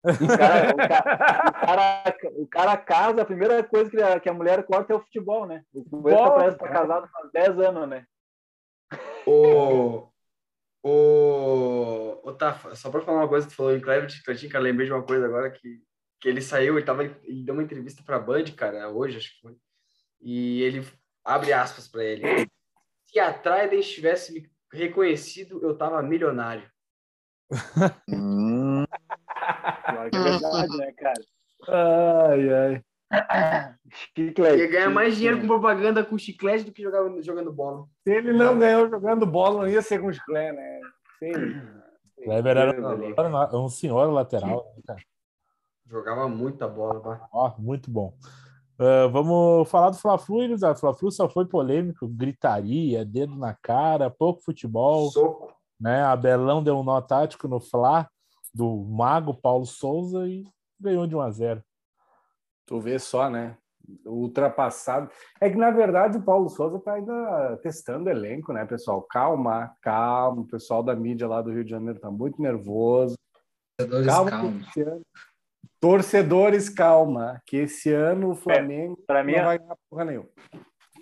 O 0.07 0.29
cara, 0.37 0.70
o, 0.70 0.77
ca- 0.77 1.48
o 1.48 1.66
cara- 1.66 2.16
o 2.42 2.46
cara 2.46 2.77
casa, 2.77 3.22
a 3.22 3.24
primeira 3.24 3.62
coisa 3.64 3.90
que 3.90 4.03
a, 4.03 4.20
que 4.20 4.29
a 4.29 4.35
mulher 4.35 4.62
corta 4.64 4.92
é 4.92 4.96
o 4.96 5.00
futebol, 5.00 5.46
né? 5.46 5.62
O 5.72 5.83
Cuesta 6.03 6.31
parece 6.33 6.57
estar 6.57 6.68
cara. 6.68 6.81
casado 6.81 7.09
faz 7.11 7.31
10 7.33 7.59
anos, 7.61 7.88
né? 7.88 8.05
o. 9.27 10.07
O. 10.87 12.20
o 12.22 12.33
Tafa, 12.35 12.74
só 12.77 12.90
pra 12.90 13.00
falar 13.00 13.20
uma 13.22 13.29
coisa, 13.29 13.48
tu 13.48 13.55
falou 13.57 13.74
em 13.74 13.81
Kleber 13.81 14.11
Chicletinho, 14.11 14.53
cara, 14.53 14.62
lembrei 14.64 14.87
de 14.87 14.92
uma 14.92 15.03
coisa 15.03 15.24
agora 15.24 15.50
que, 15.50 15.79
que 16.24 16.28
ele 16.30 16.40
saiu, 16.40 16.78
ele, 16.78 16.87
tava, 16.87 17.04
ele 17.04 17.42
deu 17.44 17.52
uma 17.52 17.62
entrevista 17.62 18.02
pra 18.02 18.18
Band, 18.18 18.44
cara, 18.56 18.88
hoje, 18.88 19.18
acho 19.18 19.34
que 19.34 19.42
foi. 19.42 19.54
E 20.22 20.62
ele 20.62 20.82
abre 21.22 21.52
aspas 21.52 21.87
pra 21.87 22.02
ele. 22.02 22.22
Se 23.04 23.20
a 23.20 23.30
Trident 23.30 23.84
tivesse 23.84 24.32
me 24.32 24.50
reconhecido, 24.72 25.60
eu 25.62 25.76
tava 25.76 26.02
milionário. 26.02 26.66
Hum, 28.08 28.84
Claro 29.84 30.10
que 30.10 30.16
é 30.16 30.22
verdade, 30.22 30.76
né, 30.78 30.92
cara? 30.92 31.22
Ai, 32.30 32.52
ai. 32.54 33.74
Chiclete. 34.16 34.62
Ia 34.62 34.70
ganhar 34.70 34.88
mais 34.90 35.16
dinheiro 35.16 35.42
com 35.42 35.46
propaganda 35.46 36.02
com 36.02 36.16
chiclete 36.16 36.64
do 36.64 36.72
que 36.72 36.82
jogava, 36.82 37.22
jogando 37.22 37.52
bola. 37.52 37.87
Se 38.02 38.14
ele 38.14 38.32
não 38.32 38.58
ganhou 38.58 38.88
jogando 38.88 39.26
bola, 39.26 39.64
não 39.64 39.68
ia 39.68 39.82
ser 39.82 40.00
com 40.00 40.06
o 40.06 40.12
Chiclé, 40.12 40.52
né? 40.52 40.80
Sim. 41.18 41.32
Kleber 42.24 42.56
era 42.56 42.70
ali. 42.70 43.14
um 43.52 43.68
senhor 43.68 44.10
lateral, 44.10 44.72
né, 44.74 44.82
cara? 44.87 45.02
Jogava 45.86 46.28
muita 46.28 46.66
bola, 46.66 47.00
vai. 47.00 47.20
Ó, 47.32 47.52
muito 47.58 47.90
bom. 47.90 48.14
Ah, 48.78 49.06
vamos 49.08 49.68
falar 49.70 49.90
do 49.90 49.96
Fla-Flu, 49.96 50.42
Elisar. 50.42 50.76
Fla-Flu 50.76 51.10
só 51.10 51.28
foi 51.28 51.46
polêmico, 51.46 52.08
gritaria, 52.08 53.04
dedo 53.04 53.36
na 53.36 53.54
cara, 53.54 54.10
pouco 54.10 54.42
futebol, 54.42 55.10
Soco. 55.10 55.52
né? 55.80 56.02
Abelão 56.02 56.62
deu 56.62 56.78
um 56.78 56.82
nó 56.82 57.00
tático 57.00 57.46
no 57.46 57.60
Fla 57.60 58.08
do 58.52 58.84
mago 58.84 59.34
Paulo 59.34 59.66
Souza 59.66 60.26
e 60.28 60.44
ganhou 60.80 61.06
de 61.06 61.14
1 61.16 61.20
a 61.20 61.30
0. 61.30 61.62
Tu 62.66 62.80
vê 62.80 62.98
só, 62.98 63.28
né? 63.28 63.56
Ultrapassado. 64.06 65.10
É 65.40 65.50
que, 65.50 65.56
na 65.56 65.70
verdade, 65.70 66.16
o 66.16 66.22
Paulo 66.22 66.48
Souza 66.48 66.78
tá 66.80 66.94
ainda 66.94 67.58
testando 67.62 68.06
o 68.06 68.10
elenco, 68.10 68.52
né, 68.52 68.64
pessoal? 68.64 69.02
Calma, 69.02 69.74
calma. 69.82 70.40
O 70.40 70.46
pessoal 70.46 70.82
da 70.82 70.96
mídia 70.96 71.28
lá 71.28 71.42
do 71.42 71.52
Rio 71.52 71.64
de 71.64 71.70
Janeiro 71.70 72.00
tá 72.00 72.10
muito 72.10 72.40
nervoso. 72.40 73.14
Calma, 74.06 74.30
calma. 74.30 74.60
Torcedores, 75.84 76.70
calma. 76.70 77.42
Que 77.44 77.58
esse 77.58 77.92
ano 77.92 78.30
o 78.30 78.34
Flamengo 78.34 78.96
Pra 79.06 79.22
mim, 79.22 79.36
não 79.36 79.44
vai 79.44 79.58
ganhar 79.58 79.76
porra 79.90 80.04
nenhuma. 80.06 80.28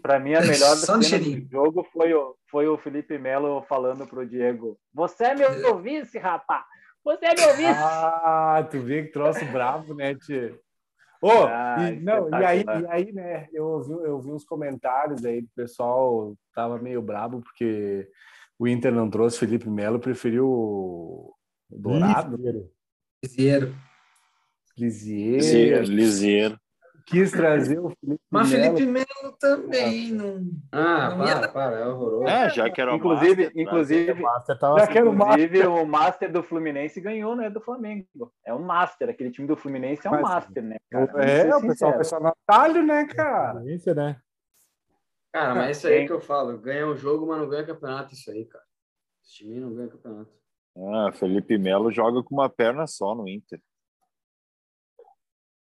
pra 0.03 0.19
mim, 0.19 0.35
a 0.35 0.41
melhor 0.41 0.75
cena 0.77 0.99
do 1.21 1.49
jogo 1.49 1.87
foi 1.93 2.13
o, 2.13 2.35
foi 2.51 2.67
o 2.67 2.77
Felipe 2.77 3.17
Melo 3.17 3.63
falando 3.69 4.05
pro 4.09 4.27
Diego: 4.27 4.77
Você 4.93 5.23
é 5.27 5.35
meu 5.37 5.79
vice, 5.79 6.19
rapá! 6.19 6.67
Você 7.05 7.27
é 7.27 7.33
meu 7.33 7.55
vice! 7.57 7.79
Ah, 7.79 8.67
tu 8.69 8.81
vê 8.81 9.05
que 9.05 9.13
troço 9.13 9.45
bravo, 9.53 9.95
né, 9.95 10.17
Tio? 10.17 10.59
Ô, 11.21 11.31
Ah, 11.47 11.77
e, 11.89 12.01
não, 12.01 12.29
e 12.29 12.45
aí, 12.45 12.65
e 12.65 12.87
aí, 12.89 13.13
né, 13.13 13.47
eu 13.53 13.65
ouvi, 13.65 13.93
eu 13.93 14.21
vi 14.21 14.33
uns 14.33 14.45
comentários 14.45 15.25
aí 15.25 15.43
do 15.43 15.49
pessoal 15.55 16.35
tava 16.53 16.77
meio 16.79 17.01
brabo 17.01 17.41
porque 17.41 18.09
o 18.59 18.67
Inter 18.67 18.93
não 18.93 19.09
trouxe 19.09 19.39
Felipe 19.39 19.71
Melo, 19.71 20.01
preferiu 20.01 20.49
o 20.49 21.35
Dourado, 21.71 22.37
Zero. 23.25 23.73
Lisier, 24.77 25.35
Liseiro, 25.37 25.83
liseiro. 25.85 26.61
quis 27.07 27.31
trazer 27.31 27.79
o 27.79 27.91
Felipe 27.91 28.23
Mas 28.31 28.51
Melo. 28.51 28.77
Felipe 28.77 28.91
Melo 28.93 29.37
também 29.39 30.13
não. 30.13 30.41
Ah, 30.73 31.11
Não 31.11 31.19
para, 31.19 31.49
para, 31.49 31.77
é 31.81 31.87
horroroso. 31.87 32.27
É, 32.29 32.49
já 32.51 32.71
que 32.71 32.81
era 32.81 32.93
o 32.93 32.97
Inclusive, 32.97 33.45
Master, 33.45 33.63
inclusive, 33.63 34.13
O 34.13 34.23
Master 34.23 34.59
tava 34.59 34.79
Já 34.81 34.87
quero 34.87 35.13
mais. 35.13 35.43
inclusive 35.43 35.67
o 35.67 35.85
Master 35.85 36.33
do 36.33 36.43
Fluminense 36.43 37.01
ganhou, 37.01 37.37
né? 37.37 37.51
Do 37.51 37.61
Flamengo. 37.61 38.33
É 38.47 38.55
um 38.55 38.63
Master. 38.63 39.11
Aquele 39.11 39.31
time 39.31 39.47
do 39.47 39.57
Fluminense 39.57 40.07
é 40.07 40.11
um 40.11 40.15
Mas- 40.15 40.23
Master, 40.23 40.63
né? 40.63 40.77
cara? 40.91 41.07
Vamos 41.07 41.27
É, 41.27 41.55
o 41.57 41.61
pessoal 41.61 42.05
só 42.05 42.21
no 42.21 42.29
atalho, 42.29 42.83
né, 42.87 43.05
cara? 43.07 43.59
Experiência, 43.59 43.95
né? 43.95 44.17
Cara, 45.35 45.55
mas 45.55 45.67
é 45.69 45.71
isso 45.73 45.87
aí 45.89 46.07
que 46.07 46.13
eu 46.13 46.21
falo. 46.21 46.59
Ganha 46.59 46.87
o 46.87 46.97
jogo, 46.97 47.27
mas 47.27 47.39
não 47.41 47.49
ganha 47.49 47.65
campeonato, 47.65 48.13
isso 48.15 48.31
aí, 48.31 48.45
cara. 48.45 48.65
Esse 49.25 49.37
time 49.37 49.61
não 49.61 49.75
ganha 49.75 49.89
campeonato. 49.89 50.31
Ah, 50.77 51.11
Felipe 51.13 51.57
Melo 51.59 51.91
joga 51.91 52.23
com 52.23 52.35
uma 52.35 52.49
perna 52.49 52.87
só 52.87 53.15
no 53.15 53.29
Inter. 53.29 53.61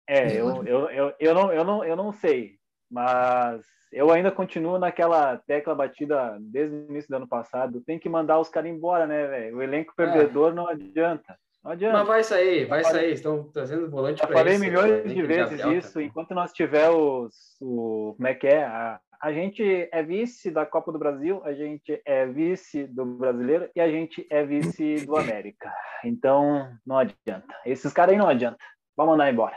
É, 0.09 0.35
eu, 0.35 0.65
eu, 0.65 0.89
eu, 0.89 1.13
eu, 1.19 1.33
não, 1.35 1.53
eu, 1.53 1.63
não, 1.63 1.85
eu 1.85 1.95
não 1.95 2.11
sei, 2.11 2.55
mas 2.89 3.63
eu 3.93 4.11
ainda 4.11 4.31
continuo 4.31 4.79
naquela 4.79 5.37
tecla 5.37 5.75
batida 5.75 6.35
desde 6.41 6.75
o 6.75 6.89
início 6.89 7.07
do 7.11 7.17
ano 7.17 7.27
passado. 7.27 7.79
Tem 7.81 7.99
que 7.99 8.09
mandar 8.09 8.39
os 8.39 8.49
caras 8.49 8.71
embora, 8.71 9.05
né, 9.05 9.27
velho? 9.27 9.57
O 9.57 9.61
elenco 9.61 9.93
perdedor 9.95 10.51
não 10.51 10.67
adianta. 10.67 11.37
Não 11.63 11.73
adianta. 11.73 11.99
Mas 11.99 12.07
vai 12.07 12.23
sair, 12.23 12.65
vai 12.65 12.83
sair. 12.83 13.13
Estão 13.13 13.43
trazendo 13.51 13.87
volante 13.87 14.19
para 14.19 14.33
falei 14.33 14.55
isso. 14.55 14.63
milhões 14.63 15.13
de 15.13 15.21
vezes 15.21 15.63
isso. 15.63 16.01
Enquanto 16.01 16.33
nós 16.33 16.51
tiver 16.53 16.89
os, 16.89 17.35
o. 17.61 18.15
Como 18.17 18.27
é 18.27 18.33
que 18.33 18.47
é? 18.47 18.63
A, 18.63 18.99
a 19.21 19.31
gente 19.31 19.61
é 19.91 20.01
vice 20.01 20.49
da 20.49 20.65
Copa 20.65 20.91
do 20.91 20.97
Brasil, 20.97 21.39
a 21.45 21.53
gente 21.53 22.01
é 22.03 22.25
vice 22.25 22.87
do 22.87 23.05
brasileiro 23.05 23.69
e 23.75 23.79
a 23.79 23.91
gente 23.91 24.25
é 24.27 24.43
vice 24.43 25.05
do 25.05 25.15
América. 25.15 25.71
Então, 26.03 26.67
não 26.83 26.97
adianta. 26.97 27.53
Esses 27.63 27.93
caras 27.93 28.13
aí 28.13 28.17
não 28.17 28.27
adianta. 28.27 28.57
Vamos 28.97 29.11
mandar 29.11 29.31
embora. 29.31 29.55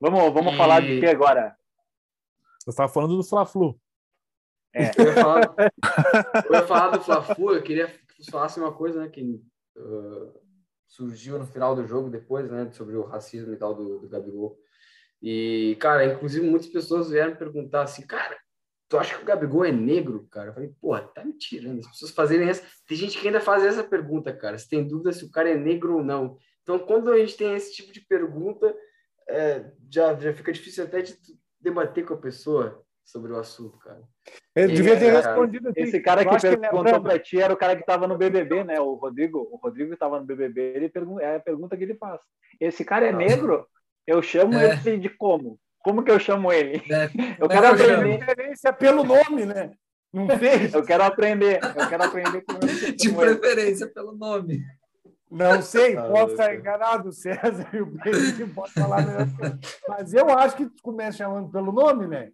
Vamos, 0.00 0.32
vamos 0.32 0.54
E- 0.54 0.56
falar 0.56 0.80
de 0.80 1.00
que 1.00 1.06
agora? 1.06 1.56
Você 2.60 2.70
estava 2.70 2.92
falando 2.92 3.16
do 3.16 3.24
Fla-Flu. 3.24 3.78
Eu 4.74 5.06
ia 5.06 5.14
falar, 5.14 5.54
eu 6.44 6.54
ia 6.54 6.66
falar 6.66 6.90
do 6.90 7.00
Fla-Flu, 7.02 7.54
eu 7.54 7.62
queria 7.62 7.88
que 7.88 8.22
você 8.22 8.30
falasse 8.30 8.60
uma 8.60 8.72
coisa, 8.72 9.00
né, 9.00 9.08
que 9.08 9.22
uh, 9.76 10.40
surgiu 10.86 11.38
no 11.38 11.46
final 11.46 11.74
do 11.74 11.86
jogo 11.86 12.10
depois, 12.10 12.50
né, 12.50 12.70
sobre 12.72 12.94
o 12.96 13.02
racismo 13.04 13.54
e 13.54 13.56
tal 13.56 13.74
do, 13.74 14.00
do 14.00 14.08
Gabigol. 14.08 14.58
E, 15.22 15.76
cara, 15.80 16.04
inclusive 16.04 16.46
muitas 16.46 16.68
pessoas 16.68 17.08
vieram 17.08 17.36
perguntar 17.36 17.82
assim, 17.82 18.06
cara, 18.06 18.36
tu 18.88 18.98
acha 18.98 19.16
que 19.16 19.22
o 19.22 19.26
Gabigol 19.26 19.64
é 19.64 19.72
negro, 19.72 20.26
cara? 20.30 20.50
Eu 20.50 20.54
falei, 20.54 20.74
porra, 20.80 21.02
tá 21.02 21.24
me 21.24 21.32
tirando. 21.32 21.80
As 21.80 21.88
pessoas 21.88 22.10
fazerem 22.10 22.48
essa. 22.48 22.62
Tem 22.86 22.96
gente 22.98 23.18
que 23.18 23.26
ainda 23.26 23.40
faz 23.40 23.64
essa 23.64 23.82
pergunta, 23.82 24.32
cara. 24.36 24.58
Se 24.58 24.68
tem 24.68 24.86
dúvida 24.86 25.12
se 25.12 25.24
o 25.24 25.30
cara 25.30 25.50
é 25.50 25.56
negro 25.56 25.96
ou 25.96 26.04
não. 26.04 26.36
Então, 26.62 26.78
quando 26.78 27.10
a 27.10 27.18
gente 27.18 27.36
tem 27.36 27.54
esse 27.54 27.72
tipo 27.74 27.92
de 27.92 28.00
pergunta, 28.02 28.76
é, 29.28 29.64
já, 29.90 30.14
já 30.14 30.32
fica 30.32 30.52
difícil 30.52 30.84
até 30.84 31.02
de 31.02 31.16
debater 31.60 32.04
com 32.04 32.14
a 32.14 32.18
pessoa 32.18 32.82
sobre 33.04 33.32
o 33.32 33.38
assunto, 33.38 33.78
cara. 33.78 34.02
Ele 34.54 34.74
devia 34.74 34.98
ter 34.98 35.12
respondido 35.12 35.68
assim. 35.68 35.80
Esse 35.80 36.00
cara 36.00 36.24
que 36.24 36.40
perguntou 36.40 36.84
que 36.84 37.00
para 37.00 37.18
ti 37.18 37.40
era 37.40 37.54
o 37.54 37.56
cara 37.56 37.76
que 37.76 37.82
estava 37.82 38.08
no 38.08 38.18
BBB, 38.18 38.64
né? 38.64 38.80
O 38.80 38.94
Rodrigo. 38.94 39.48
O 39.50 39.56
Rodrigo 39.56 39.92
estava 39.92 40.18
no 40.18 40.26
BBB. 40.26 40.60
Ele 40.74 40.88
pergunta, 40.88 41.22
é 41.22 41.36
a 41.36 41.40
pergunta 41.40 41.76
que 41.76 41.84
ele 41.84 41.94
faz. 41.94 42.20
Esse 42.60 42.84
cara 42.84 43.06
é 43.06 43.12
negro? 43.12 43.66
Eu 44.06 44.20
chamo 44.22 44.54
é. 44.54 44.80
ele 44.84 44.98
de 44.98 45.08
como? 45.08 45.58
Como 45.78 46.02
que 46.02 46.10
eu 46.10 46.18
chamo 46.18 46.52
ele? 46.52 46.82
É. 46.92 47.08
Eu 47.38 47.48
quero 47.48 47.68
aprender. 47.68 48.18
Preferência 48.18 48.72
pelo 48.72 49.04
nome, 49.04 49.46
né? 49.46 49.72
Não 50.12 50.26
fez? 50.38 50.74
Eu 50.74 50.84
quero 50.84 51.04
aprender. 51.04 51.60
Eu 51.62 51.88
quero 51.88 52.02
aprender 52.02 52.42
como 52.42 52.58
De 52.96 53.12
preferência 53.12 53.86
pelo 53.86 54.12
nome. 54.12 54.62
Não 55.30 55.60
sei, 55.60 55.96
ah, 55.96 56.08
posso 56.08 56.32
estar 56.32 56.54
enganado, 56.54 57.10
César 57.12 57.68
e 57.72 57.80
o 57.80 57.98
Pedro 57.98 58.48
pode 58.54 58.72
falar 58.72 59.04
melhor. 59.04 59.26
Mas 59.88 60.14
eu 60.14 60.30
acho 60.30 60.56
que 60.56 60.66
tu 60.66 60.82
começa 60.82 61.18
chamando 61.18 61.50
pelo 61.50 61.72
nome, 61.72 62.06
né? 62.06 62.30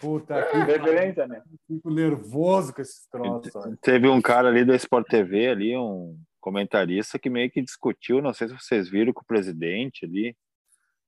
Puta 0.00 0.42
que 0.50 0.56
referência, 0.56 1.26
né? 1.26 1.42
Fico 1.66 1.90
nervoso 1.90 2.74
com 2.74 2.82
esses 2.82 3.06
troços. 3.06 3.52
Teve 3.80 4.08
um 4.08 4.20
cara 4.20 4.48
ali 4.48 4.64
do 4.64 4.74
Sport 4.74 5.06
TV, 5.06 5.48
ali, 5.48 5.76
um 5.76 6.18
comentarista 6.40 7.18
que 7.18 7.30
meio 7.30 7.50
que 7.50 7.62
discutiu, 7.62 8.20
não 8.20 8.34
sei 8.34 8.48
se 8.48 8.54
vocês 8.54 8.88
viram 8.88 9.12
com 9.12 9.22
o 9.22 9.26
presidente 9.26 10.04
ali. 10.04 10.36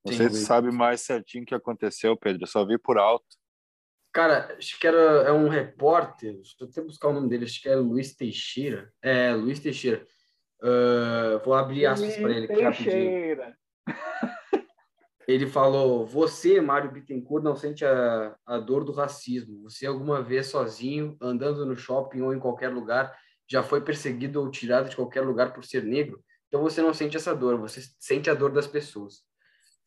Não 0.04 0.12
Sim, 0.12 0.18
sei 0.18 0.30
se 0.30 0.44
sabe 0.44 0.70
mais 0.70 1.00
certinho 1.00 1.42
o 1.42 1.46
que 1.46 1.54
aconteceu, 1.54 2.16
Pedro. 2.16 2.44
Eu 2.44 2.46
só 2.46 2.64
vi 2.64 2.78
por 2.78 2.96
alto. 2.96 3.26
Cara, 4.12 4.54
acho 4.56 4.78
que 4.78 4.86
era 4.86 5.28
é 5.28 5.32
um 5.32 5.48
repórter, 5.48 6.34
deixa 6.34 6.54
eu 6.58 6.68
até 6.68 6.80
buscar 6.80 7.08
o 7.08 7.12
nome 7.12 7.28
dele, 7.28 7.44
acho 7.44 7.60
que 7.60 7.68
é 7.68 7.76
Luiz 7.76 8.14
Teixeira. 8.14 8.90
É, 9.02 9.34
Luiz 9.34 9.60
Teixeira. 9.60 10.06
Uh, 10.62 11.44
vou 11.44 11.54
abrir 11.54 11.86
aspas 11.86 12.16
para 12.16 12.30
ele 12.30 12.50
aqui 12.50 12.62
rapidinho. 12.62 13.54
Ele 15.28 15.46
falou: 15.46 16.06
Você, 16.06 16.60
Mário 16.60 16.90
Bittencourt, 16.90 17.42
não 17.42 17.56
sente 17.56 17.84
a, 17.84 18.36
a 18.46 18.58
dor 18.58 18.84
do 18.84 18.92
racismo. 18.92 19.62
Você, 19.64 19.84
alguma 19.84 20.22
vez 20.22 20.46
sozinho, 20.46 21.16
andando 21.20 21.66
no 21.66 21.74
shopping 21.74 22.20
ou 22.20 22.32
em 22.32 22.38
qualquer 22.38 22.68
lugar, 22.68 23.12
já 23.50 23.62
foi 23.62 23.80
perseguido 23.80 24.40
ou 24.40 24.50
tirado 24.50 24.88
de 24.88 24.94
qualquer 24.94 25.22
lugar 25.22 25.52
por 25.52 25.64
ser 25.64 25.82
negro? 25.82 26.22
Então 26.46 26.62
você 26.62 26.80
não 26.80 26.94
sente 26.94 27.16
essa 27.16 27.34
dor, 27.34 27.58
você 27.58 27.80
sente 27.98 28.30
a 28.30 28.34
dor 28.34 28.52
das 28.52 28.68
pessoas. 28.68 29.24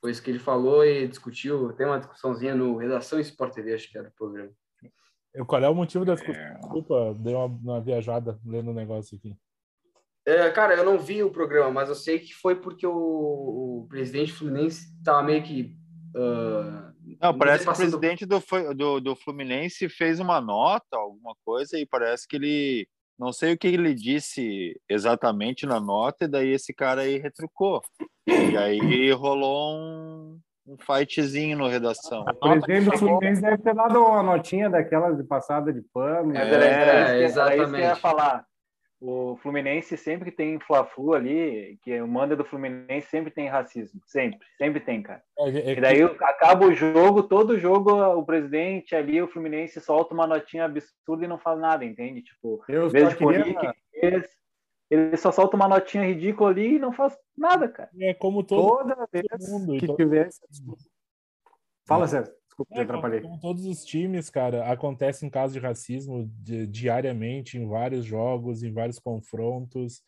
Foi 0.01 0.11
isso 0.11 0.21
que 0.21 0.29
ele 0.29 0.39
falou 0.39 0.85
e 0.85 1.07
discutiu. 1.07 1.71
Tem 1.73 1.85
uma 1.85 1.99
discussãozinha 1.99 2.53
no 2.53 2.77
Redação 2.77 3.19
Sport 3.19 3.53
TV, 3.53 3.73
acho 3.73 3.89
que 3.89 3.97
era 3.97 4.09
o 4.09 4.11
programa. 4.11 4.51
Qual 5.45 5.63
é 5.63 5.69
o 5.69 5.75
motivo 5.75 6.05
da 6.05 6.15
discussão? 6.15 6.41
É... 6.41 6.53
Desculpa, 6.55 7.15
dei 7.17 7.33
uma, 7.33 7.45
uma 7.45 7.81
viajada 7.81 8.39
lendo 8.45 8.69
o 8.69 8.71
um 8.71 8.73
negócio 8.73 9.17
aqui. 9.17 9.37
É, 10.29 10.51
cara, 10.51 10.75
eu 10.75 10.85
não 10.85 10.99
vi 10.99 11.23
o 11.23 11.31
programa, 11.31 11.71
mas 11.71 11.89
eu 11.89 11.95
sei 11.95 12.19
que 12.19 12.33
foi 12.33 12.55
porque 12.55 12.85
o, 12.85 12.93
o 12.93 13.87
presidente 13.89 14.31
Fluminense 14.31 14.93
estava 14.97 15.23
meio 15.23 15.41
que. 15.41 15.75
Uh, 16.15 16.89
não, 17.19 17.35
parece 17.35 17.65
que 17.65 17.71
o 17.71 17.75
presidente 17.75 18.25
do, 18.25 18.41
do, 18.75 18.99
do 18.99 19.15
Fluminense 19.15 19.89
fez 19.89 20.19
uma 20.19 20.39
nota, 20.39 20.97
alguma 20.97 21.35
coisa, 21.43 21.79
e 21.79 21.85
parece 21.85 22.27
que 22.27 22.35
ele. 22.35 22.87
Não 23.17 23.33
sei 23.33 23.53
o 23.53 23.57
que 23.57 23.67
ele 23.67 23.93
disse 23.93 24.79
exatamente 24.87 25.65
na 25.65 25.79
nota, 25.79 26.25
e 26.25 26.27
daí 26.27 26.49
esse 26.53 26.73
cara 26.73 27.01
aí 27.01 27.17
retrucou. 27.17 27.81
E 28.25 28.55
aí 28.55 29.11
rolou 29.11 29.75
um, 29.75 30.39
um 30.65 30.77
fightzinho 30.77 31.57
no 31.57 31.67
redação. 31.67 32.23
O 32.41 32.61
presidente 32.61 32.91
do 32.91 32.97
Fluminense 32.97 33.41
deve 33.41 33.57
ter 33.57 33.75
dado 33.75 33.99
uma 33.99 34.23
notinha 34.23 34.69
daquelas 34.69 35.17
de 35.17 35.23
passada 35.23 35.73
de 35.73 35.81
pano. 35.91 36.33
É, 36.37 36.49
é, 36.49 37.19
é 37.19 37.23
exatamente. 37.23 37.59
Era 37.59 37.63
isso 37.63 37.73
que 37.73 37.77
eu 37.77 37.83
ia 37.83 37.95
falar 37.95 38.48
o 39.01 39.37
Fluminense 39.41 39.95
sempre 39.95 40.29
tem 40.29 40.59
Fla-Flu 40.59 41.13
ali, 41.13 41.79
que 41.81 42.01
o 42.01 42.07
manda 42.07 42.35
do 42.35 42.43
Fluminense 42.43 43.07
sempre 43.07 43.31
tem 43.31 43.47
racismo, 43.47 44.01
sempre, 44.05 44.45
sempre 44.57 44.81
tem, 44.81 45.01
cara. 45.01 45.23
É, 45.37 45.49
é, 45.49 45.71
e 45.71 45.81
daí 45.81 46.03
acaba 46.03 46.65
o 46.65 46.73
jogo, 46.73 47.23
todo 47.23 47.57
jogo 47.57 47.91
o 47.93 48.25
presidente 48.25 48.93
ali, 48.95 49.21
o 49.21 49.27
Fluminense 49.27 49.79
solta 49.79 50.13
uma 50.13 50.27
notinha 50.27 50.65
absurda 50.65 51.23
e 51.23 51.27
não 51.27 51.37
faz 51.37 51.59
nada, 51.59 51.85
entende? 51.85 52.21
Tipo, 52.21 52.61
em 52.67 52.89
vez 52.89 53.09
de 53.09 53.15
punir, 53.15 53.55
eles, 53.93 54.29
ele 54.89 55.15
só 55.15 55.31
solta 55.31 55.55
uma 55.55 55.67
notinha 55.67 56.03
ridícula 56.03 56.49
ali 56.49 56.75
e 56.75 56.79
não 56.79 56.91
faz 56.91 57.17
nada, 57.37 57.69
cara. 57.69 57.89
É 58.01 58.13
como 58.13 58.43
todo, 58.43 58.79
toda 58.79 59.07
vez 59.11 59.49
mundo, 59.49 59.77
que 59.77 59.85
então... 59.85 59.95
tivesse. 59.95 60.41
Fala, 61.87 62.05
Sérgio. 62.05 62.38
Desculpa, 62.59 62.75
é, 62.75 62.81
atrapalhei. 62.81 63.21
Como 63.21 63.39
todos 63.39 63.65
os 63.65 63.85
times, 63.85 64.29
cara, 64.29 64.69
acontecem 64.71 65.29
casos 65.29 65.53
de 65.53 65.59
racismo 65.59 66.29
de, 66.39 66.67
diariamente 66.67 67.57
em 67.57 67.67
vários 67.67 68.05
jogos, 68.05 68.63
em 68.63 68.73
vários 68.73 68.99
confrontos. 68.99 70.01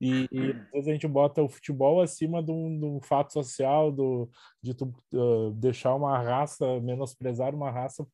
E, 0.00 0.26
e, 0.32 0.50
às 0.52 0.70
vezes 0.72 0.88
a 0.88 0.92
gente 0.92 1.06
bota 1.06 1.42
o 1.42 1.48
futebol 1.48 2.00
acima 2.00 2.42
de 2.42 2.50
um, 2.50 2.78
de 2.78 2.86
um 2.86 3.00
fato 3.02 3.34
social, 3.34 3.92
do, 3.92 4.30
de 4.62 4.72
tu, 4.72 4.94
uh, 5.12 5.50
deixar 5.52 5.94
uma 5.94 6.18
raça, 6.18 6.80
menosprezar 6.80 7.54
uma 7.54 7.70
raça, 7.70 8.06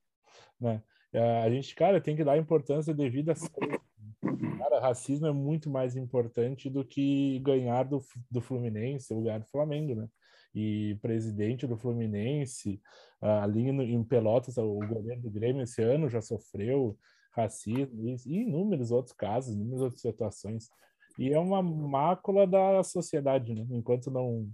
né? 0.60 0.82
Uh, 1.14 1.44
a 1.44 1.50
gente, 1.50 1.72
cara, 1.76 2.00
tem 2.00 2.16
que 2.16 2.24
dar 2.24 2.36
importância 2.36 2.92
devida 2.92 3.32
a 3.32 3.36
Cara, 4.58 4.80
racismo 4.80 5.28
é 5.28 5.32
muito 5.32 5.70
mais 5.70 5.94
importante 5.94 6.68
do 6.68 6.84
que 6.84 7.38
ganhar 7.38 7.84
do, 7.84 8.02
do 8.28 8.40
Fluminense 8.40 9.14
ou 9.14 9.22
ganhar 9.22 9.38
do 9.38 9.46
Flamengo, 9.46 9.94
né? 9.94 10.08
E 10.58 10.98
presidente 11.02 11.66
do 11.66 11.76
Fluminense, 11.76 12.80
ali 13.20 13.68
em 13.68 14.02
Pelotas, 14.02 14.56
o 14.56 14.78
governo 14.78 15.24
do 15.24 15.30
Grêmio 15.30 15.62
esse 15.62 15.82
ano 15.82 16.08
já 16.08 16.22
sofreu 16.22 16.96
racismo 17.30 18.08
e, 18.08 18.16
inúmeros 18.26 18.90
outros 18.90 19.14
casos, 19.14 19.54
inúmeras 19.54 19.82
outras 19.82 20.00
situações. 20.00 20.70
E 21.18 21.30
é 21.30 21.38
uma 21.38 21.62
mácula 21.62 22.46
da 22.46 22.82
sociedade, 22.82 23.54
né? 23.54 23.66
Enquanto 23.70 24.10
não 24.10 24.48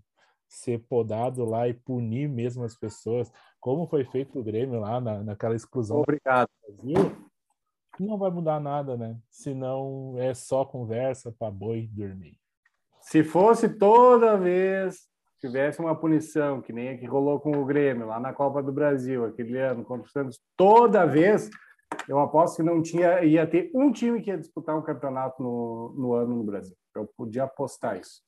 ser 0.49 0.81
podado 0.81 1.45
lá 1.45 1.69
e 1.69 1.73
punir 1.73 2.29
mesmo 2.29 2.65
as 2.65 2.77
pessoas, 2.77 3.33
como 3.61 3.87
foi 3.87 4.05
feito 4.05 4.41
o 4.41 4.43
Grêmio 4.43 4.81
lá 4.81 5.01
na, 5.01 5.23
naquela 5.23 5.55
exclusão 5.55 6.01
Obrigado. 6.01 6.49
do 6.69 6.75
Brasil, 6.75 7.17
não 7.99 8.19
vai 8.19 8.31
mudar 8.31 8.59
nada, 8.59 8.97
né? 8.97 9.17
Senão 9.31 10.15
é 10.19 10.35
só 10.35 10.65
conversa 10.65 11.31
para 11.31 11.49
boi 11.51 11.89
dormir. 11.93 12.37
Se 13.01 13.23
fosse 13.23 13.69
toda 13.69 14.37
vez 14.37 15.12
tivesse 15.43 15.81
uma 15.81 15.95
punição, 15.95 16.63
que 16.63 16.73
nem 16.73 16.91
a 16.91 16.97
que 16.97 17.05
rolou 17.05 17.41
com 17.41 17.51
o 17.51 17.65
Grêmio 17.65 18.07
lá 18.07 18.21
na 18.21 18.33
Copa 18.33 18.63
do 18.63 18.73
Brasil, 18.73 19.25
aquele 19.25 19.59
ano 19.59 19.85
contra 19.85 20.07
o 20.07 20.11
Santos, 20.11 20.41
toda 20.57 21.05
vez, 21.05 21.51
eu 22.09 22.19
aposto 22.21 22.57
que 22.57 22.63
não 22.63 22.81
tinha, 22.81 23.25
ia 23.25 23.45
ter 23.45 23.69
um 23.75 23.91
time 23.91 24.23
que 24.23 24.31
ia 24.31 24.39
disputar 24.39 24.79
um 24.79 24.83
campeonato 24.83 25.43
no, 25.43 25.95
no 25.99 26.15
ano 26.15 26.37
no 26.37 26.45
Brasil. 26.45 26.77
Eu 26.95 27.11
podia 27.17 27.43
apostar 27.43 27.99
isso. 27.99 28.23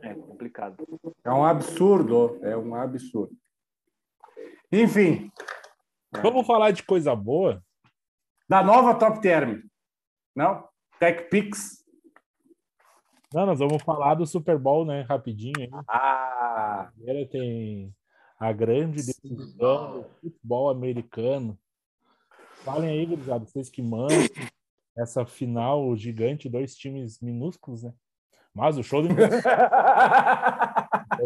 É 0.00 0.14
complicado. 0.14 0.86
É 1.22 1.30
um 1.30 1.44
absurdo, 1.44 2.38
é 2.42 2.56
um 2.56 2.74
absurdo. 2.74 3.36
Enfim. 4.72 5.30
Vamos 6.22 6.46
falar 6.46 6.70
de 6.70 6.82
coisa 6.82 7.14
boa? 7.14 7.62
Da 8.48 8.64
nova 8.64 8.94
Top 8.94 9.20
Term. 9.20 9.60
Não? 10.34 10.66
TechPix 10.98 11.84
não, 13.32 13.46
nós 13.46 13.58
vamos 13.58 13.82
falar 13.82 14.14
do 14.14 14.26
Super 14.26 14.58
Bowl, 14.58 14.84
né? 14.84 15.02
Rapidinho. 15.02 15.58
Hein? 15.58 15.70
Ah! 15.88 16.90
Primeiro 16.94 17.28
tem 17.28 17.94
a 18.38 18.52
grande 18.52 18.96
decisão 19.04 20.00
do 20.00 20.04
futebol 20.20 20.70
americano. 20.70 21.58
Falem 22.64 22.90
aí, 22.90 23.06
gurizada, 23.06 23.44
vocês 23.44 23.68
que 23.70 23.82
mandam 23.82 24.16
essa 24.96 25.26
final 25.26 25.94
gigante, 25.96 26.48
dois 26.48 26.74
times 26.74 27.20
minúsculos, 27.20 27.82
né? 27.82 27.92
Mas 28.54 28.78
o 28.78 28.82
show 28.82 29.02
do. 29.02 29.08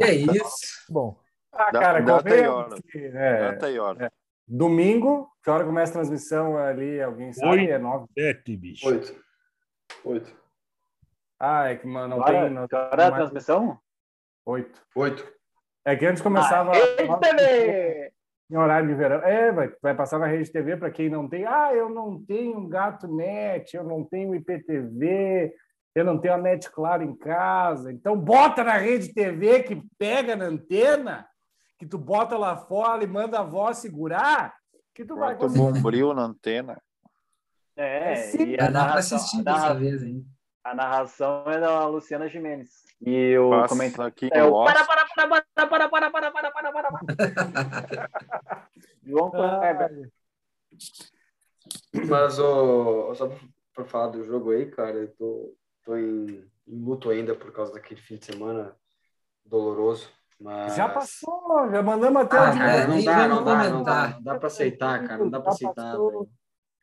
é 0.03 0.13
isso. 0.35 0.85
Bom. 0.89 1.17
Ah, 1.53 1.71
cara, 1.71 2.01
data 2.01 2.37
e 2.37 2.47
hora. 2.47 2.77
É, 2.95 3.53
data 3.53 3.71
e 3.71 3.79
hora. 3.79 4.07
É. 4.07 4.11
Domingo, 4.47 5.31
que 5.45 5.51
hora 5.51 5.65
começa 5.65 5.93
a 5.93 5.95
transmissão 5.95 6.57
ali? 6.57 7.01
Alguém 7.01 7.33
sabe? 7.33 7.61
Oito, 7.61 7.71
é 7.71 7.79
nove. 7.79 8.07
Sete, 8.19 8.57
bicho. 8.57 8.89
Oito. 8.89 9.15
Oito. 10.05 10.40
Ah, 11.41 11.71
é 11.71 11.77
que 11.77 11.87
mano, 11.87 12.19
não 12.19 12.25
tem. 12.25 12.51
Não, 12.51 12.69
hora 12.71 13.07
a 13.07 13.13
transmissão? 13.13 13.81
Oito. 14.45 14.79
Oito. 14.95 15.27
É 15.87 15.97
que 15.97 16.05
antes 16.05 16.23
começava. 16.23 16.73
Ah, 16.73 17.17
TV! 17.17 18.13
Em 18.51 18.57
horário 18.57 18.89
de 18.89 18.95
verão. 18.95 19.23
É, 19.23 19.51
vai, 19.51 19.73
vai 19.81 19.95
passar 19.95 20.19
na 20.19 20.27
rede 20.27 20.53
TV 20.53 20.77
para 20.77 20.91
quem 20.91 21.09
não 21.09 21.27
tem. 21.27 21.47
Ah, 21.47 21.73
eu 21.73 21.89
não 21.89 22.23
tenho 22.23 22.69
gato 22.69 23.09
net, 23.09 23.75
eu 23.75 23.85
não 23.85 24.05
tenho 24.05 24.35
IPTV, 24.35 25.55
eu 25.95 26.05
não 26.05 26.19
tenho 26.19 26.35
a 26.35 26.39
net 26.39 26.71
claro 26.71 27.03
em 27.03 27.15
casa. 27.15 27.91
Então 27.91 28.19
bota 28.19 28.63
na 28.63 28.77
rede 28.77 29.15
TV 29.15 29.63
que 29.63 29.81
pega 29.99 30.37
na 30.37 30.45
antena, 30.45 31.27
que 31.79 31.87
tu 31.87 31.97
bota 31.97 32.37
lá 32.37 32.57
fora 32.57 33.03
e 33.03 33.07
manda 33.07 33.39
a 33.39 33.45
voz 33.45 33.79
segurar, 33.79 34.55
que 34.95 35.07
tu 35.07 35.17
vai 35.17 35.37
conseguir. 35.37 35.59
bombril 35.59 36.13
na 36.13 36.25
antena. 36.25 36.77
É, 37.77 38.13
é 38.13 38.17
sim, 38.17 38.53
e 38.53 38.57
dá 38.57 38.71
para 38.71 38.99
assistir 38.99 39.43
dessa 39.43 39.73
vez, 39.73 40.03
hein? 40.03 40.27
A 40.63 40.75
narração 40.75 41.45
é 41.47 41.59
da 41.59 41.87
Luciana 41.87 42.29
Jimenez. 42.29 42.69
E 43.01 43.37
o 43.39 43.51
Passa 43.51 43.69
comentário 43.69 44.05
aqui 44.05 44.29
é 44.31 44.45
o 44.45 44.63
para, 44.63 44.85
para, 44.85 45.07
para, 45.07 45.27
para, 45.27 45.89
para, 45.89 46.11
para, 46.11 46.31
para, 46.31 46.53
para, 46.53 46.73
para, 46.73 48.69
João 49.03 49.31
Kleber. 49.31 50.11
Mas, 52.09 52.39
ó, 52.39 53.15
só 53.15 53.31
pra 53.75 53.85
falar 53.85 54.09
do 54.09 54.25
jogo 54.25 54.51
aí, 54.51 54.71
cara, 54.71 54.99
eu 54.99 55.09
tô, 55.17 55.57
tô 55.83 55.97
em, 55.97 56.47
em 56.69 56.85
luto 56.85 57.09
ainda 57.09 57.35
por 57.35 57.53
causa 57.53 57.73
daquele 57.73 58.01
fim 58.01 58.17
de 58.17 58.27
semana 58.27 58.77
doloroso. 59.45 60.11
Mas... 60.39 60.77
Já 60.77 60.89
passou, 60.89 61.71
já 61.71 61.83
mandamos 61.83 62.23
até 62.23 62.37
Ah, 62.37 62.51
o 62.51 62.59
cara, 62.59 62.73
é, 62.73 62.87
não 62.87 62.95
nem 62.95 63.05
dá, 63.05 63.29
vamos 63.29 63.37
não 63.37 63.45
dá, 63.45 63.71
não 63.71 63.83
dá, 63.83 64.09
não 64.09 64.23
dá 64.23 64.39
pra 64.39 64.47
aceitar, 64.47 65.07
cara, 65.07 65.19
não 65.19 65.31
dá 65.31 65.41
pra 65.41 65.53
Já 65.53 65.55
aceitar, 65.55 65.93
velho. 65.93 66.31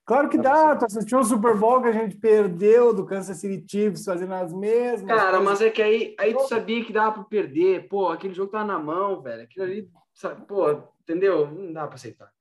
Claro 0.08 0.30
que 0.30 0.38
Dá 0.38 0.74
dá, 0.74 0.76
tu 0.78 0.86
assistiu 0.86 1.20
o 1.20 1.24
Super 1.24 1.58
Bowl 1.58 1.82
que 1.82 1.89
a 1.89 1.91
gente 1.91 2.16
perdeu 2.16 2.93
do 2.93 3.05
Kansas 3.05 3.38
City 3.38 3.66
Chiefs 3.70 4.05
fazendo 4.05 4.34
as 4.36 4.53
mesmas. 4.53 5.05
Cara, 5.05 5.32
coisas. 5.38 5.43
mas 5.45 5.62
é 5.62 5.70
que 5.70 5.82
aí, 5.82 6.16
aí 6.18 6.34
tu 6.34 6.47
sabia 6.47 6.84
que 6.86 6.93
dava 6.93 7.12
pra 7.16 7.24
perder, 7.26 7.89
pô, 7.89 8.08
aquele 8.08 8.34
jogo 8.34 8.49
tava 8.49 8.64
na 8.64 8.80
mão, 8.80 9.22
velho, 9.22 9.43
aquilo 9.43 9.66
ali, 9.66 9.91
sabe, 10.14 10.45
pô, 10.47 10.82
entendeu? 11.01 11.51
Não 11.51 11.74
dá 11.74 11.86
pra 11.86 11.95
aceitar. 11.95 12.32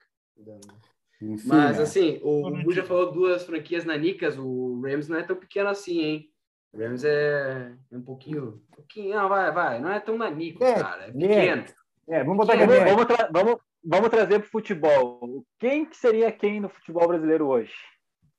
Enfim, 1.21 1.49
Mas 1.49 1.79
né? 1.79 1.83
assim, 1.83 2.21
o 2.23 2.43
Tô 2.43 2.51
no 2.51 2.63
Bu 2.63 2.71
já 2.71 2.83
time. 2.83 2.87
falou 2.89 3.11
duas 3.11 3.43
franquias 3.45 3.85
nanicas, 3.85 4.39
o 4.39 4.81
Rams 4.83 5.09
não 5.09 5.19
é 5.19 5.25
tão 5.25 5.35
pequeno 5.35 5.69
assim, 5.69 6.01
hein? 6.01 6.31
O 6.73 6.79
Rams 6.79 7.05
é, 7.05 7.73
é 7.91 7.97
um 7.97 8.03
pouquinho, 8.03 8.63
um 8.71 8.77
pouquinho, 8.77 9.17
não, 9.17 9.29
vai, 9.29 9.51
vai, 9.51 9.81
não 9.81 9.91
é 9.91 9.99
tão 9.99 10.17
nanico, 10.17 10.63
É, 10.63 10.75
cara, 10.75 11.05
é 11.09 11.11
pequeno. 11.11 11.65
É, 12.09 12.23
vamos 12.23 12.37
botar 12.37 12.53
aqui. 12.53 12.65
Vamos, 12.67 13.07
vamos, 13.33 13.61
vamos, 13.87 14.09
trazer 14.11 14.41
pro 14.41 14.51
futebol. 14.51 15.45
Quem 15.59 15.87
que 15.87 15.97
seria 15.97 16.31
quem 16.33 16.61
no 16.61 16.69
futebol 16.69 17.07
brasileiro 17.09 17.47
hoje? 17.47 17.75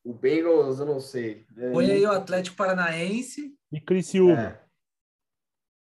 O 0.03 0.13
Bengals, 0.13 0.79
eu 0.79 0.85
não 0.85 0.99
sei. 0.99 1.45
Põe 1.73 1.91
aí 1.91 2.05
o 2.05 2.11
Atlético 2.11 2.55
Paranaense. 2.55 3.53
E 3.71 3.81
Criciúma. 3.81 4.41
é. 4.41 4.67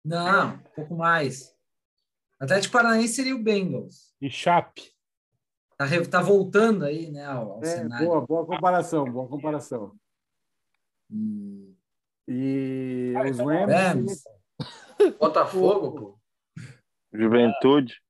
Não, 0.05 0.55
um 0.55 0.59
pouco 0.75 0.97
mais. 0.97 1.55
Atlético 2.39 2.73
Paranaense 2.73 3.15
seria 3.15 3.35
o 3.35 3.43
Bengals. 3.43 4.15
E 4.21 4.31
Chape. 4.31 4.93
Tá, 5.77 5.87
tá 6.11 6.23
voltando 6.23 6.85
aí, 6.85 7.11
né, 7.11 7.25
ao, 7.25 7.53
ao 7.53 7.63
É, 7.65 7.67
cenário. 7.67 8.07
boa, 8.07 8.21
boa 8.21 8.47
comparação, 8.47 9.05
boa 9.11 9.27
comparação. 9.29 9.95
Hum, 11.11 11.75
E 12.29 13.13
os 13.31 13.39
Rams. 13.39 13.73
Rams. 13.73 14.23
Botafogo, 15.19 15.93
pô. 15.93 16.19
Juventude. 17.13 18.01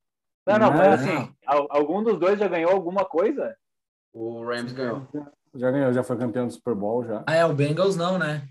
Não, 0.46 0.58
não, 0.58 0.70
mas 0.72 0.78
Não. 0.80 0.92
assim, 1.20 1.34
al- 1.46 1.66
algum 1.70 2.02
dos 2.02 2.18
dois 2.18 2.38
já 2.38 2.46
ganhou 2.48 2.70
alguma 2.70 3.04
coisa? 3.04 3.56
O 4.12 4.44
Rams 4.44 4.72
ganhou. 4.72 5.06
Já 5.54 5.70
ganhou, 5.70 5.92
já 5.92 6.02
foi 6.02 6.16
campeão 6.18 6.46
do 6.46 6.52
Super 6.52 6.74
Bowl 6.74 7.04
já. 7.04 7.22
Ah, 7.26 7.34
é, 7.36 7.44
o 7.46 7.52
Bengals 7.54 7.96
não, 7.96 8.18
né? 8.18 8.42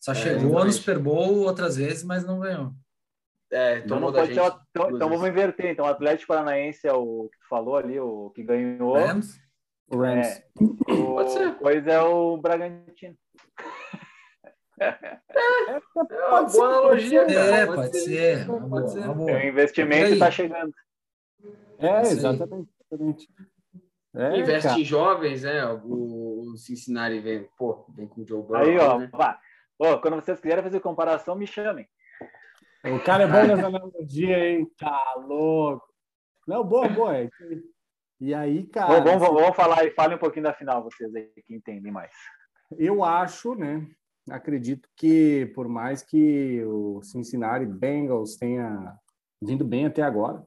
Só 0.00 0.14
chegou 0.14 0.40
no 0.42 0.48
exatamente. 0.48 0.74
Super 0.76 0.98
Bowl 0.98 1.38
outras 1.40 1.76
vezes, 1.76 2.02
mas 2.04 2.24
não 2.24 2.40
ganhou. 2.40 2.72
É, 3.52 3.76
Então, 3.78 3.96
tomou 3.98 4.10
não 4.10 4.12
da 4.12 4.20
pode 4.20 4.34
gente. 4.34 4.42
ser 4.44 4.50
o- 4.50 4.60
então, 4.70 4.96
então 4.96 5.08
vamos 5.10 5.28
inverter. 5.28 5.66
Então, 5.70 5.84
o 5.84 5.88
Atlético 5.88 6.28
Paranaense 6.28 6.86
é 6.88 6.92
o 6.92 7.28
que 7.30 7.38
tu 7.38 7.48
falou 7.48 7.76
ali, 7.76 8.00
o 8.00 8.30
que 8.30 8.42
ganhou. 8.42 8.94
Rams? 8.94 9.38
O 9.90 9.98
Rams. 9.98 10.26
É, 10.26 10.44
o, 10.58 11.14
Pode 11.14 11.32
ser. 11.32 11.54
Pois 11.58 11.86
é 11.86 12.00
o 12.00 12.36
Bragantino. 12.38 13.14
É 14.80 14.96
uma 16.16 16.30
Pode 16.30 16.52
ser, 16.52 16.58
boa 16.58 16.68
analogia, 16.70 17.20
pode 17.22 17.34
cara. 17.34 17.56
É, 17.56 17.66
pode 17.66 17.98
ser. 17.98 18.48
Uma 18.50 18.58
boa, 18.60 18.70
Pode 18.80 18.92
ser. 18.92 18.98
uma 19.00 19.14
boa. 19.14 19.30
É 19.30 19.36
um 19.44 19.48
investimento 19.48 20.00
Por 20.00 20.06
aí. 20.06 20.12
que 20.14 20.18
tá 20.18 20.30
chegando. 20.30 20.72
É, 21.82 21.96
aí. 21.98 22.06
exatamente. 22.06 22.70
exatamente. 22.80 23.28
É, 24.14 24.38
Investe 24.38 24.68
cara. 24.68 24.80
em 24.80 24.84
jovens, 24.84 25.42
né? 25.42 25.64
O, 25.84 26.54
Cincinnati 26.56 27.18
vem, 27.18 27.48
pô, 27.56 27.86
vem 27.96 28.06
com 28.06 28.20
o 28.20 28.26
Joe 28.26 28.42
Burrow. 28.42 28.56
Aí, 28.56 28.78
ó, 28.78 28.98
né? 28.98 29.10
vá. 29.12 29.40
Ó, 29.78 29.98
quando 29.98 30.14
vocês 30.16 30.38
quiserem 30.38 30.62
fazer 30.62 30.80
comparação, 30.80 31.34
me 31.34 31.46
chamem. 31.46 31.88
O 32.84 33.02
cara 33.04 33.24
é 33.24 33.26
bom 33.26 33.46
nessa 33.46 33.68
analogia, 33.68 34.50
hein? 34.50 34.70
Tá 34.76 35.14
louco. 35.16 35.86
Não, 36.46 36.62
boa, 36.64 36.88
boa. 36.88 37.16
é. 37.16 37.30
E 38.20 38.34
aí, 38.34 38.64
cara, 38.66 39.00
Vamos, 39.00 39.20
vamos, 39.20 39.40
vamos 39.40 39.56
falar 39.56 39.84
e 39.84 39.90
falem 39.92 40.16
um 40.16 40.20
pouquinho 40.20 40.44
da 40.44 40.52
final, 40.52 40.82
vocês 40.82 41.12
aí 41.14 41.28
que 41.46 41.54
entendem 41.54 41.90
mais. 41.90 42.12
eu 42.78 43.02
acho, 43.02 43.54
né? 43.54 43.86
Acredito 44.30 44.88
que 44.96 45.46
por 45.54 45.66
mais 45.68 46.02
que 46.02 46.62
o 46.64 47.02
Cincinnati 47.02 47.66
Bengals 47.66 48.36
tenha 48.36 48.96
vindo 49.42 49.64
bem 49.64 49.86
até 49.86 50.02
agora, 50.02 50.46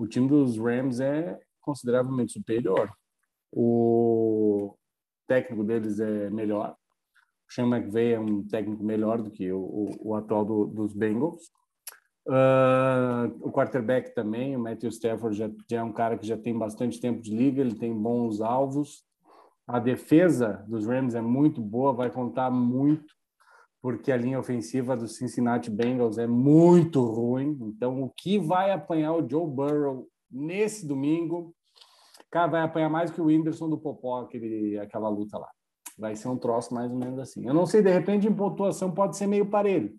o 0.00 0.06
time 0.06 0.28
dos 0.28 0.56
Rams 0.56 0.98
é 1.00 1.38
consideravelmente 1.60 2.32
superior. 2.32 2.90
O 3.52 4.74
técnico 5.28 5.62
deles 5.62 6.00
é 6.00 6.30
melhor. 6.30 6.74
O 7.48 7.52
Sean 7.52 7.66
McVay 7.66 8.14
é 8.14 8.20
um 8.20 8.42
técnico 8.46 8.82
melhor 8.82 9.20
do 9.20 9.30
que 9.30 9.52
o, 9.52 9.58
o, 9.60 10.10
o 10.10 10.14
atual 10.14 10.44
do- 10.44 10.66
dos 10.66 10.94
Bengals. 10.94 11.50
Ah, 12.28 13.30
o 13.40 13.50
quarterback 13.50 14.14
também, 14.14 14.56
o 14.56 14.60
Matthew 14.60 14.88
Stafford 14.90 15.36
já, 15.36 15.50
já 15.68 15.80
é 15.80 15.82
um 15.82 15.92
cara 15.92 16.16
que 16.16 16.26
já 16.26 16.36
tem 16.36 16.56
bastante 16.56 17.00
tempo 17.00 17.20
de 17.20 17.36
liga, 17.36 17.60
ele 17.60 17.74
tem 17.74 17.92
bons 17.92 18.40
alvos. 18.40 19.04
A 19.66 19.78
defesa 19.78 20.64
dos 20.66 20.86
Rams 20.86 21.14
é 21.14 21.20
muito 21.20 21.60
boa, 21.60 21.92
vai 21.92 22.10
contar 22.10 22.50
muito, 22.50 23.14
porque 23.82 24.12
a 24.12 24.16
linha 24.16 24.38
ofensiva 24.38 24.96
do 24.96 25.08
Cincinnati 25.08 25.70
Bengals 25.70 26.18
é 26.18 26.26
muito 26.26 27.02
ruim. 27.02 27.58
Então, 27.62 28.02
o 28.02 28.10
que 28.10 28.38
vai 28.38 28.70
apanhar 28.70 29.14
o 29.14 29.28
Joe 29.28 29.46
Burrow 29.46 30.06
nesse 30.30 30.86
domingo, 30.86 31.54
cara, 32.30 32.46
vai 32.46 32.62
apanhar 32.62 32.90
mais 32.90 33.10
que 33.10 33.20
o 33.20 33.26
Whindersson 33.26 33.68
do 33.68 33.78
Popó, 33.78 34.22
aquele, 34.22 34.78
aquela 34.78 35.08
luta 35.08 35.38
lá. 35.38 35.48
Vai 35.98 36.14
ser 36.14 36.28
um 36.28 36.36
troço 36.36 36.74
mais 36.74 36.90
ou 36.90 36.98
menos 36.98 37.18
assim. 37.18 37.46
Eu 37.46 37.54
não 37.54 37.66
sei, 37.66 37.82
de 37.82 37.90
repente, 37.90 38.28
em 38.28 38.34
pontuação 38.34 38.92
pode 38.92 39.16
ser 39.16 39.26
meio 39.26 39.46
parelho, 39.46 39.94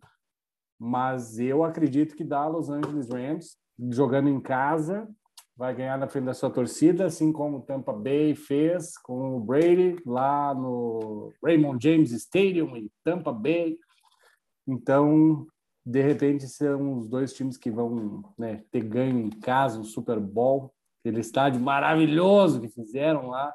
mas 0.80 1.40
eu 1.40 1.64
acredito 1.64 2.16
que 2.16 2.24
dá 2.24 2.48
Los 2.48 2.70
Angeles 2.70 3.10
Rams, 3.10 3.58
jogando 3.90 4.30
em 4.30 4.40
casa, 4.40 5.08
vai 5.56 5.76
ganhar 5.76 5.98
na 5.98 6.08
frente 6.08 6.26
da 6.26 6.34
sua 6.34 6.50
torcida, 6.50 7.06
assim 7.06 7.32
como 7.32 7.58
o 7.58 7.62
Tampa 7.62 7.94
Bay 7.94 8.36
fez 8.36 8.98
com 8.98 9.38
o 9.38 9.40
Brady 9.40 9.98
lá 10.06 10.54
no 10.54 11.32
Raymond 11.44 11.84
James 11.84 12.12
Stadium 12.12 12.76
em 12.76 12.90
Tampa 13.04 13.32
Bay. 13.32 13.78
Então, 14.68 15.46
de 15.86 16.02
repente, 16.02 16.48
são 16.48 16.98
os 16.98 17.08
dois 17.08 17.34
times 17.34 17.58
que 17.58 17.70
vão 17.70 18.24
né, 18.38 18.64
ter 18.72 18.82
ganho 18.84 19.20
em 19.20 19.30
casa 19.30 19.80
o 19.80 19.84
Super 19.84 20.20
Bowl, 20.20 20.74
aquele 21.02 21.20
estádio 21.20 21.60
maravilhoso 21.60 22.62
que 22.62 22.70
fizeram 22.70 23.28
lá, 23.30 23.54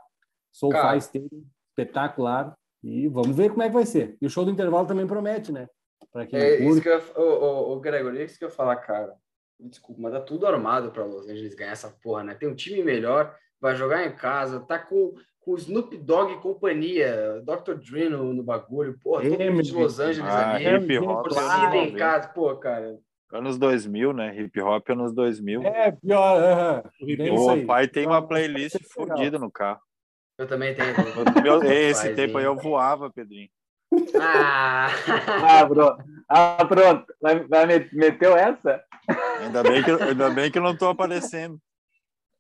SoFi. 0.53 0.99
Stadium, 0.99 1.45
espetacular. 1.71 2.57
E 2.83 3.09
vamos 3.09 3.37
ver 3.37 3.51
como 3.51 3.63
é 3.63 3.69
que 3.69 3.75
vai 3.75 3.87
ser. 3.87 4.17
E 4.21 4.27
o 4.27 4.31
show 4.31 4.45
do 4.45 4.51
intervalo 4.51 4.87
também 4.87 5.07
promete, 5.07 5.51
né? 5.51 5.69
Para 6.13 6.27
quem 6.27 6.39
É 6.39 6.57
isso 6.61 6.81
curte. 6.81 6.83
que 6.83 6.89
eu, 6.89 7.23
ô, 7.23 7.45
ô, 7.45 7.73
ô, 7.73 7.81
Gregor, 7.81 8.15
é 8.17 8.25
isso 8.25 8.39
que 8.39 8.45
eu 8.45 8.51
falar, 8.51 8.77
cara. 8.77 9.13
Desculpa, 9.59 10.03
mas 10.03 10.13
tá 10.13 10.21
tudo 10.21 10.47
armado 10.47 10.91
para 10.91 11.05
Los 11.05 11.27
Angeles 11.29 11.55
ganhar 11.55 11.73
essa 11.73 11.91
porra, 12.03 12.23
né? 12.25 12.35
Tem 12.35 12.49
um 12.49 12.55
time 12.55 12.83
melhor, 12.83 13.35
vai 13.61 13.75
jogar 13.75 14.05
em 14.07 14.15
casa, 14.15 14.61
tá 14.61 14.79
com, 14.79 15.15
com 15.41 15.53
o 15.53 15.57
Snoop 15.57 15.97
Dogg 15.97 16.33
e 16.35 16.41
companhia, 16.41 17.43
Dr. 17.43 17.75
Dre 17.75 18.09
no, 18.09 18.35
no 18.35 18.43
bagulho, 18.43 18.99
porra, 19.03 19.23
todo 19.23 19.39
mundo 19.39 19.63
de. 19.63 19.73
Los 19.73 19.99
Angeles 19.99 20.31
Ah, 20.31 20.55
ali, 20.55 20.65
hip 20.67 20.99
hop. 20.99 21.23
torcida 21.29 21.77
em 21.77 21.93
né? 21.93 21.99
casa, 21.99 22.29
pô, 22.29 22.55
cara. 22.57 22.99
Anos 23.33 23.59
2000, 23.59 24.13
né? 24.13 24.39
Hip 24.41 24.61
hop 24.61 24.89
anos 24.91 25.13
2000. 25.15 25.63
É, 25.63 25.91
pior. 25.93 26.39
aham. 26.39 26.83
Bem 27.01 27.35
isso 27.35 27.47
o 27.47 27.51
aí. 27.51 27.67
pai 27.67 27.89
tem 27.89 28.07
uma 28.07 28.27
playlist 28.27 28.75
legal. 28.75 28.91
fodida 29.17 29.39
no 29.39 29.51
carro. 29.51 29.81
Eu 30.39 30.47
também 30.47 30.75
tenho. 30.75 30.95
Meu- 31.43 31.63
esse 31.73 32.15
tempo 32.15 32.39
aí 32.39 32.45
eu 32.45 32.55
voava, 32.55 33.11
Pedrinho. 33.11 33.49
Ah! 34.21 34.89
Ah, 35.43 35.67
pronto. 35.67 36.05
Ah, 36.29 36.65
pronto. 36.67 37.05
Vai, 37.21 37.47
vai 37.47 37.67
met- 37.67 37.95
meteu 37.95 38.37
essa? 38.37 38.83
Ainda 39.41 39.63
bem 39.63 39.83
que, 39.83 39.91
ainda 39.91 40.31
bem 40.31 40.51
que 40.51 40.59
eu 40.59 40.63
não 40.63 40.77
tô 40.77 40.89
aparecendo. 40.89 41.59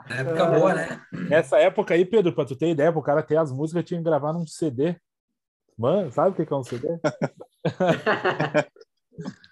Época 0.08 0.46
boa, 0.46 0.74
né? 0.74 1.00
Nessa 1.28 1.58
época 1.58 1.94
aí, 1.94 2.04
Pedro, 2.04 2.32
pra 2.32 2.44
tu 2.44 2.56
ter 2.56 2.70
ideia, 2.70 2.92
pro 2.92 3.02
cara 3.02 3.22
ter 3.22 3.36
as 3.36 3.50
músicas, 3.50 3.84
tinha 3.84 3.98
que 3.98 4.04
gravar 4.04 4.32
num 4.32 4.46
CD. 4.46 4.96
Mano, 5.76 6.10
sabe 6.10 6.30
o 6.30 6.46
que 6.46 6.52
é 6.52 6.56
um 6.56 6.64
CD? 6.64 6.88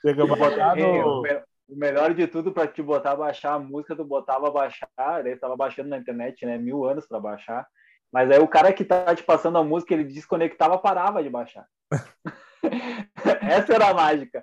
Chega 0.02 0.26
pra 0.26 0.36
botar 0.36 0.76
o, 0.76 1.22
no... 1.22 1.22
o 1.68 1.76
melhor 1.76 2.14
de 2.14 2.26
tudo 2.26 2.52
para 2.52 2.66
te 2.68 2.82
botar 2.82 3.12
a 3.12 3.16
baixar 3.16 3.54
a 3.54 3.58
música, 3.58 3.96
tu 3.96 4.04
botava 4.04 4.48
a 4.48 4.50
baixar, 4.50 4.88
tu 5.24 5.40
tava 5.40 5.56
baixando 5.56 5.88
na 5.88 5.98
internet, 5.98 6.44
né? 6.44 6.58
Mil 6.58 6.84
anos 6.84 7.06
para 7.06 7.20
baixar. 7.20 7.66
Mas 8.14 8.30
aí 8.30 8.38
o 8.38 8.46
cara 8.46 8.72
que 8.72 8.84
tá 8.84 9.12
te 9.12 9.24
passando 9.24 9.58
a 9.58 9.64
música, 9.64 9.92
ele 9.92 10.04
desconectava, 10.04 10.78
parava 10.78 11.20
de 11.20 11.28
baixar. 11.28 11.68
Essa 13.42 13.74
era 13.74 13.88
a 13.88 13.94
mágica. 13.94 14.40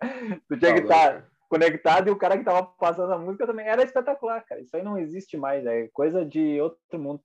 Tu 0.49 0.59
tinha 0.59 0.73
que 0.73 0.81
Tá 0.81 0.95
estar 0.97 1.31
conectado 1.47 2.09
e 2.09 2.11
o 2.11 2.17
cara 2.17 2.37
que 2.37 2.43
tava 2.43 2.63
passando 2.65 3.13
a 3.13 3.17
música 3.17 3.47
também 3.47 3.65
era 3.65 3.81
espetacular, 3.81 4.43
cara. 4.43 4.59
Isso 4.59 4.75
aí 4.75 4.83
não 4.83 4.97
existe 4.97 5.37
mais, 5.37 5.65
é 5.65 5.87
coisa 5.93 6.25
de 6.25 6.59
outro 6.59 6.99
mundo. 6.99 7.21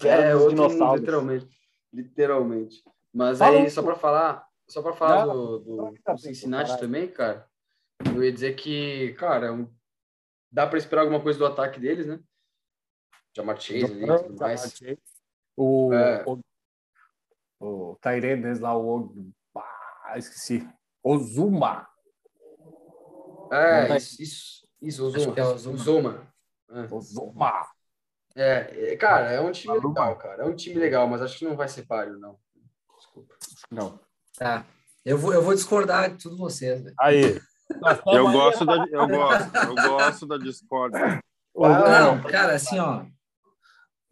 Era 0.00 0.22
É, 0.22 0.36
outro 0.36 0.56
mundo, 0.56 0.94
literalmente. 0.94 1.48
Literalmente. 1.92 2.84
Mas 3.12 3.38
Fala 3.40 3.58
aí, 3.58 3.68
só 3.70 3.82
para 3.82 3.96
falar, 3.96 4.46
só 4.68 4.82
para 4.82 4.92
falar 4.92 5.16
Dá- 5.16 5.32
do, 5.32 5.58
do, 5.58 5.74
uma 5.82 5.90
do 5.90 6.18
Cincinnati 6.18 6.68
caralho. 6.68 6.80
também, 6.80 7.08
cara, 7.08 7.48
eu 8.14 8.22
ia 8.22 8.30
dizer 8.32 8.54
que, 8.54 9.12
cara, 9.14 9.52
um- 9.52 9.68
dá 10.48 10.64
para 10.64 10.78
esperar 10.78 11.02
alguma 11.02 11.20
coisa 11.20 11.40
do 11.40 11.46
ataque 11.46 11.80
deles, 11.80 12.06
né? 12.06 12.20
Jamar 13.36 13.60
Chase 13.60 13.84
ali 13.84 14.06
tudo 14.28 14.40
mais. 14.40 14.80
O, 15.56 15.92
É. 15.92 16.24
o, 16.26 16.40
o 17.60 17.98
deles 18.02 18.60
lá, 18.60 18.76
o. 18.76 19.14
Ah, 19.56 20.14
esqueci. 20.18 20.68
Ozuma. 21.02 21.86
É, 23.52 23.86
tá- 23.86 23.96
isso, 23.96 24.22
isso, 24.22 24.68
isso 24.82 25.04
Ozuma. 25.04 25.34
é 25.36 25.44
Ozuma. 25.44 25.74
Ozuma. 25.76 26.32
Ozoma! 26.90 27.66
É, 28.34 28.92
é, 28.92 28.96
cara, 28.96 29.30
é 29.30 29.40
um 29.40 29.52
time 29.52 29.78
legal, 29.78 30.16
cara. 30.16 30.42
É 30.42 30.46
um 30.46 30.56
time 30.56 30.74
legal, 30.76 31.06
mas 31.06 31.22
acho 31.22 31.38
que 31.38 31.44
não 31.44 31.54
vai 31.56 31.68
ser 31.68 31.86
páreo, 31.86 32.18
não. 32.18 32.36
Desculpa. 32.96 33.34
Não. 33.70 34.00
Tá. 34.36 34.64
Eu 35.04 35.16
vou, 35.18 35.32
eu 35.32 35.42
vou 35.42 35.54
discordar 35.54 36.10
de 36.10 36.22
tudo 36.22 36.36
vocês, 36.36 36.82
velho. 36.82 36.94
Aí. 36.98 37.40
Eu 38.06 38.30
gosto 38.32 38.64
da, 38.66 38.86
eu 38.90 39.08
gosto, 39.08 39.56
eu 39.56 39.74
gosto 39.74 40.26
da 40.26 40.36
discórdia. 40.36 41.20
Não, 41.54 42.22
cara, 42.22 42.54
assim, 42.54 42.78
ó. 42.78 43.06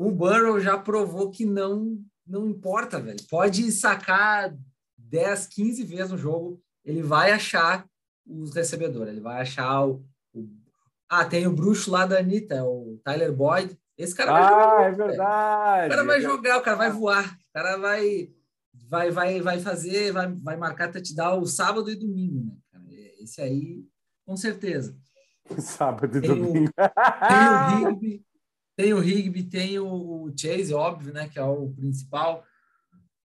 O 0.07 0.11
Burrow 0.11 0.61
já 0.61 0.77
provou 0.79 1.31
que 1.31 1.45
não 1.45 1.99
não 2.27 2.49
importa, 2.49 3.01
velho. 3.01 3.19
Pode 3.29 3.71
sacar 3.73 4.57
10, 4.97 5.47
15 5.49 5.85
vezes 5.85 6.11
no 6.13 6.17
jogo, 6.19 6.63
ele 6.85 7.03
vai 7.03 7.33
achar 7.33 7.87
os 8.27 8.55
recebedores, 8.55 9.13
ele 9.13 9.21
vai 9.21 9.41
achar 9.41 9.85
o, 9.85 10.05
o... 10.33 10.49
Ah, 11.09 11.25
tem 11.25 11.47
o 11.47 11.53
bruxo 11.53 11.91
lá 11.91 12.07
da 12.07 12.19
Anitta, 12.19 12.65
o 12.65 12.99
Tyler 13.05 13.33
Boyd. 13.33 13.77
Esse 13.99 14.15
cara 14.15 14.33
vai 14.33 14.43
ah, 14.43 14.49
jogar. 14.49 14.83
é 14.83 15.09
verdade. 15.09 15.87
O 15.87 15.91
cara 15.91 16.05
vai 16.05 16.21
jogar, 16.21 16.59
o 16.59 16.63
cara 16.63 16.77
vai 16.77 16.91
voar, 16.91 17.35
o 17.35 17.53
cara 17.53 17.77
vai 17.77 18.31
vai 18.89 19.11
vai 19.11 19.41
vai 19.41 19.61
fazer, 19.61 20.13
vai, 20.13 20.33
vai 20.33 20.57
marcar 20.57 20.91
touchdown 20.91 21.45
sábado 21.45 21.91
e 21.91 21.97
domingo, 21.97 22.45
né? 22.47 22.57
Cara? 22.73 22.85
Esse 23.21 23.43
aí, 23.43 23.85
com 24.25 24.37
certeza. 24.37 24.97
Sábado 25.59 26.17
e 26.17 26.21
Tem 26.21 26.31
o- 26.31 26.37
domingo. 26.37 26.71
Tem 26.75 27.87
o 27.87 27.91
Higby, 27.91 28.25
tem 28.77 28.95
o 28.95 29.03
Higby, 29.03 29.45
tem 29.45 29.79
o 29.79 30.33
Chase, 30.37 30.73
óbvio, 30.73 31.12
né? 31.12 31.29
Que 31.29 31.39
é 31.39 31.45
o 31.45 31.70
principal. 31.70 32.45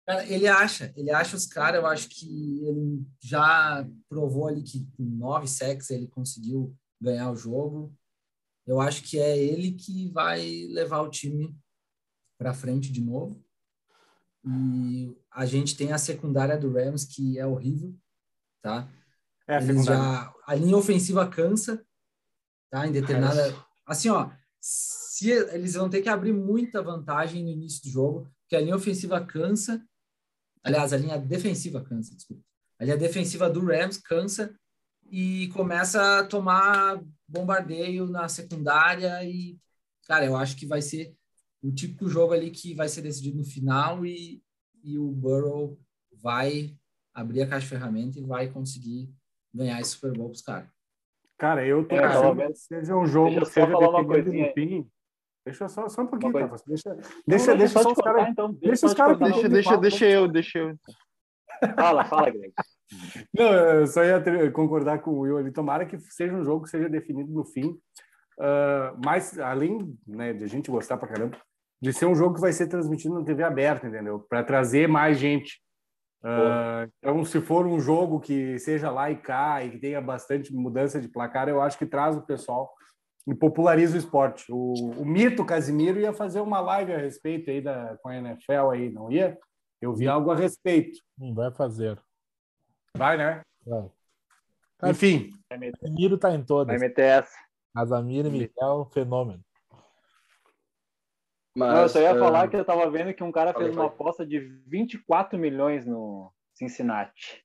Cara, 0.06 0.26
ele 0.28 0.48
acha, 0.48 0.94
ele 0.96 1.12
acha 1.12 1.36
os 1.36 1.46
caras, 1.48 1.82
eu 1.82 1.88
acho 1.88 2.10
que 2.10 2.64
ele 2.64 3.04
já 3.20 3.88
provou 4.08 4.48
ali 4.48 4.62
que 4.62 4.88
com 4.96 5.04
nove 5.04 5.48
sacks 5.48 5.90
ele 5.90 6.08
conseguiu 6.08 6.76
ganhar 7.02 7.32
o 7.32 7.36
jogo. 7.36 7.96
Eu 8.68 8.80
acho 8.80 9.04
que 9.04 9.20
é 9.20 9.38
ele 9.38 9.74
que 9.74 10.10
vai 10.12 10.68
levar 10.70 11.02
o 11.02 11.10
time 11.10 11.56
para 12.38 12.54
frente 12.54 12.92
de 12.92 13.02
novo. 13.02 13.44
E 14.44 15.18
a 15.32 15.46
gente 15.46 15.76
tem 15.76 15.92
a 15.92 15.98
secundária 15.98 16.58
do 16.58 16.72
Rams, 16.72 17.06
que 17.06 17.40
é 17.40 17.46
horrível, 17.48 17.96
tá? 18.62 18.88
É, 19.48 19.56
a 19.56 19.58
Eles 19.58 19.68
segunda. 19.68 19.94
já, 19.94 20.34
a 20.46 20.56
linha 20.56 20.78
ofensiva 20.78 21.28
cansa, 21.28 21.84
tá? 22.70 22.86
Em 22.88 22.92
determinada. 22.92 23.56
Assim, 23.88 24.10
ó, 24.10 24.30
se 25.16 25.30
eles 25.32 25.76
vão 25.76 25.90
ter 25.90 26.02
que 26.02 26.10
abrir 26.10 26.34
muita 26.34 26.82
vantagem 26.82 27.42
no 27.42 27.50
início 27.50 27.82
do 27.84 27.90
jogo, 27.90 28.30
porque 28.42 28.56
a 28.58 28.60
linha 28.60 28.76
ofensiva 28.76 29.26
cansa. 29.26 29.82
Aliás, 30.62 30.92
a 30.92 30.98
linha 30.98 31.18
defensiva 31.18 31.82
cansa, 31.82 32.14
desculpa. 32.14 32.44
A 32.78 32.84
linha 32.84 32.98
defensiva 32.98 33.50
do 33.50 33.64
Rams 33.66 33.98
cansa 33.98 34.54
e 35.10 35.48
começa 35.54 36.20
a 36.20 36.26
tomar 36.26 37.02
bombardeio 37.26 38.08
na 38.08 38.28
secundária 38.28 39.24
e, 39.24 39.58
cara, 40.06 40.26
eu 40.26 40.36
acho 40.36 40.58
que 40.58 40.66
vai 40.66 40.82
ser 40.82 41.16
o 41.62 41.72
típico 41.72 42.10
jogo 42.10 42.34
ali 42.34 42.52
que 42.52 42.74
vai 42.74 42.90
ser 42.90 43.02
decidido 43.02 43.38
no 43.38 43.46
final 43.46 44.06
e, 44.06 44.44
e 44.84 44.98
o 44.98 45.10
Burrow 45.12 45.80
vai 46.22 46.76
abrir 47.14 47.44
a 47.44 47.48
caixa 47.48 47.68
de 47.68 47.70
ferramenta 47.70 48.20
e 48.20 48.24
vai 48.24 48.50
conseguir 48.52 49.10
ganhar 49.54 49.80
esse 49.80 49.92
Super 49.92 50.12
Bowl 50.12 50.30
pros 50.30 50.42
caras. 50.42 50.70
Cara, 51.38 51.66
eu 51.66 51.88
tô 51.88 51.96
É, 51.96 52.04
achando 52.04 52.36
que 52.48 52.54
seja 52.56 52.98
um 52.98 53.06
jogo 53.06 53.40
que 53.40 53.46
seja 53.46 53.68
falar 53.72 53.90
uma 53.90 54.04
definido 54.04 54.26
coisinha 54.26 54.48
no 54.48 54.54
fim. 54.54 54.92
Deixa 55.46 55.66
eu 55.66 55.70
só, 55.70 55.88
só 55.88 56.02
um 56.02 56.08
pouquinho, 56.08 56.32
coisa. 56.32 56.48
Tafas. 56.48 56.64
Deixa, 56.66 56.90
Não, 56.90 56.98
deixa, 57.28 57.56
deixa 57.56 57.80
os 57.88 57.94
caras. 57.96 58.28
então. 58.30 58.54
deixa 58.54 58.86
os 58.88 58.94
caras. 58.94 59.18
Deixa, 59.20 59.50
deixa, 59.50 59.78
deixa 59.78 60.06
eu, 60.06 60.28
deixa 60.28 60.58
eu. 60.60 60.76
Fala, 61.76 62.04
fala, 62.06 62.30
Greg. 62.32 62.52
Não, 63.34 63.46
eu 63.54 63.88
só 63.88 64.04
ia 64.04 64.20
ter- 64.22 64.52
concordar 64.52 65.00
com 65.00 65.12
o 65.12 65.20
Will 65.20 65.38
ali. 65.38 65.52
Tomara 65.52 65.86
que 65.86 65.98
seja 66.00 66.34
um 66.34 66.44
jogo 66.44 66.64
que 66.64 66.70
seja 66.70 66.90
definido 66.90 67.32
no 67.32 67.46
fim. 67.46 67.78
Ah, 68.40 68.96
mas, 69.04 69.38
além 69.40 69.96
né, 70.08 70.34
de 70.34 70.44
a 70.44 70.48
gente 70.48 70.70
gostar 70.72 70.98
pra 70.98 71.08
caramba, 71.08 71.38
de 71.82 71.94
ser 71.94 72.06
um 72.06 72.16
jogo 72.16 72.36
que 72.36 72.42
vai 72.42 72.52
ser 72.52 72.68
transmitido 72.68 73.14
na 73.20 73.24
TV 73.26 73.44
aberta, 73.44 73.88
entendeu? 73.88 74.20
Para 74.28 74.44
trazer 74.44 74.88
mais 74.88 75.18
gente. 75.18 75.62
Ah, 76.24 76.88
então, 77.00 77.24
se 77.24 77.40
for 77.40 77.66
um 77.68 77.80
jogo 77.80 78.20
que 78.20 78.58
seja 78.60 78.90
lá 78.90 79.12
e 79.12 79.16
cá 79.16 79.64
e 79.64 79.70
que 79.72 79.78
tenha 79.78 80.02
bastante 80.02 80.54
mudança 80.54 81.00
de 81.00 81.08
placar, 81.08 81.48
eu 81.48 81.62
acho 81.62 81.78
que 81.78 81.86
traz 81.86 82.18
o 82.18 82.26
pessoal 82.26 82.74
e 83.28 83.34
populariza 83.34 83.96
o 83.96 84.00
esporte. 84.00 84.46
O, 84.52 84.74
o 85.02 85.06
mito 85.06 85.46
Casimiro 85.46 86.00
ia 86.00 86.14
fazer 86.14 86.40
uma 86.42 86.60
live 86.60 86.94
a 86.94 86.98
respeito 86.98 87.50
aí 87.50 87.62
da, 87.62 87.98
com 87.98 88.10
a 88.10 88.16
NFL 88.16 88.70
aí, 88.72 88.90
não 88.90 89.12
ia? 89.12 89.38
Eu 89.82 89.94
vi 89.94 90.08
algo 90.08 90.32
a 90.32 90.36
respeito. 90.36 91.00
Não 91.18 91.34
vai 91.34 91.52
fazer. 91.52 92.00
Vai, 92.96 93.18
né? 93.18 93.42
Vai. 93.66 93.90
Enfim, 94.92 95.32
Vai 95.50 95.58
meter, 95.58 95.80
Casimiro 95.80 96.18
tá 96.18 96.30
em 96.30 96.38
vai 96.38 96.46
todas. 96.46 96.80
meter 96.80 97.04
essa. 97.04 97.36
Casamiro 97.74 98.28
e 98.28 98.32
Miguel, 98.32 98.90
fenômeno. 98.94 99.44
Não, 101.56 101.68
eu 101.68 101.74
Mas, 101.84 101.92
só 101.92 102.00
ia 102.02 102.12
ah, 102.12 102.20
falar 102.20 102.48
que 102.50 102.58
eu 102.58 102.66
tava 102.66 102.90
vendo 102.90 103.14
que 103.14 103.24
um 103.24 103.32
cara 103.32 103.54
fez 103.54 103.74
uma 103.76 103.86
aposta 103.86 104.26
de 104.26 104.40
24 104.68 105.40
milhões 105.40 105.86
no 105.86 106.32
Cincinnati. 106.54 107.44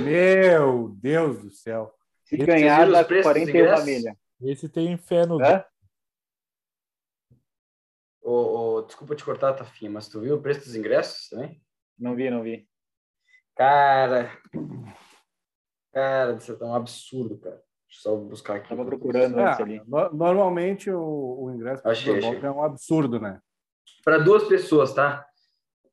Meu 0.00 0.90
Deus 1.00 1.42
do 1.42 1.50
céu. 1.50 1.92
Se 2.24 2.36
ganhar, 2.36 2.88
dá 2.88 3.04
preços 3.04 3.32
dos 3.32 3.50
41 3.50 3.50
ingressos? 3.50 4.16
Esse 4.42 4.68
tem 4.68 4.96
fé 4.96 5.24
no. 5.26 5.38
Ô, 8.20 8.82
desculpa 8.82 9.14
te 9.16 9.24
cortar, 9.24 9.52
Tafinha, 9.54 9.90
mas 9.90 10.08
tu 10.08 10.20
viu 10.20 10.36
o 10.36 10.42
preço 10.42 10.60
dos 10.64 10.74
ingressos 10.76 11.28
também? 11.28 11.62
Não 11.98 12.14
vi, 12.14 12.30
não 12.30 12.42
vi. 12.42 12.68
Cara. 13.56 14.30
Cara, 15.92 16.34
isso 16.36 16.52
é 16.60 16.64
um 16.64 16.74
absurdo, 16.74 17.38
cara. 17.38 17.56
Deixa 17.86 18.08
eu 18.08 18.12
só 18.12 18.16
buscar 18.16 18.56
aqui. 18.56 18.68
Tava 18.70 18.84
procurando 18.84 19.38
É, 19.38 19.44
antes 19.48 19.60
ali. 19.60 19.82
no- 19.86 20.10
normalmente 20.12 20.90
o, 20.90 21.44
o 21.44 21.50
ingresso 21.52 21.86
Achei, 21.86 22.18
achei. 22.18 22.38
é 22.38 22.50
um 22.50 22.62
absurdo, 22.62 23.20
né? 23.20 23.40
Para 24.04 24.18
duas 24.18 24.44
pessoas, 24.44 24.94
tá? 24.94 25.26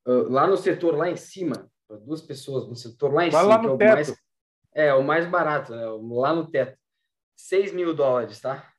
Ah, 0.05 0.11
lá 0.29 0.47
no 0.47 0.55
setor 0.55 0.95
lá 0.95 1.09
em 1.09 1.17
cima, 1.17 1.69
para 1.87 1.97
duas 1.97 2.21
pessoas 2.21 2.67
no 2.67 2.75
setor 2.75 3.13
lá 3.13 3.25
em 3.25 3.31
Vai 3.31 3.41
cima, 3.43 3.53
lá 3.55 3.59
que 3.59 3.65
é 3.65 3.69
no 3.69 3.75
o 3.75 3.77
teto. 3.77 3.93
mais 3.95 4.19
é 4.71 4.93
o 4.93 5.03
mais 5.03 5.25
barato, 5.29 5.75
né? 5.75 5.83
lá 6.15 6.33
no 6.33 6.49
teto. 6.49 6.78
6 7.39 7.71
mil 7.71 7.93
dólares, 7.95 8.41
tá? 8.41 8.69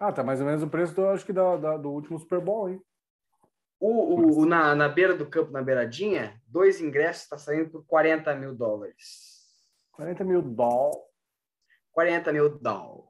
Ah, 0.00 0.12
tá 0.12 0.24
mais 0.24 0.40
ou 0.40 0.46
menos 0.46 0.62
o 0.64 0.68
preço 0.68 0.94
do, 0.94 1.06
acho 1.08 1.24
que 1.24 1.32
da, 1.32 1.56
da- 1.56 1.76
do 1.76 1.90
último 1.90 2.18
Super 2.18 2.40
Bowl, 2.40 2.68
hein? 2.68 2.82
O, 3.80 4.14
o, 4.14 4.40
o- 4.40 4.46
na, 4.46 4.74
na 4.74 4.88
beira 4.88 5.14
do 5.14 5.24
campo, 5.30 5.52
na 5.52 5.62
beiradinha, 5.62 6.40
dois 6.46 6.80
ingressos 6.80 7.22
está 7.22 7.38
saindo 7.38 7.70
por 7.70 7.84
40 7.86 8.34
mil 8.34 8.52
dólares. 8.54 9.46
40 9.92 10.24
mil 10.24 10.42
dólares. 10.42 10.98
40 11.92 12.32
mil 12.32 12.58
dólares. 12.58 13.08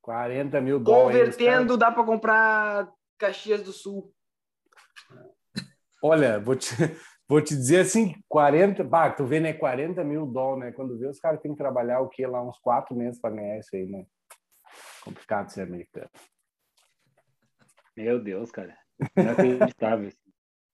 40 0.00 0.60
mil 0.62 0.80
dólares. 0.80 1.36
Convertendo, 1.36 1.76
dá 1.76 1.92
para 1.92 2.04
comprar 2.04 2.90
Caxias 3.18 3.62
do 3.62 3.72
Sul. 3.72 4.14
Olha, 6.02 6.40
vou 6.40 6.56
te, 6.56 6.70
vou 7.30 7.40
te 7.40 7.54
dizer 7.54 7.80
assim, 7.82 8.12
40, 8.28 8.82
bah, 8.82 9.08
tu 9.10 9.24
vê, 9.24 9.38
né, 9.38 9.52
40 9.52 10.02
mil 10.02 10.26
dólares, 10.26 10.64
né? 10.64 10.72
Quando 10.72 10.98
vê, 10.98 11.06
os 11.06 11.20
caras 11.20 11.40
têm 11.40 11.52
que 11.52 11.58
trabalhar 11.58 12.00
o 12.00 12.08
quê? 12.08 12.26
Lá 12.26 12.42
uns 12.42 12.58
quatro 12.58 12.92
meses 12.94 13.20
para 13.20 13.34
ganhar 13.36 13.56
isso 13.58 13.74
aí, 13.74 13.86
né? 13.86 14.04
Complicado 15.04 15.48
ser 15.48 15.62
americano. 15.62 16.10
Meu 17.96 18.20
Deus, 18.22 18.50
cara. 18.50 18.76
Inacreditável. 19.16 20.10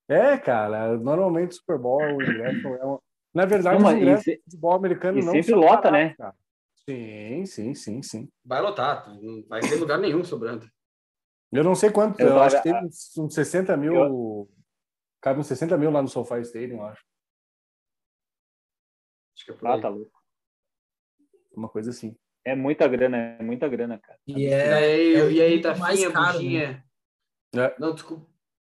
É, 0.08 0.38
cara, 0.38 0.96
normalmente 0.96 1.50
o 1.50 1.54
Super 1.54 1.78
Bowl, 1.78 2.16
o 2.16 2.22
ingresso 2.22 2.66
é 2.68 2.86
um... 2.86 2.98
Na 3.34 3.44
verdade, 3.44 3.82
Não, 3.82 3.92
ingressos 3.92 4.26
e 4.26 4.30
se- 4.30 4.36
do 4.38 4.42
futebol 4.44 4.72
americano 4.74 5.18
e 5.18 5.24
não 5.24 5.32
sempre 5.32 5.54
lota, 5.54 5.90
baratos, 5.90 5.92
né? 5.92 6.14
cara. 6.16 6.34
Sim, 6.88 7.44
sim, 7.44 7.74
sim, 7.74 8.02
sim. 8.02 8.28
Vai 8.44 8.62
lotar, 8.62 9.12
não 9.20 9.44
vai 9.48 9.60
ter 9.60 9.74
lugar 9.76 9.98
nenhum 9.98 10.24
sobrando. 10.24 10.66
Eu 11.52 11.64
não 11.64 11.74
sei 11.74 11.90
quanto, 11.90 12.18
Eu 12.20 12.28
eu, 12.28 12.40
acho 12.42 12.56
que 12.56 12.62
teve 12.62 12.86
uns, 12.86 13.16
uns 13.18 13.34
60 13.34 13.76
mil. 13.76 14.48
Cabe 15.26 15.40
uns 15.40 15.48
60 15.48 15.76
mil 15.76 15.90
lá 15.90 16.00
no 16.00 16.06
SoFi 16.06 16.40
Stadium, 16.42 16.76
eu 16.76 16.84
acho. 16.84 17.04
Acho 19.34 19.44
que 19.44 19.50
é 19.50 19.54
por 19.54 19.66
Ah, 19.66 19.74
aí. 19.74 19.80
tá 19.80 19.88
louco. 19.88 20.22
Uma 21.52 21.68
coisa 21.68 21.90
assim. 21.90 22.16
É 22.44 22.54
muita 22.54 22.86
grana, 22.86 23.16
é 23.16 23.42
muita 23.42 23.68
grana, 23.68 23.98
cara. 23.98 24.20
E 24.24 24.44
E 24.44 24.46
é, 24.46 24.72
aí, 24.72 25.14
é 25.16 25.30
e 25.32 25.42
aí 25.42 25.50
muito 25.54 25.62
tá 25.64 25.74
mais 25.74 25.98
finha, 25.98 26.12
caro, 26.12 26.40
né? 26.40 26.84
É. 27.56 27.74
Não, 27.76 27.92
desculpa, 27.92 28.24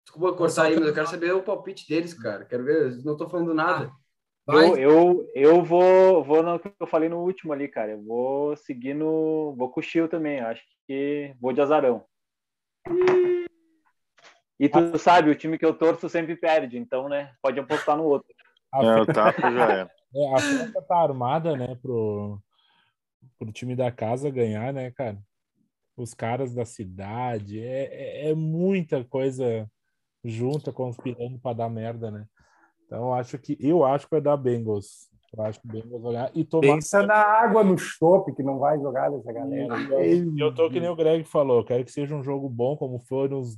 desculpa 0.04 0.36
cortar 0.36 0.64
aí, 0.64 0.76
mas 0.76 0.88
eu 0.88 0.92
quero 0.94 1.06
saber 1.06 1.32
o 1.32 1.42
palpite 1.42 1.88
deles, 1.88 2.12
cara. 2.12 2.44
Quero 2.44 2.64
ver, 2.64 3.02
não 3.02 3.16
tô 3.16 3.30
falando 3.30 3.54
nada. 3.54 3.90
Vai, 4.44 4.72
Eu, 4.72 4.76
eu, 4.76 5.30
eu 5.34 5.64
vou, 5.64 6.22
vou 6.22 6.42
no 6.42 6.60
que 6.60 6.70
eu 6.78 6.86
falei 6.86 7.08
no 7.08 7.20
último 7.22 7.54
ali, 7.54 7.66
cara. 7.66 7.92
Eu 7.92 8.02
vou 8.02 8.54
seguir 8.58 8.92
no. 8.92 9.54
Vou 9.56 9.70
com 9.70 9.80
o 9.80 9.82
Chil 9.82 10.06
também. 10.06 10.40
Acho 10.40 10.62
que 10.86 11.34
vou 11.40 11.54
de 11.54 11.62
azarão. 11.62 12.04
E 14.62 14.68
tu 14.68 14.96
sabe, 14.96 15.28
o 15.28 15.34
time 15.34 15.58
que 15.58 15.66
eu 15.66 15.74
torço 15.74 16.08
sempre 16.08 16.36
perde, 16.36 16.78
então, 16.78 17.08
né? 17.08 17.32
Pode 17.42 17.58
apostar 17.58 17.96
no 17.96 18.04
outro. 18.04 18.32
A, 18.72 18.84
É, 18.84 19.00
o 19.00 19.04
festa, 19.04 19.12
Tafa 19.12 19.50
já 19.50 19.64
era. 19.64 19.90
é, 20.14 20.34
a 20.34 20.38
festa 20.38 20.82
tá 20.82 20.96
armada, 20.98 21.56
né, 21.56 21.76
pro, 21.82 22.38
pro 23.40 23.50
time 23.50 23.74
da 23.74 23.90
casa 23.90 24.30
ganhar, 24.30 24.72
né, 24.72 24.92
cara? 24.92 25.18
Os 25.96 26.14
caras 26.14 26.54
da 26.54 26.64
cidade, 26.64 27.58
é, 27.60 28.26
é, 28.26 28.30
é 28.30 28.34
muita 28.36 29.02
coisa 29.02 29.68
junta, 30.22 30.72
conspirando 30.72 31.40
para 31.40 31.56
dar 31.56 31.68
merda, 31.68 32.12
né? 32.12 32.24
Então, 32.86 33.06
eu 33.06 33.14
acho 33.14 33.38
que 33.38 33.58
eu 33.58 33.84
acho 33.84 34.06
que 34.06 34.12
vai 34.12 34.20
dar 34.20 34.36
Bengals. 34.36 35.10
Eu 35.36 35.42
acho 35.42 35.60
que 35.60 35.66
o 35.66 35.72
Bengals 35.72 36.02
vai 36.02 36.12
ganhar. 36.12 36.30
E 36.36 36.44
tomar... 36.44 36.74
Pensa 36.74 37.04
na 37.04 37.16
água 37.16 37.64
no 37.64 37.76
chope 37.76 38.32
que 38.32 38.44
não 38.44 38.60
vai 38.60 38.78
jogar 38.78 39.10
dessa 39.10 39.32
galera. 39.32 40.06
E 40.06 40.40
eu 40.40 40.54
tô 40.54 40.70
que 40.70 40.78
nem 40.78 40.88
o 40.88 40.94
Greg 40.94 41.24
falou, 41.24 41.58
eu 41.58 41.64
quero 41.64 41.84
que 41.84 41.90
seja 41.90 42.14
um 42.14 42.22
jogo 42.22 42.48
bom, 42.48 42.76
como 42.76 43.00
foram 43.00 43.40
os 43.40 43.56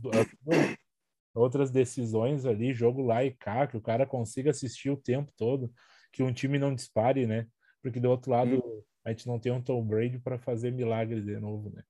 outras 1.35 1.71
decisões 1.71 2.47
ali, 2.47 2.73
jogo 2.73 3.03
lá 3.03 3.25
e 3.25 3.33
cá, 3.33 3.67
que 3.67 3.77
o 3.77 3.81
cara 3.81 4.07
consiga 4.07 4.51
assistir 4.51 4.91
o 4.91 4.97
tempo 4.97 5.33
todo, 5.37 5.73
que 6.13 6.23
um 6.23 6.33
time 6.33 6.59
não 6.59 6.75
dispare, 6.75 7.27
né? 7.27 7.47
Porque 7.83 8.01
do 8.01 8.09
outro 8.09 8.31
lado 8.31 8.57
hum. 8.57 8.83
a 9.05 9.11
gente 9.11 9.27
não 9.27 9.39
tem 9.39 9.53
um 9.53 9.61
Tom 9.61 9.85
Brady 9.85 10.19
para 10.19 10.39
fazer 10.39 10.71
milagre 10.71 11.21
de 11.21 11.39
novo, 11.39 11.71
né? 11.71 11.83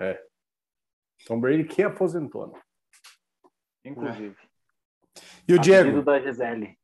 É. 0.00 0.22
Tom 1.26 1.40
Brady 1.40 1.64
que 1.64 1.82
aposentou, 1.82 2.46
né? 2.48 2.60
Inclusive. 3.84 4.36
E 5.46 5.54
o 5.54 5.58
Diego? 5.58 6.02
da 6.02 6.20
Gisele. 6.20 6.78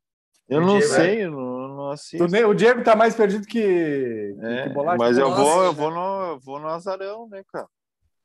Eu 0.47 0.61
não 0.61 0.77
Diego, 0.77 0.93
sei, 0.93 1.19
é... 1.21 1.25
eu 1.25 1.31
não, 1.31 1.67
não 1.69 1.89
assisto. 1.89 2.23
O 2.23 2.53
Diego 2.53 2.83
tá 2.83 2.95
mais 2.95 3.15
perdido 3.15 3.47
que, 3.47 4.35
é, 4.39 4.63
que 4.63 4.69
bolacha. 4.69 4.97
Mas 4.97 5.17
eu 5.17 5.33
vou, 5.33 5.63
eu 5.63 5.73
vou 5.73 5.91
no, 5.91 6.23
eu 6.31 6.39
vou 6.39 6.59
no 6.59 6.67
Azarão, 6.67 7.27
né, 7.27 7.43
cara? 7.51 7.67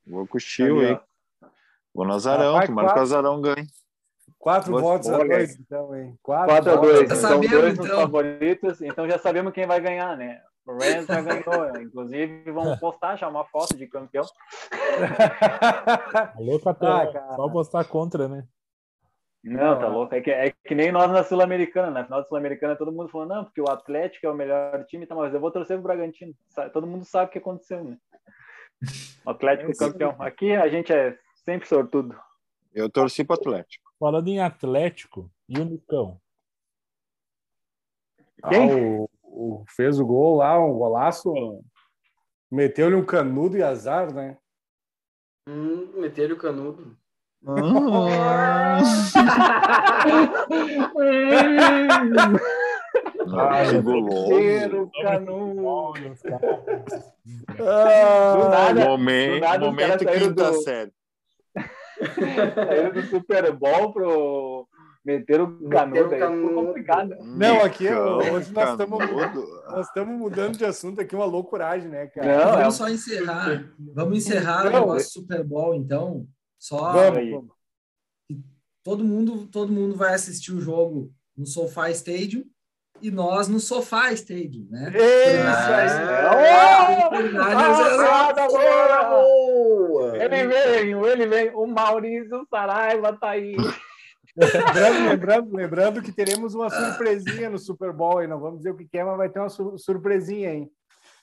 Vou 0.07 0.27
com 0.27 0.37
o 0.37 0.41
Chio 0.41 0.81
aí. 0.81 1.01
Vou 1.95 2.07
no 2.07 2.15
Azarão, 2.15 2.57
ah, 2.57 2.67
tomara 2.67 2.93
que 2.93 2.99
o 2.99 3.03
Azarão 3.03 3.41
ganhe. 3.41 3.67
Quatro 4.39 4.73
Você 4.73 4.83
votos 4.83 5.09
a 5.11 5.19
dois, 5.19 5.59
então, 5.59 5.95
hein? 5.95 6.19
Quatro, 6.23 6.49
Quatro 6.49 6.73
a 6.73 6.77
dois. 6.77 7.09
Tá 7.09 7.17
São 7.17 7.41
dois 7.41 7.75
então. 7.75 8.01
favoritos, 8.01 8.81
então 8.81 9.09
já 9.09 9.19
sabemos 9.19 9.53
quem 9.53 9.67
vai 9.67 9.81
ganhar, 9.81 10.17
né? 10.17 10.41
O 10.67 10.73
Rams 10.73 11.07
já 11.07 11.21
ganhou. 11.21 11.77
Inclusive, 11.83 12.51
vamos 12.51 12.79
postar 12.79 13.17
já 13.17 13.29
uma 13.29 13.45
foto 13.45 13.77
de 13.77 13.87
campeão. 13.87 14.25
Louco 16.39 16.69
até. 16.69 16.87
Ah, 16.87 17.35
só 17.37 17.49
postar 17.49 17.85
contra, 17.85 18.29
né? 18.29 18.47
Não, 19.43 19.79
tá 19.79 19.89
louco. 19.89 20.15
É 20.15 20.21
que, 20.21 20.31
é 20.31 20.53
que 20.65 20.75
nem 20.75 20.93
nós 20.93 21.11
na 21.11 21.25
Sul-Americana. 21.25 21.91
Na 21.91 22.05
final 22.05 22.21
da 22.21 22.29
Sul-Americana, 22.29 22.77
todo 22.77 22.93
mundo 22.93 23.09
falou, 23.09 23.27
não, 23.27 23.45
porque 23.45 23.61
o 23.61 23.71
Atlético 23.71 24.27
é 24.27 24.31
o 24.31 24.35
melhor 24.35 24.85
time, 24.85 25.07
tá, 25.07 25.15
mas 25.15 25.33
eu 25.33 25.41
vou 25.41 25.51
torcer 25.51 25.79
pro 25.79 25.85
Bragantino. 25.85 26.35
Todo 26.73 26.87
mundo 26.87 27.05
sabe 27.07 27.31
o 27.31 27.33
que 27.33 27.39
aconteceu, 27.39 27.83
né? 27.83 27.97
O 29.25 29.31
Atlético 29.31 29.71
é 29.71 29.75
campeão. 29.75 30.15
Aqui 30.19 30.53
a 30.53 30.69
gente 30.69 30.93
é 30.93 31.17
sempre 31.51 31.69
sortudo. 31.69 32.17
Eu 32.73 32.89
torci 32.89 33.25
pro 33.25 33.35
Atlético. 33.35 33.93
Falando 33.99 34.29
em 34.29 34.41
Atlético, 34.41 35.29
e 35.49 35.59
o 35.59 35.65
Nicão? 35.65 36.21
Quem? 38.49 38.71
Ah, 38.71 38.77
o, 38.77 39.11
o, 39.23 39.65
fez 39.67 39.99
o 39.99 40.07
gol 40.07 40.37
lá, 40.37 40.65
um 40.65 40.73
golaço. 40.73 41.35
Meteu-lhe 42.49 42.95
um 42.95 43.05
canudo 43.05 43.57
e 43.57 43.63
azar, 43.63 44.15
né? 44.15 44.39
Hum, 45.49 45.91
meteu-lhe 45.97 46.35
o 46.35 46.39
canudo. 46.39 46.97
Ai, 53.37 53.83
goloso. 53.83 54.91
Canudo. 55.03 56.05
do 57.57 58.49
nada, 58.49 58.85
momento, 58.85 59.35
do 59.35 59.41
nada, 59.41 59.67
momento 59.67 60.07
quinta 60.07 60.53
do... 60.53 60.63
série. 60.63 60.93
Saíram 62.55 62.93
do 62.93 63.03
Super 63.03 63.53
Bowl 63.53 63.93
pro 63.93 64.69
meter 65.05 65.41
o 65.41 65.69
canudo, 65.69 66.15
aí 66.15 66.21
ficou 66.21 66.67
complicado. 66.67 67.17
Não, 67.21 67.63
aqui 67.63 67.89
hoje 67.89 68.53
nós 68.53 68.71
estamos 68.71 68.99
nós 69.67 69.87
estamos 69.87 70.19
mudando 70.19 70.59
de 70.59 70.65
assunto 70.65 71.01
aqui 71.01 71.15
uma 71.15 71.25
loucuragem, 71.25 71.89
né, 71.89 72.07
cara? 72.09 72.45
Não, 72.45 72.53
vamos 72.53 72.75
é... 72.75 72.79
só 72.79 72.89
encerrar. 72.89 73.73
Vamos 73.95 74.19
encerrar 74.19 74.65
Não, 74.65 74.71
o 74.71 74.81
negócio 74.81 75.07
é... 75.07 75.11
Super 75.11 75.45
Bowl, 75.45 75.75
então. 75.75 76.27
Só 76.59 76.93
vamos, 76.93 77.47
todo 78.85 79.03
mundo 79.03 79.47
todo 79.47 79.73
mundo 79.73 79.97
vai 79.97 80.15
assistir 80.15 80.53
o 80.53 80.61
jogo 80.61 81.11
no 81.37 81.47
SoFi 81.47 81.91
Stadium 81.93 82.45
e 83.03 83.11
nós 83.11 83.49
no 83.49 83.59
Sofá 83.59 84.13
Stadium, 84.13 84.67
né? 84.71 84.93
Isso 84.95 85.73
aí! 85.73 85.89
Ele 90.25 90.47
vem, 90.47 91.11
ele 91.13 91.27
vem. 91.27 91.51
O 91.55 91.67
Maurício 91.67 92.47
Saraiva 92.49 93.17
tá 93.17 93.31
aí. 93.31 93.57
lembrando, 94.37 95.09
lembrando, 95.09 95.57
lembrando 95.57 96.03
que 96.03 96.13
teremos 96.13 96.55
uma 96.55 96.71
surpresinha 96.71 97.51
no 97.51 97.59
Super 97.59 97.93
Bowl, 97.93 98.23
e 98.23 98.27
não 98.27 98.39
vamos 98.39 98.59
dizer 98.59 98.71
o 98.71 98.77
que 98.77 98.97
é, 98.97 99.05
mas 99.05 99.17
vai 99.17 99.29
ter 99.29 99.41
uma 99.41 99.49
surpresinha, 99.49 100.53
hein? 100.53 100.71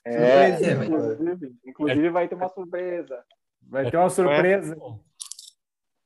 É, 0.05 0.49
inclusive, 0.85 1.55
inclusive 1.65 2.09
vai 2.09 2.27
ter 2.27 2.35
uma 2.35 2.49
surpresa. 2.49 3.23
Vai 3.61 3.89
ter 3.89 3.97
uma 3.97 4.09
surpresa. 4.09 4.77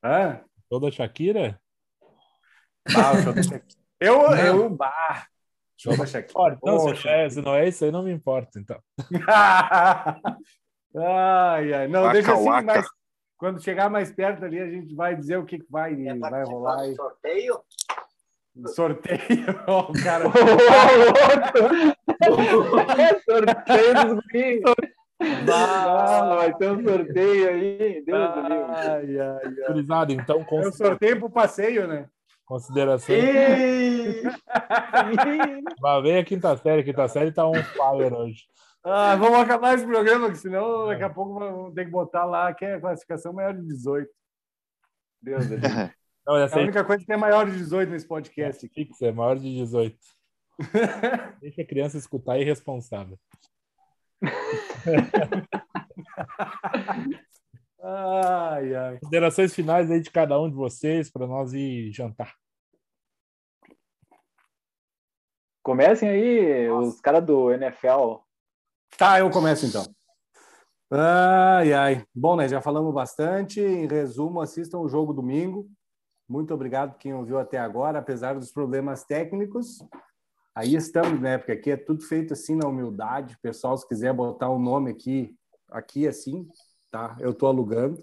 Hã? 0.03 0.41
Toda 0.69 0.91
Shakira? 0.91 1.59
Ah, 2.87 3.13
eu, 3.99 4.21
eu, 4.31 4.69
bah, 4.69 5.27
Show 5.81 5.97
da 5.97 6.05
Shakira. 6.05 6.57
Então, 6.61 6.95
se, 6.95 7.07
é, 7.07 7.27
se 7.27 7.41
não 7.41 7.55
é 7.55 7.67
isso 7.67 7.83
aí, 7.83 7.91
não 7.91 8.03
me 8.03 8.11
importa, 8.11 8.59
então. 8.59 8.79
ai, 10.95 11.73
ai. 11.73 11.87
Não, 11.87 12.11
deixa 12.11 12.33
assim, 12.33 12.65
mas 12.65 12.87
quando 13.37 13.63
chegar 13.63 13.89
mais 13.89 14.11
perto 14.11 14.45
ali, 14.45 14.59
a 14.59 14.69
gente 14.69 14.93
vai 14.93 15.15
dizer 15.15 15.37
o 15.37 15.45
que 15.45 15.63
vai, 15.69 15.93
é 16.07 16.15
vai 16.15 16.43
rolar. 16.43 16.81
Aí. 16.81 16.95
Sorteio? 16.95 17.59
Sorteio, 18.67 19.61
oh, 19.67 19.93
cara. 20.03 20.25
sorteio 23.25 23.93
dos 23.93 24.23
ah, 25.51 26.35
vai 26.35 26.53
ter 26.55 26.71
um 26.71 26.83
sorteio 26.83 27.49
aí. 27.49 28.03
Deus 28.05 28.33
do 28.33 28.41
livro. 28.41 28.65
Ai. 28.69 30.07
Então. 30.09 30.45
É 30.49 30.67
um 30.67 30.71
sorteio 30.71 31.19
pro 31.19 31.29
passeio, 31.29 31.87
né? 31.87 32.07
Consideração. 32.45 33.15
Vai 35.79 36.01
ver 36.01 36.17
a 36.19 36.25
quinta 36.25 36.57
série. 36.57 36.81
A 36.81 36.83
quinta 36.83 37.07
série 37.07 37.31
tá 37.31 37.47
um 37.47 37.53
fire 37.53 38.13
hoje. 38.13 38.45
Ah, 38.83 39.15
vamos 39.15 39.39
acabar 39.39 39.75
esse 39.75 39.85
programa, 39.85 40.31
que 40.31 40.37
senão 40.37 40.87
daqui 40.87 41.03
a 41.03 41.09
pouco 41.09 41.39
vamos 41.39 41.73
ter 41.73 41.85
que 41.85 41.91
botar 41.91 42.25
lá 42.25 42.53
que 42.53 42.65
é 42.65 42.75
a 42.75 42.81
classificação 42.81 43.31
maior 43.31 43.53
de 43.53 43.65
18. 43.67 44.09
Deus, 45.21 45.47
Deus. 45.47 45.61
Não, 46.25 46.37
é 46.37 46.51
a 46.51 46.57
única 46.57 46.83
coisa 46.83 47.05
que 47.05 47.13
é 47.13 47.17
maior 47.17 47.45
de 47.45 47.57
18 47.57 47.89
nesse 47.89 48.07
podcast. 48.07 48.67
Fixa, 48.69 49.07
é 49.07 49.11
maior 49.11 49.37
de 49.37 49.53
18. 49.55 49.97
Deixa 51.41 51.61
a 51.61 51.65
criança 51.65 51.97
escutar 51.97 52.39
irresponsável. 52.39 53.19
ai, 57.81 58.75
ai. 58.75 58.99
Considerações 58.99 59.53
finais 59.53 59.89
aí 59.89 59.99
de 59.99 60.11
cada 60.11 60.39
um 60.39 60.49
de 60.49 60.55
vocês 60.55 61.11
para 61.11 61.25
nós 61.25 61.53
ir 61.53 61.91
jantar. 61.91 62.35
Comecem 65.63 66.09
aí 66.09 66.67
Nossa. 66.67 66.87
os 66.87 67.01
caras 67.01 67.25
do 67.25 67.51
NFL. 67.51 68.17
Tá, 69.01 69.17
eu 69.17 69.31
começo 69.31 69.65
então. 69.65 69.83
Ai, 70.91 71.73
ai. 71.73 72.05
Bom, 72.13 72.35
né? 72.35 72.47
Já 72.47 72.61
falamos 72.61 72.93
bastante. 72.93 73.59
Em 73.59 73.87
resumo, 73.87 74.39
assistam 74.39 74.77
o 74.77 74.87
jogo 74.87 75.11
domingo. 75.11 75.67
Muito 76.29 76.53
obrigado 76.53 76.99
quem 76.99 77.11
ouviu 77.11 77.39
até 77.39 77.57
agora, 77.57 77.97
apesar 77.97 78.35
dos 78.35 78.51
problemas 78.51 79.03
técnicos. 79.03 79.79
Aí 80.53 80.75
estamos, 80.75 81.19
né? 81.19 81.39
Porque 81.39 81.51
aqui 81.51 81.71
é 81.71 81.77
tudo 81.77 82.03
feito 82.03 82.33
assim 82.33 82.55
na 82.55 82.67
humildade. 82.67 83.39
Pessoal, 83.41 83.75
se 83.75 83.87
quiser 83.87 84.13
botar 84.13 84.49
o 84.49 84.57
um 84.57 84.61
nome 84.61 84.91
aqui, 84.91 85.35
aqui 85.71 86.07
assim, 86.07 86.47
tá? 86.91 87.17
Eu 87.19 87.33
tô 87.33 87.47
alugando 87.47 87.97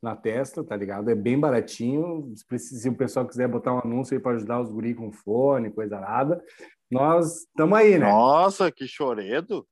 na 0.00 0.16
testa, 0.16 0.64
tá 0.64 0.74
ligado? 0.74 1.10
É 1.10 1.14
bem 1.14 1.38
baratinho. 1.38 2.32
Se 2.56 2.88
o 2.88 2.96
pessoal 2.96 3.26
quiser 3.26 3.48
botar 3.48 3.74
um 3.74 3.80
anúncio 3.80 4.16
aí 4.16 4.22
para 4.22 4.36
ajudar 4.36 4.62
os 4.62 4.70
guri 4.70 4.94
com 4.94 5.12
fone, 5.12 5.70
coisa 5.70 6.00
nada, 6.00 6.42
nós 6.90 7.40
estamos 7.40 7.76
aí, 7.76 7.98
né? 7.98 8.10
Nossa, 8.10 8.72
que 8.72 8.88
choredo! 8.88 9.68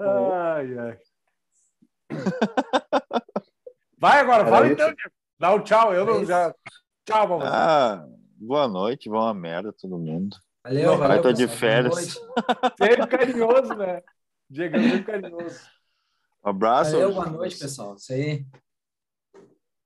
Ai, 0.00 0.78
ai. 0.78 0.98
Vai 3.98 4.20
agora, 4.20 4.42
Era 4.42 4.50
fala 4.50 4.68
então. 4.68 4.94
Dá 5.38 5.54
um 5.54 5.62
tchau, 5.62 5.94
eu 5.94 6.04
não 6.04 6.24
já. 6.24 6.54
Tchau, 7.04 7.28
vamos. 7.28 7.44
Ah, 7.46 8.06
boa 8.36 8.68
noite, 8.68 9.08
boa 9.08 9.32
merda 9.34 9.72
todo 9.72 9.98
mundo. 9.98 10.36
Valeu, 10.62 10.96
valeu. 10.96 11.08
Vai, 11.08 11.20
tô 11.22 11.32
de 11.32 11.48
férias. 11.48 11.94
Sempre 12.78 13.06
carinhoso, 13.06 13.74
né? 13.74 14.02
Diego 14.48 14.76
é 14.76 14.78
muito 14.80 15.04
carinhoso. 15.04 15.60
Um 16.44 16.50
abraço. 16.50 16.92
Valeu, 16.92 17.12
boa 17.12 17.30
noite, 17.30 17.58
pessoal. 17.58 17.94
Isso 17.96 18.12
aí. 18.12 18.46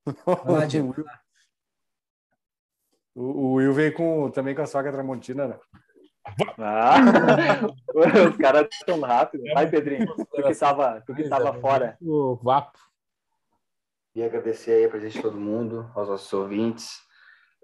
Vai 0.05 0.53
lá, 0.53 0.67
Diego. 0.67 0.95
O, 3.15 3.55
Will 3.55 3.75
veio 3.75 3.95
com, 3.95 4.31
também 4.31 4.55
com 4.55 4.63
a 4.63 4.67
sogra 4.67 4.91
Tramontina, 4.91 5.49
né? 5.49 5.59
Ah, 6.59 6.97
os 8.31 8.37
caras 8.37 8.69
tão 8.87 9.01
rápidos. 9.01 9.53
Vai, 9.53 9.69
Pedrinho. 9.69 10.07
Tu 10.15 10.43
que 10.43 10.51
estava 10.51 11.03
tu 11.07 11.15
que 11.15 11.29
tava 11.29 11.53
fora. 11.61 11.97
O 12.01 12.37
Vapo. 12.37 12.79
E 14.15 14.23
agradecer 14.23 14.73
aí 14.73 14.85
a 14.85 14.91
presença 14.91 15.17
de 15.17 15.23
todo 15.23 15.41
mundo, 15.41 15.91
aos 15.95 16.09
nossos 16.09 16.33
ouvintes, 16.33 16.99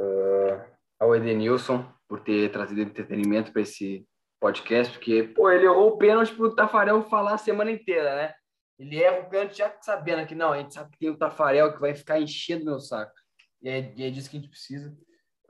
uh, 0.01 0.65
ao 0.99 1.15
Edenilson 1.15 1.87
por 2.09 2.21
ter 2.21 2.51
trazido 2.51 2.81
entretenimento 2.81 3.53
para 3.53 3.63
esse 3.63 4.09
podcast, 4.41 4.95
porque, 4.95 5.25
pô, 5.25 5.51
ele 5.51 5.67
errou 5.67 5.89
o 5.89 5.99
pênalti 5.99 6.35
pro 6.35 6.55
Tafarel 6.55 7.03
falar 7.03 7.35
a 7.35 7.39
semana 7.39 7.71
inteira, 7.71 8.17
né? 8.17 8.35
Ele 8.79 9.03
erra 9.03 9.21
o 9.21 9.29
pênalti 9.29 9.59
já 9.59 9.77
sabendo 9.83 10.27
que 10.27 10.35
não, 10.35 10.53
a 10.53 10.59
gente 10.59 10.73
sabe 10.73 10.91
que 10.93 10.99
tem 10.99 11.11
o 11.11 11.19
Tafarel 11.19 11.75
que 11.75 11.81
vai 11.81 11.95
ficar 11.95 12.19
enchendo 12.19 12.65
meu 12.65 12.79
saco. 12.79 13.13
E 13.61 13.69
é, 13.69 13.93
e 13.95 14.05
é 14.05 14.11
disso 14.11 14.31
que 14.31 14.37
a 14.37 14.41
gente 14.41 14.51
precisa. 14.51 14.97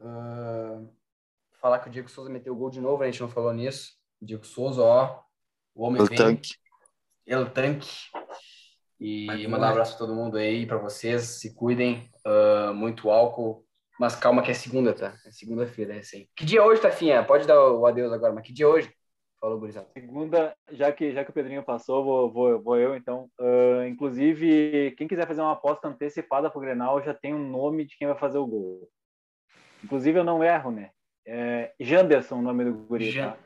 Uh, 0.00 0.90
falar 1.61 1.78
que 1.80 1.88
o 1.88 1.92
Diego 1.92 2.09
Souza 2.09 2.30
meteu 2.30 2.52
o 2.52 2.56
gol 2.56 2.70
de 2.70 2.80
novo, 2.80 3.02
a 3.02 3.06
gente 3.06 3.20
não 3.20 3.28
falou 3.28 3.52
nisso. 3.52 3.92
O 4.20 4.26
Diego 4.26 4.44
Souza, 4.44 4.82
ó, 4.82 5.20
o 5.74 5.84
homem 5.86 6.02
O 6.02 6.06
vem. 6.06 6.16
tanque. 6.16 6.54
El 7.26 7.50
Tanque. 7.50 7.88
E 9.00 9.26
Vai 9.26 9.36
mandar 9.46 9.56
um 9.56 9.61
voar. 9.61 9.70
abraço 9.70 9.96
pra 9.96 10.06
todo 10.06 10.14
mundo 10.14 10.36
aí, 10.36 10.66
pra 10.66 10.76
vocês, 10.78 11.22
se 11.40 11.54
cuidem, 11.54 12.11
ah, 12.24 12.72
muito 12.74 13.11
álcool, 13.11 13.64
mas 14.00 14.16
calma 14.16 14.42
que 14.42 14.50
é 14.50 14.54
segunda, 14.54 14.92
tá? 14.92 15.14
É 15.26 15.30
segunda-feira, 15.30 15.94
é 15.94 15.98
assim. 15.98 16.26
Que 16.34 16.44
dia 16.44 16.61
é 16.61 16.62
hoje, 16.62 16.80
Tafinha? 16.82 17.22
Pode 17.24 17.46
dar 17.46 17.61
o 17.72 17.86
adeus 17.86 18.12
agora, 18.12 18.32
mas 18.32 18.44
que 18.46 18.52
dia 18.52 18.66
é 18.66 18.68
hoje? 18.68 18.92
Falou, 19.40 19.59
gurizada. 19.61 19.86
Segunda, 19.94 20.52
já 20.72 20.90
que, 20.90 21.12
já 21.12 21.24
que 21.24 21.30
o 21.30 21.32
Pedrinho 21.32 21.62
passou, 21.62 22.02
vou, 22.02 22.32
vou, 22.32 22.61
vou 22.61 22.76
eu 22.76 22.96
então. 22.96 23.30
Ah, 23.38 23.86
inclusive, 23.86 24.92
quem 24.96 25.06
quiser 25.06 25.28
fazer 25.28 25.42
uma 25.42 25.52
aposta 25.52 25.86
antecipada 25.86 26.50
pro 26.50 26.61
Grenal, 26.61 27.00
já 27.02 27.14
tem 27.14 27.34
o 27.34 27.38
nome 27.38 27.84
de 27.84 27.96
quem 27.96 28.09
vai 28.09 28.18
fazer 28.18 28.38
o 28.38 28.46
gol. 28.46 28.88
Inclusive, 29.84 30.18
eu 30.18 30.24
não 30.24 30.42
erro, 30.42 30.72
né? 30.72 30.90
É 31.31 31.72
Janderson, 31.79 32.37
o 32.37 32.43
nome 32.43 32.64
do 32.64 32.72
guri, 32.72 33.14
tá? 33.14 33.37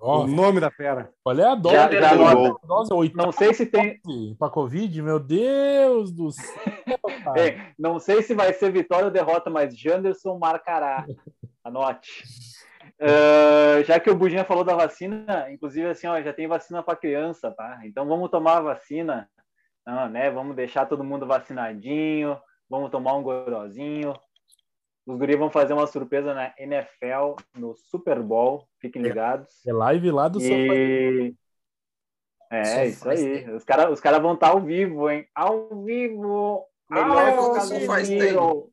O 0.00 0.26
nome 0.26 0.60
da 0.60 0.70
fera. 0.70 1.12
qual 1.22 1.38
é 1.38 1.44
a 1.44 1.54
dose? 1.54 1.74
Já- 1.74 1.90
já 1.92 2.10
anota. 2.12 2.66
dose 2.66 2.94
oitava 2.94 3.26
Não 3.26 3.32
sei 3.32 3.52
se 3.52 3.66
tem, 3.66 4.00
para 4.38 4.50
Covid? 4.50 5.02
Meu 5.02 5.20
Deus 5.20 6.10
do 6.10 6.32
céu. 6.32 6.62
É, 7.36 7.72
não 7.78 7.98
sei 7.98 8.22
se 8.22 8.34
vai 8.34 8.54
ser 8.54 8.72
vitória 8.72 9.04
ou 9.04 9.10
derrota, 9.10 9.50
mas 9.50 9.78
Janderson 9.78 10.38
marcará. 10.38 11.04
Anote. 11.62 12.24
Ah, 12.98 13.82
já 13.84 14.00
que 14.00 14.10
o 14.10 14.14
Budinha 14.16 14.44
falou 14.44 14.64
da 14.64 14.74
vacina, 14.74 15.46
inclusive 15.50 15.86
assim, 15.88 16.06
ó, 16.06 16.20
já 16.22 16.32
tem 16.32 16.48
vacina 16.48 16.82
para 16.82 16.96
criança, 16.96 17.50
tá? 17.50 17.80
Então 17.84 18.08
vamos 18.08 18.30
tomar 18.30 18.56
a 18.56 18.62
vacina, 18.62 19.28
ah, 19.86 20.08
né? 20.08 20.30
Vamos 20.30 20.56
deixar 20.56 20.86
todo 20.86 21.04
mundo 21.04 21.26
vacinadinho, 21.26 22.38
vamos 22.70 22.90
tomar 22.90 23.14
um 23.14 23.22
gorozinho. 23.22 24.14
Os 25.08 25.16
guris 25.16 25.38
vão 25.38 25.50
fazer 25.50 25.72
uma 25.72 25.86
surpresa 25.86 26.34
na 26.34 26.52
NFL, 26.58 27.36
no 27.56 27.74
Super 27.74 28.22
Bowl, 28.22 28.68
fiquem 28.78 29.00
ligados. 29.00 29.64
É 29.66 29.72
live 29.72 30.10
lá 30.10 30.28
do 30.28 30.38
sofá. 30.38 30.54
E... 30.54 31.34
É, 32.52 32.86
isso 32.88 32.98
Sofá 32.98 33.12
aí. 33.12 33.50
Os 33.50 33.64
caras 33.64 33.90
os 33.90 34.00
cara 34.00 34.18
vão 34.18 34.34
estar 34.34 34.48
ao 34.50 34.60
vivo, 34.60 35.08
hein? 35.08 35.26
Ao 35.34 35.82
vivo! 35.82 36.62
Melhor 36.90 37.16
Ah, 37.16 37.32
que 37.32 37.38
o 37.38 37.50
o 37.52 37.60
Sofá 37.60 37.94
Casemiro. 37.96 38.70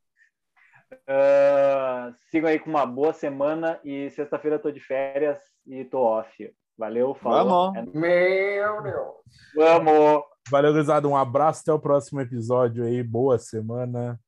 Ah, 1.07 2.11
sigam 2.29 2.49
aí 2.49 2.59
com 2.59 2.69
uma 2.69 2.85
boa 2.85 3.13
semana 3.13 3.79
e 3.81 4.09
sexta-feira 4.09 4.57
eu 4.57 4.61
tô 4.61 4.71
de 4.71 4.81
férias 4.81 5.39
e 5.65 5.85
tô 5.85 6.01
off. 6.01 6.53
Valeu, 6.77 7.15
falou. 7.15 7.71
Vamos. 7.71 7.95
É- 7.95 7.97
Meu 7.97 8.83
Deus! 8.83 9.15
Vamos! 9.55 10.23
Valeu, 10.51 10.73
gurizada. 10.73 11.07
Um 11.07 11.15
abraço. 11.15 11.61
Até 11.61 11.71
o 11.71 11.79
próximo 11.79 12.19
episódio 12.19 12.83
aí. 12.83 13.01
Boa 13.01 13.39
semana. 13.39 14.19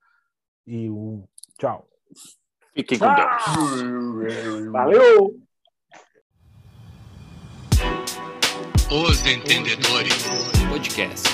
E 0.66 0.89
um 0.89 1.28
tchau. 1.60 1.86
Fiquem 2.76 2.99
com 2.99 3.14
Deus. 3.16 4.72
Valeu! 4.72 5.36
Os 8.89 9.26
Entendedores 9.26 10.24
Podcast. 10.70 11.28